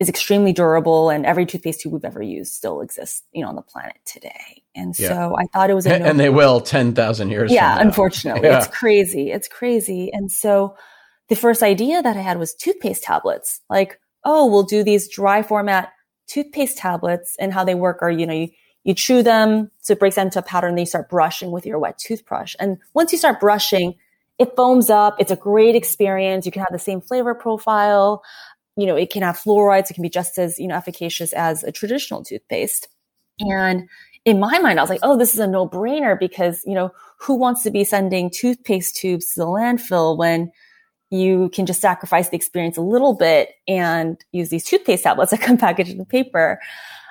is 0.00 0.08
extremely 0.08 0.52
durable 0.52 1.10
and 1.10 1.24
every 1.24 1.46
toothpaste 1.46 1.80
tube 1.80 1.92
we've 1.92 2.04
ever 2.04 2.22
used 2.22 2.52
still 2.52 2.80
exists, 2.80 3.22
you 3.32 3.42
know, 3.42 3.48
on 3.48 3.56
the 3.56 3.62
planet 3.62 3.96
today. 4.04 4.62
And 4.76 4.96
yeah. 4.98 5.08
so 5.08 5.36
I 5.36 5.46
thought 5.46 5.70
it 5.70 5.74
was 5.74 5.86
a 5.86 5.98
no- 5.98 6.04
And 6.04 6.20
they 6.20 6.28
will 6.28 6.60
10,000 6.60 7.30
years 7.30 7.50
Yeah, 7.50 7.80
unfortunately. 7.80 8.48
Yeah. 8.48 8.58
It's 8.58 8.68
crazy. 8.68 9.32
It's 9.32 9.48
crazy. 9.48 10.10
And 10.12 10.30
so 10.30 10.76
the 11.28 11.36
first 11.36 11.62
idea 11.62 12.02
that 12.02 12.16
I 12.16 12.20
had 12.20 12.38
was 12.38 12.54
toothpaste 12.54 13.02
tablets. 13.02 13.60
Like, 13.68 14.00
oh, 14.24 14.46
we'll 14.46 14.62
do 14.62 14.84
these 14.84 15.08
dry 15.08 15.42
format 15.42 15.92
toothpaste 16.28 16.78
tablets 16.78 17.36
and 17.40 17.52
how 17.52 17.64
they 17.64 17.74
work 17.74 18.02
are, 18.02 18.10
you 18.10 18.26
know, 18.26 18.34
you 18.34 18.48
you 18.86 18.94
chew 18.94 19.24
them, 19.24 19.72
so 19.80 19.94
it 19.94 19.98
breaks 19.98 20.14
down 20.14 20.26
into 20.26 20.38
a 20.38 20.42
powder, 20.42 20.68
and 20.68 20.76
then 20.78 20.82
you 20.82 20.86
start 20.86 21.10
brushing 21.10 21.50
with 21.50 21.66
your 21.66 21.76
wet 21.76 21.98
toothbrush. 21.98 22.54
And 22.60 22.78
once 22.94 23.10
you 23.10 23.18
start 23.18 23.40
brushing, 23.40 23.96
it 24.38 24.54
foams 24.54 24.90
up. 24.90 25.16
It's 25.18 25.32
a 25.32 25.36
great 25.36 25.74
experience. 25.74 26.46
You 26.46 26.52
can 26.52 26.62
have 26.62 26.70
the 26.70 26.78
same 26.78 27.00
flavor 27.00 27.34
profile. 27.34 28.22
You 28.76 28.86
know, 28.86 28.94
it 28.94 29.10
can 29.10 29.22
have 29.22 29.36
fluorides. 29.36 29.90
It 29.90 29.94
can 29.94 30.02
be 30.02 30.08
just 30.08 30.38
as, 30.38 30.60
you 30.60 30.68
know, 30.68 30.76
efficacious 30.76 31.32
as 31.32 31.64
a 31.64 31.72
traditional 31.72 32.22
toothpaste. 32.22 32.86
And 33.40 33.88
in 34.26 34.40
my 34.40 34.58
mind, 34.58 34.78
I 34.78 34.82
was 34.82 34.90
like, 34.90 35.00
oh, 35.04 35.16
this 35.16 35.34
is 35.34 35.40
a 35.40 35.46
no 35.46 35.68
brainer 35.68 36.18
because, 36.18 36.62
you 36.66 36.74
know, 36.74 36.90
who 37.18 37.36
wants 37.36 37.62
to 37.62 37.70
be 37.70 37.84
sending 37.84 38.28
toothpaste 38.28 38.96
tubes 38.96 39.32
to 39.32 39.40
the 39.40 39.46
landfill 39.46 40.18
when 40.18 40.50
you 41.10 41.48
can 41.50 41.64
just 41.64 41.80
sacrifice 41.80 42.28
the 42.28 42.36
experience 42.36 42.76
a 42.76 42.82
little 42.82 43.14
bit 43.14 43.50
and 43.68 44.22
use 44.32 44.48
these 44.48 44.64
toothpaste 44.64 45.04
tablets 45.04 45.30
that 45.30 45.40
come 45.40 45.56
packaged 45.56 45.92
in 45.92 46.04
paper. 46.04 46.60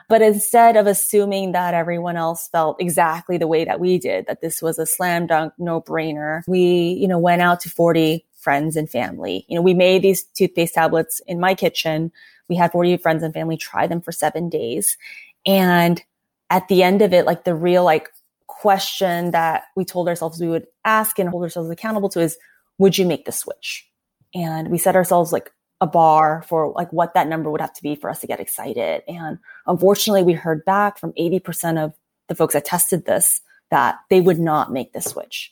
But 0.09 0.21
instead 0.21 0.75
of 0.75 0.87
assuming 0.87 1.53
that 1.53 1.73
everyone 1.73 2.17
else 2.17 2.49
felt 2.49 2.81
exactly 2.81 3.37
the 3.37 3.47
way 3.47 3.63
that 3.63 3.79
we 3.79 3.97
did, 3.97 4.27
that 4.27 4.41
this 4.41 4.61
was 4.61 4.77
a 4.77 4.85
slam 4.85 5.25
dunk, 5.25 5.53
no 5.57 5.81
brainer, 5.81 6.41
we, 6.47 6.97
you 6.99 7.07
know, 7.07 7.17
went 7.17 7.41
out 7.41 7.61
to 7.61 7.69
40 7.69 8.25
friends 8.33 8.75
and 8.75 8.89
family. 8.89 9.45
You 9.47 9.55
know, 9.55 9.61
we 9.61 9.73
made 9.73 10.01
these 10.01 10.25
toothpaste 10.25 10.73
tablets 10.75 11.21
in 11.27 11.39
my 11.39 11.55
kitchen. 11.55 12.11
We 12.49 12.57
had 12.57 12.73
40 12.73 12.97
friends 12.97 13.23
and 13.23 13.33
family 13.33 13.55
try 13.55 13.87
them 13.87 14.01
for 14.01 14.11
seven 14.11 14.49
days. 14.49 14.97
And 15.45 16.03
at 16.49 16.67
the 16.67 16.83
end 16.83 17.01
of 17.01 17.13
it, 17.13 17.25
like 17.25 17.43
the 17.43 17.55
real 17.55 17.83
like 17.83 18.09
question 18.47 19.31
that 19.31 19.63
we 19.75 19.85
told 19.85 20.07
ourselves 20.07 20.39
we 20.39 20.47
would 20.47 20.67
ask 20.83 21.19
and 21.19 21.29
hold 21.29 21.43
ourselves 21.43 21.69
accountable 21.69 22.09
to 22.09 22.19
is, 22.19 22.37
would 22.77 22.97
you 22.97 23.05
make 23.05 23.25
the 23.25 23.31
switch? 23.31 23.87
And 24.33 24.69
we 24.69 24.77
set 24.77 24.95
ourselves 24.95 25.31
like 25.31 25.51
a 25.81 25.87
bar 25.87 26.43
for 26.47 26.71
like 26.71 26.91
what 26.91 27.13
that 27.13 27.27
number 27.27 27.49
would 27.51 27.61
have 27.61 27.73
to 27.73 27.83
be 27.83 27.95
for 27.95 28.09
us 28.09 28.21
to 28.21 28.27
get 28.27 28.39
excited. 28.39 29.03
And 29.07 29.39
unfortunately, 29.67 30.23
we 30.23 30.33
heard 30.33 30.65
back 30.65 30.97
from 30.97 31.13
80% 31.13 31.83
of 31.83 31.93
the 32.27 32.35
folks 32.35 32.53
that 32.53 32.65
tested 32.65 33.05
this 33.05 33.41
that 33.71 33.97
they 34.09 34.21
would 34.21 34.39
not 34.39 34.71
make 34.71 34.93
the 34.93 35.01
switch. 35.01 35.51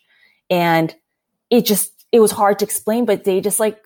And 0.49 0.93
it 1.49 1.65
just, 1.65 2.05
it 2.11 2.19
was 2.19 2.31
hard 2.31 2.59
to 2.59 2.65
explain, 2.65 3.05
but 3.05 3.23
they 3.23 3.41
just 3.41 3.59
like, 3.59 3.79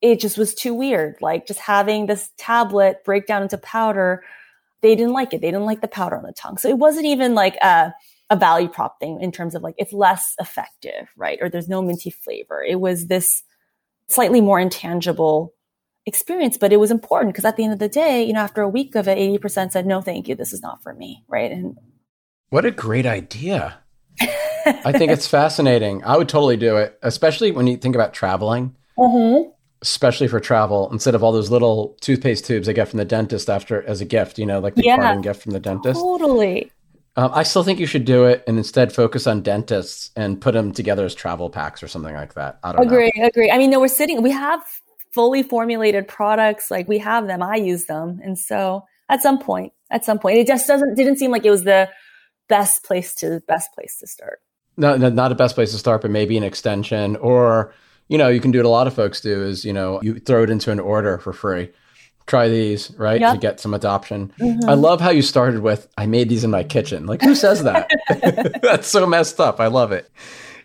it 0.00 0.20
just 0.20 0.38
was 0.38 0.54
too 0.54 0.74
weird. 0.74 1.16
Like 1.20 1.46
just 1.46 1.60
having 1.60 2.06
this 2.06 2.30
tablet 2.36 3.04
break 3.04 3.26
down 3.26 3.42
into 3.42 3.58
powder, 3.58 4.22
they 4.86 4.94
didn't 4.94 5.12
like 5.12 5.34
it. 5.34 5.40
They 5.40 5.50
didn't 5.50 5.66
like 5.66 5.80
the 5.80 5.88
powder 5.88 6.16
on 6.16 6.22
the 6.22 6.32
tongue. 6.32 6.58
So 6.58 6.68
it 6.68 6.78
wasn't 6.78 7.06
even 7.06 7.34
like 7.34 7.56
a, 7.56 7.92
a 8.30 8.36
value 8.36 8.68
prop 8.68 9.00
thing 9.00 9.20
in 9.20 9.32
terms 9.32 9.56
of 9.56 9.62
like 9.62 9.74
it's 9.78 9.92
less 9.92 10.34
effective, 10.38 11.08
right? 11.16 11.38
Or 11.40 11.48
there's 11.48 11.68
no 11.68 11.82
minty 11.82 12.10
flavor. 12.10 12.62
It 12.62 12.80
was 12.80 13.08
this 13.08 13.42
slightly 14.08 14.40
more 14.40 14.60
intangible 14.60 15.54
experience, 16.06 16.56
but 16.56 16.72
it 16.72 16.76
was 16.76 16.92
important 16.92 17.34
because 17.34 17.44
at 17.44 17.56
the 17.56 17.64
end 17.64 17.72
of 17.72 17.80
the 17.80 17.88
day, 17.88 18.22
you 18.22 18.32
know, 18.32 18.40
after 18.40 18.62
a 18.62 18.68
week 18.68 18.94
of 18.94 19.08
it, 19.08 19.18
80% 19.18 19.72
said, 19.72 19.86
no, 19.86 20.00
thank 20.00 20.28
you. 20.28 20.36
This 20.36 20.52
is 20.52 20.62
not 20.62 20.80
for 20.84 20.94
me. 20.94 21.24
Right. 21.26 21.50
And 21.50 21.76
what 22.50 22.64
a 22.64 22.70
great 22.70 23.06
idea. 23.06 23.78
I 24.20 24.92
think 24.92 25.10
it's 25.10 25.26
fascinating. 25.26 26.04
I 26.04 26.16
would 26.16 26.28
totally 26.28 26.56
do 26.56 26.76
it, 26.76 26.96
especially 27.02 27.50
when 27.50 27.66
you 27.66 27.76
think 27.76 27.96
about 27.96 28.14
traveling, 28.14 28.76
mm-hmm. 28.98 29.50
Especially 29.82 30.28
for 30.28 30.40
travel, 30.40 30.90
instead 30.90 31.14
of 31.14 31.22
all 31.22 31.32
those 31.32 31.50
little 31.50 31.96
toothpaste 32.00 32.46
tubes 32.46 32.68
I 32.68 32.72
get 32.72 32.88
from 32.88 32.98
the 32.98 33.04
dentist 33.04 33.50
after 33.50 33.82
as 33.82 34.00
a 34.00 34.04
gift, 34.04 34.38
you 34.38 34.46
know, 34.46 34.58
like 34.58 34.74
the 34.74 34.84
yeah, 34.84 34.96
parting 34.96 35.20
gift 35.22 35.42
from 35.42 35.52
the 35.52 35.60
dentist. 35.60 36.00
Totally. 36.00 36.72
Um, 37.16 37.30
I 37.32 37.42
still 37.44 37.62
think 37.62 37.78
you 37.78 37.86
should 37.86 38.04
do 38.04 38.24
it 38.24 38.44
and 38.46 38.58
instead 38.58 38.92
focus 38.92 39.26
on 39.26 39.42
dentists 39.42 40.10
and 40.16 40.40
put 40.40 40.52
them 40.52 40.72
together 40.72 41.04
as 41.04 41.14
travel 41.14 41.48
packs 41.48 41.82
or 41.82 41.88
something 41.88 42.14
like 42.14 42.34
that. 42.34 42.58
I 42.62 42.72
don't 42.72 42.86
agree, 42.86 43.12
know. 43.16 43.26
Agree. 43.26 43.50
I 43.50 43.58
mean, 43.58 43.70
no, 43.70 43.80
we're 43.80 43.88
sitting, 43.88 44.22
we 44.22 44.30
have 44.32 44.62
fully 45.12 45.42
formulated 45.42 46.08
products. 46.08 46.70
Like 46.70 46.88
we 46.88 46.98
have 46.98 47.26
them, 47.26 47.42
I 47.42 47.56
use 47.56 47.86
them. 47.86 48.20
And 48.22 48.38
so 48.38 48.84
at 49.08 49.22
some 49.22 49.38
point, 49.38 49.72
at 49.90 50.04
some 50.04 50.18
point, 50.18 50.38
it 50.38 50.46
just 50.46 50.66
doesn't, 50.66 50.94
didn't 50.94 51.16
seem 51.16 51.30
like 51.30 51.44
it 51.46 51.50
was 51.50 51.64
the 51.64 51.88
best 52.48 52.84
place 52.84 53.14
to, 53.16 53.40
best 53.48 53.72
place 53.72 53.98
to 54.00 54.06
start. 54.06 54.40
No, 54.76 54.96
no, 54.96 55.08
not 55.08 55.32
a 55.32 55.34
best 55.34 55.54
place 55.54 55.72
to 55.72 55.78
start, 55.78 56.02
but 56.02 56.10
maybe 56.10 56.36
an 56.36 56.42
extension 56.42 57.16
or, 57.16 57.72
you 58.08 58.18
know, 58.18 58.28
you 58.28 58.40
can 58.40 58.50
do 58.50 58.58
what 58.58 58.66
a 58.66 58.68
lot 58.68 58.86
of 58.86 58.94
folks 58.94 59.20
do 59.20 59.42
is, 59.42 59.64
you 59.64 59.72
know, 59.72 60.00
you 60.02 60.18
throw 60.18 60.42
it 60.42 60.50
into 60.50 60.70
an 60.70 60.80
order 60.80 61.18
for 61.18 61.32
free. 61.32 61.70
Try 62.26 62.48
these, 62.48 62.90
right? 62.98 63.20
Yep. 63.20 63.34
To 63.34 63.40
get 63.40 63.60
some 63.60 63.72
adoption. 63.72 64.32
Mm-hmm. 64.40 64.68
I 64.68 64.74
love 64.74 65.00
how 65.00 65.10
you 65.10 65.22
started 65.22 65.60
with, 65.60 65.86
I 65.96 66.06
made 66.06 66.28
these 66.28 66.42
in 66.42 66.50
my 66.50 66.64
kitchen. 66.64 67.06
Like, 67.06 67.22
who 67.22 67.36
says 67.36 67.62
that? 67.62 67.88
That's 68.62 68.88
so 68.88 69.06
messed 69.06 69.38
up. 69.38 69.60
I 69.60 69.68
love 69.68 69.92
it. 69.92 70.10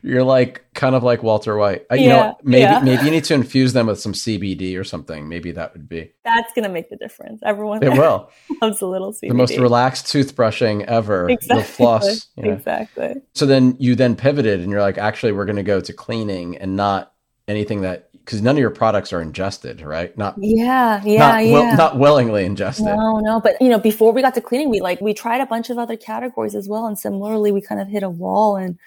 You're 0.03 0.23
like 0.23 0.65
kind 0.73 0.95
of 0.95 1.03
like 1.03 1.21
Walter 1.21 1.55
White. 1.55 1.85
Uh, 1.91 1.95
you 1.95 2.09
know, 2.09 2.35
maybe 2.43 2.61
yeah. 2.61 2.79
maybe 2.79 3.05
you 3.05 3.11
need 3.11 3.23
to 3.25 3.35
infuse 3.35 3.73
them 3.73 3.85
with 3.85 3.99
some 3.99 4.13
CBD 4.13 4.79
or 4.79 4.83
something. 4.83 5.29
Maybe 5.29 5.51
that 5.51 5.73
would 5.73 5.87
be. 5.87 6.11
That's 6.23 6.51
gonna 6.53 6.69
make 6.69 6.89
the 6.89 6.95
difference. 6.95 7.39
Everyone 7.45 7.83
it 7.83 7.91
will 7.91 8.31
loves 8.63 8.81
a 8.81 8.87
little 8.87 9.13
CBD. 9.13 9.27
The 9.27 9.35
most 9.35 9.57
relaxed 9.57 10.07
toothbrushing 10.07 10.85
ever. 10.85 11.29
Exactly. 11.29 11.61
The 11.61 11.67
floss. 11.67 12.27
You 12.35 12.45
know? 12.45 12.53
Exactly. 12.53 13.21
So 13.35 13.45
then 13.45 13.75
you 13.79 13.93
then 13.93 14.15
pivoted 14.15 14.61
and 14.61 14.71
you're 14.71 14.81
like, 14.81 14.97
actually, 14.97 15.33
we're 15.33 15.45
gonna 15.45 15.61
go 15.61 15.79
to 15.79 15.93
cleaning 15.93 16.57
and 16.57 16.75
not 16.75 17.13
anything 17.51 17.81
that 17.81 18.09
because 18.13 18.41
none 18.41 18.55
of 18.55 18.59
your 18.59 18.69
products 18.69 19.11
are 19.13 19.21
ingested, 19.21 19.81
right? 19.81 20.17
Not 20.17 20.35
yeah, 20.39 21.01
yeah, 21.03 21.19
not, 21.19 21.45
yeah. 21.45 21.75
not 21.75 21.97
willingly 21.97 22.45
ingested. 22.45 22.85
No, 22.85 23.19
no. 23.19 23.39
But 23.39 23.61
you 23.61 23.69
know, 23.69 23.79
before 23.79 24.11
we 24.13 24.21
got 24.21 24.33
to 24.35 24.41
cleaning, 24.41 24.69
we 24.69 24.79
like 24.79 25.01
we 25.01 25.13
tried 25.13 25.41
a 25.41 25.45
bunch 25.45 25.69
of 25.69 25.77
other 25.77 25.97
categories 25.97 26.55
as 26.55 26.67
well, 26.67 26.85
and 26.85 26.97
similarly, 26.97 27.51
we 27.51 27.61
kind 27.61 27.81
of 27.81 27.87
hit 27.87 28.03
a 28.03 28.09
wall 28.09 28.55
and 28.55 28.77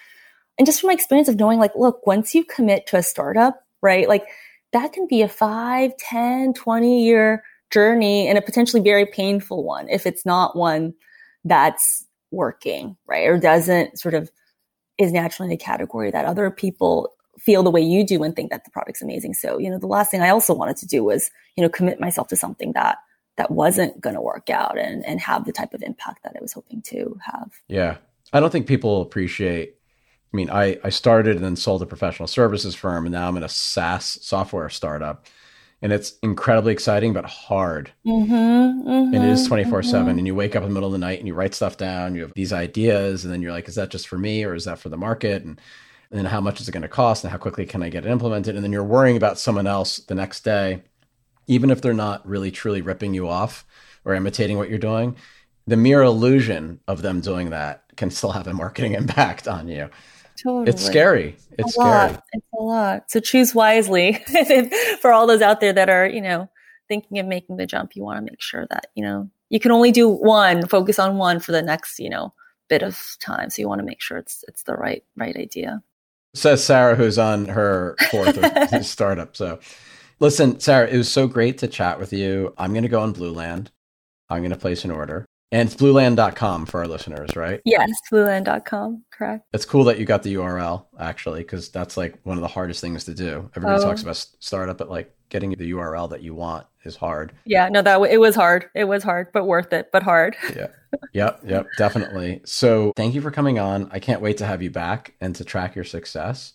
and 0.59 0.67
just 0.67 0.81
from 0.81 0.89
my 0.89 0.95
experience 0.95 1.29
of 1.29 1.37
knowing 1.37 1.59
like, 1.59 1.75
look, 1.75 2.07
once 2.07 2.35
you 2.35 2.45
commit 2.45 2.87
to 2.89 2.97
a 2.97 3.03
startup, 3.03 3.65
right? 3.83 4.09
Like 4.09 4.25
that 4.73 4.93
can 4.93 5.07
be 5.07 5.23
a 5.23 5.29
5, 5.29 5.97
10, 5.97 6.55
20 6.55 7.05
year 7.05 7.45
journey 7.71 8.29
and 8.29 8.39
a 8.39 8.43
potentially 8.43 8.83
very 8.83 9.07
painful 9.07 9.65
one 9.65 9.89
if 9.89 10.07
it's 10.07 10.25
not 10.25 10.57
one 10.57 10.95
that's 11.45 12.05
working, 12.31 12.97
right? 13.07 13.27
Or 13.27 13.39
doesn't 13.39 13.99
sort 13.99 14.15
of 14.15 14.31
is 14.97 15.13
naturally 15.13 15.51
in 15.51 15.55
a 15.55 15.59
category 15.59 16.11
that 16.11 16.25
other 16.25 16.51
people 16.51 17.15
feel 17.45 17.63
the 17.63 17.71
way 17.71 17.81
you 17.81 18.07
do 18.07 18.23
and 18.23 18.35
think 18.35 18.51
that 18.51 18.65
the 18.65 18.71
product's 18.71 19.03
amazing. 19.03 19.35
So, 19.35 19.59
you 19.59 19.69
know, 19.69 19.79
the 19.79 19.87
last 19.87 20.11
thing 20.11 20.23
I 20.23 20.31
also 20.31 20.55
wanted 20.55 20.77
to 20.79 20.87
do 20.87 21.05
was, 21.05 21.31
you 21.57 21.63
know, 21.63 21.69
commit 21.69 22.01
myself 22.01 22.29
to 22.29 22.37
something 22.37 22.73
that 22.73 22.99
that 23.37 23.51
wasn't 23.51 24.01
going 24.01 24.15
to 24.15 24.21
work 24.21 24.49
out 24.49 24.79
and 24.79 25.05
and 25.05 25.21
have 25.21 25.45
the 25.45 25.53
type 25.53 25.75
of 25.75 25.83
impact 25.83 26.23
that 26.23 26.35
I 26.37 26.41
was 26.41 26.53
hoping 26.53 26.83
to 26.83 27.19
have. 27.23 27.51
Yeah. 27.69 27.97
I 28.33 28.41
don't 28.41 28.51
think 28.51 28.67
people 28.67 29.03
appreciate 29.03 29.77
I 30.35 30.37
mean, 30.37 30.51
I, 30.51 30.81
I 30.83 30.89
started 30.89 31.37
and 31.37 31.45
then 31.45 31.55
sold 31.55 31.81
a 31.83 31.87
professional 31.87 32.27
services 32.27 32.75
firm, 32.75 33.07
and 33.07 33.13
now 33.13 33.29
I'm 33.29 33.37
in 33.37 33.45
a 33.45 33.49
SaaS 33.49 34.19
software 34.21 34.69
startup. 34.69 35.27
And 35.81 35.93
it's 35.93 36.19
incredibly 36.25 36.73
exciting, 36.73 37.13
but 37.13 37.25
hard. 37.25 37.93
Mm-hmm, 38.05 38.35
mm-hmm, 38.35 39.15
and 39.15 39.25
it 39.25 39.31
is 39.31 39.47
24 39.47 39.83
mm-hmm. 39.83 39.91
7. 39.91 40.19
And 40.19 40.27
you 40.27 40.35
wake 40.35 40.57
up 40.57 40.65
in 40.65 40.71
the 40.71 40.75
middle 40.75 40.89
of 40.89 40.93
the 40.93 40.99
night 40.99 41.21
and 41.21 41.29
you 41.29 41.35
write 41.35 41.55
stuff 41.55 41.77
down. 41.77 42.17
You 42.17 42.23
have 42.23 42.33
these 42.35 42.53
ideas, 42.53 43.25
and 43.25 43.33
then 43.33 43.43
you're 43.43 43.53
like, 43.53 43.69
is 43.69 43.77
that 43.77 43.91
just 43.91 44.09
for 44.09 44.19
me 44.19 44.43
or 44.43 44.57
is 44.57 44.65
that 44.65 44.81
for 44.81 44.89
the 44.89 44.97
market? 44.97 45.45
And 45.45 45.61
and 46.15 46.29
how 46.29 46.41
much 46.41 46.61
is 46.61 46.69
it 46.69 46.73
going 46.73 46.83
to 46.83 46.89
cost 46.89 47.25
and 47.25 47.31
how 47.31 47.39
quickly 47.39 47.67
can 47.67 47.83
I 47.83 47.89
get 47.89 48.07
it 48.07 48.11
implemented? 48.11 48.55
And 48.55 48.65
then 48.65 48.73
you're 48.73 48.85
worrying 48.85 49.17
about 49.17 49.39
someone 49.39 49.67
else 49.67 49.99
the 49.99 50.15
next 50.15 50.45
day, 50.45 50.83
even 51.47 51.71
if 51.71 51.83
they're 51.83 51.93
not 51.93 52.27
really 52.27 52.51
truly 52.51 52.81
ripping 52.81 53.15
you 53.15 53.29
off 53.29 53.67
or 54.05 54.15
imitating 54.15 54.57
what 54.57 54.71
you're 54.71 54.79
doing. 54.79 55.17
The 55.67 55.77
mere 55.77 56.03
illusion 56.03 56.81
of 56.87 57.03
them 57.03 57.21
doing 57.21 57.51
that 57.51 57.85
can 57.97 58.11
still 58.11 58.33
have 58.33 58.47
a 58.47 58.55
marketing 58.55 58.95
impact 58.95 59.49
on 59.49 59.69
you. 59.69 59.91
Totally. 60.41 60.69
It's 60.69 60.85
scary. 60.85 61.29
It's, 61.31 61.47
it's 61.59 61.75
scary. 61.75 61.89
Lot. 61.89 62.23
It's 62.33 62.47
a 62.53 62.63
lot. 62.63 63.11
So 63.11 63.21
choose 63.21 63.55
wisely 63.55 64.15
for 65.01 65.13
all 65.13 65.27
those 65.27 65.43
out 65.43 65.61
there 65.61 65.73
that 65.73 65.89
are, 65.89 66.07
you 66.07 66.21
know, 66.21 66.49
thinking 66.89 67.19
of 67.19 67.27
making 67.27 67.57
the 67.57 67.67
jump. 67.67 67.97
You 67.97 68.03
want 68.03 68.19
to 68.19 68.31
make 68.31 68.41
sure 68.41 68.67
that, 68.71 68.87
you 68.95 69.05
know, 69.05 69.31
you 69.49 69.61
can 69.61 69.71
only 69.71 69.91
do 69.91 70.09
one, 70.09 70.67
focus 70.67 70.99
on 70.99 71.17
one 71.17 71.41
for 71.41 71.53
the 71.53 71.63
next, 71.63 71.99
you 71.99 72.11
know, 72.11 72.35
bit 72.69 72.83
of 72.83 73.17
time. 73.21 73.51
So 73.51 73.63
you 73.63 73.69
want 73.69 73.81
to 73.81 73.87
make 73.87 74.01
sure 74.01 74.19
it's 74.19 74.45
it's 74.49 74.65
the 74.65 74.75
right 74.75 75.05
right 75.17 75.37
idea. 75.37 75.83
Says 76.35 76.65
Sarah, 76.65 76.97
who's 76.97 77.19
on 77.19 77.47
her 77.47 77.97
fourth 78.11 78.85
startup. 78.85 79.37
So, 79.37 79.61
listen, 80.21 80.59
Sarah, 80.61 80.89
it 80.89 80.97
was 80.97 81.11
so 81.11 81.27
great 81.29 81.59
to 81.59 81.69
chat 81.69 81.99
with 81.99 82.13
you. 82.13 82.53
I'm 82.59 82.73
going 82.73 82.83
to 82.83 82.89
go 82.89 83.01
on 83.01 83.15
Blueland. 83.15 83.69
I'm 84.29 84.41
going 84.41 84.51
to 84.51 84.57
place 84.57 84.85
an 84.85 84.91
order. 84.91 85.27
And 85.53 85.69
it's 85.69 85.81
blueland.com 85.81 86.67
for 86.67 86.81
our 86.81 86.89
listeners, 86.89 87.37
right? 87.37 87.61
Yes, 87.65 87.91
blueland.com, 88.13 89.05
correct. 89.13 89.47
It's 89.53 89.65
cool 89.65 89.85
that 89.85 89.99
you 89.99 90.05
got 90.05 90.23
the 90.23 90.35
URL 90.35 90.87
actually, 90.99 91.41
because 91.41 91.69
that's 91.69 91.97
like 91.97 92.19
one 92.25 92.37
of 92.37 92.43
the 92.43 92.49
hardest 92.49 92.81
things 92.81 93.05
to 93.05 93.15
do. 93.15 93.51
Everybody 93.55 93.81
oh. 93.81 93.85
talks 93.85 94.03
about 94.03 94.17
startup, 94.17 94.79
but 94.79 94.91
like 94.91 95.15
getting 95.29 95.51
the 95.51 95.73
URL 95.73 96.11
that 96.11 96.23
you 96.23 96.35
want 96.35 96.67
is 96.85 96.97
hard. 96.97 97.33
Yeah, 97.45 97.69
no, 97.69 97.83
that 97.83 98.01
it 98.03 98.19
was 98.19 98.35
hard. 98.35 98.69
It 98.75 98.85
was 98.85 99.03
hard, 99.03 99.29
but 99.33 99.45
worth 99.45 99.73
it, 99.73 99.91
but 99.93 100.03
hard. 100.03 100.37
yeah. 100.57 100.69
Yep, 101.13 101.41
yep, 101.45 101.67
definitely. 101.77 102.41
So 102.45 102.93
thank 102.97 103.15
you 103.15 103.21
for 103.21 103.31
coming 103.31 103.59
on. 103.59 103.89
I 103.93 103.99
can't 103.99 104.21
wait 104.21 104.39
to 104.39 104.47
have 104.47 104.63
you 104.63 104.71
back 104.71 105.15
and 105.21 105.35
to 105.37 105.45
track 105.45 105.75
your 105.75 105.85
success. 105.85 106.53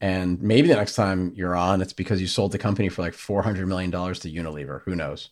And 0.00 0.42
maybe 0.42 0.68
the 0.68 0.74
next 0.74 0.94
time 0.94 1.32
you're 1.34 1.56
on, 1.56 1.80
it's 1.80 1.92
because 1.92 2.20
you 2.20 2.26
sold 2.26 2.52
the 2.52 2.58
company 2.58 2.88
for 2.88 3.02
like 3.02 3.14
$400 3.14 3.66
million 3.66 3.90
to 3.90 3.96
Unilever. 3.98 4.82
Who 4.82 4.94
knows? 4.94 5.30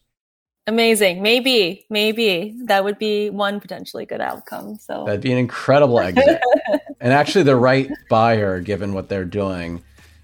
Amazing. 0.67 1.23
Maybe, 1.23 1.85
maybe 1.91 2.55
that 2.65 2.85
would 2.85 2.99
be 2.99 3.29
one 3.29 3.61
potentially 3.61 4.07
good 4.07 4.21
outcome. 4.21 4.77
So 4.77 5.05
that'd 5.05 5.21
be 5.21 5.33
an 5.33 5.39
incredible 5.39 6.01
exit. 6.01 6.41
and 7.01 7.13
actually, 7.13 7.45
the 7.45 7.57
right 7.57 7.91
buyer, 8.09 8.61
given 8.61 8.95
what 8.95 9.09
they're 9.09 9.27
doing 9.27 9.83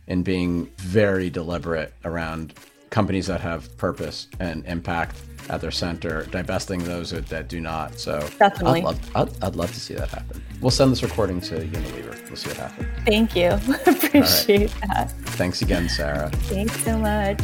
and 0.09 0.25
being 0.25 0.67
very 0.77 1.29
deliberate 1.29 1.93
around 2.05 2.55
companies 2.89 3.27
that 3.27 3.41
have 3.41 3.77
purpose 3.77 4.29
and 4.41 4.65
impact 4.67 5.17
at 5.51 5.61
their 5.61 5.71
center, 5.71 6.25
divesting 6.27 6.83
those 6.85 7.11
that 7.11 7.49
do 7.49 7.61
not. 7.61 7.99
So 7.99 8.21
definitely, 8.39 8.81
I'd 8.81 8.85
love, 8.85 9.17
I'd, 9.17 9.45
I'd 9.45 9.57
love 9.57 9.73
to 9.73 9.81
see 9.81 9.95
that 9.95 10.09
happen. 10.09 10.43
We'll 10.61 10.71
send 10.71 10.93
this 10.93 11.03
recording 11.03 11.41
to 11.43 11.57
Unilever. 11.57 12.27
We'll 12.29 12.37
see 12.37 12.49
what 12.49 12.59
happens. 12.59 12.89
Thank 13.05 13.37
you. 13.37 13.51
Appreciate 13.87 14.73
right. 14.75 14.89
that. 14.89 15.13
Thanks 15.37 15.63
again, 15.63 15.89
Sarah. 15.89 16.31
Thanks 16.31 16.83
so 16.85 16.99
much. 16.99 17.41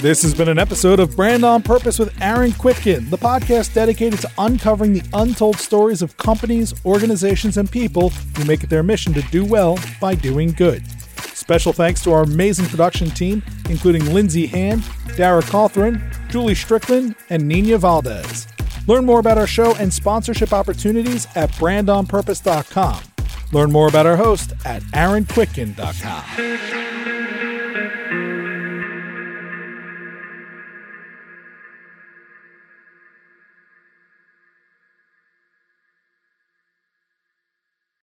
This 0.00 0.22
has 0.22 0.32
been 0.32 0.48
an 0.48 0.60
episode 0.60 1.00
of 1.00 1.16
Brand 1.16 1.44
on 1.44 1.60
Purpose 1.60 1.98
with 1.98 2.16
Aaron 2.22 2.52
Kwittken, 2.52 3.10
the 3.10 3.18
podcast 3.18 3.74
dedicated 3.74 4.20
to 4.20 4.30
uncovering 4.38 4.92
the 4.92 5.02
untold 5.12 5.56
stories 5.56 6.02
of 6.02 6.16
companies, 6.16 6.72
organizations, 6.84 7.56
and 7.56 7.68
people 7.68 8.10
who 8.10 8.44
make 8.44 8.62
it 8.62 8.70
their 8.70 8.84
mission 8.84 9.12
to 9.14 9.22
do 9.22 9.44
well 9.44 9.76
by 10.00 10.14
doing 10.14 10.52
good. 10.52 10.84
Special 11.34 11.72
thanks 11.72 12.00
to 12.04 12.12
our 12.12 12.22
amazing 12.22 12.66
production 12.66 13.10
team, 13.10 13.42
including 13.68 14.14
Lindsay 14.14 14.46
Hand, 14.46 14.84
Dara 15.16 15.42
Cawthron, 15.42 16.00
Julie 16.30 16.54
Strickland, 16.54 17.16
and 17.28 17.48
Nina 17.48 17.76
Valdez. 17.76 18.46
Learn 18.86 19.04
more 19.04 19.18
about 19.18 19.36
our 19.36 19.48
show 19.48 19.74
and 19.76 19.92
sponsorship 19.92 20.52
opportunities 20.52 21.26
at 21.34 21.50
brandonpurpose.com. 21.52 23.02
Learn 23.52 23.72
more 23.72 23.88
about 23.88 24.06
our 24.06 24.16
host 24.16 24.52
at 24.64 24.82
aaronkwittken.com. 24.82 27.17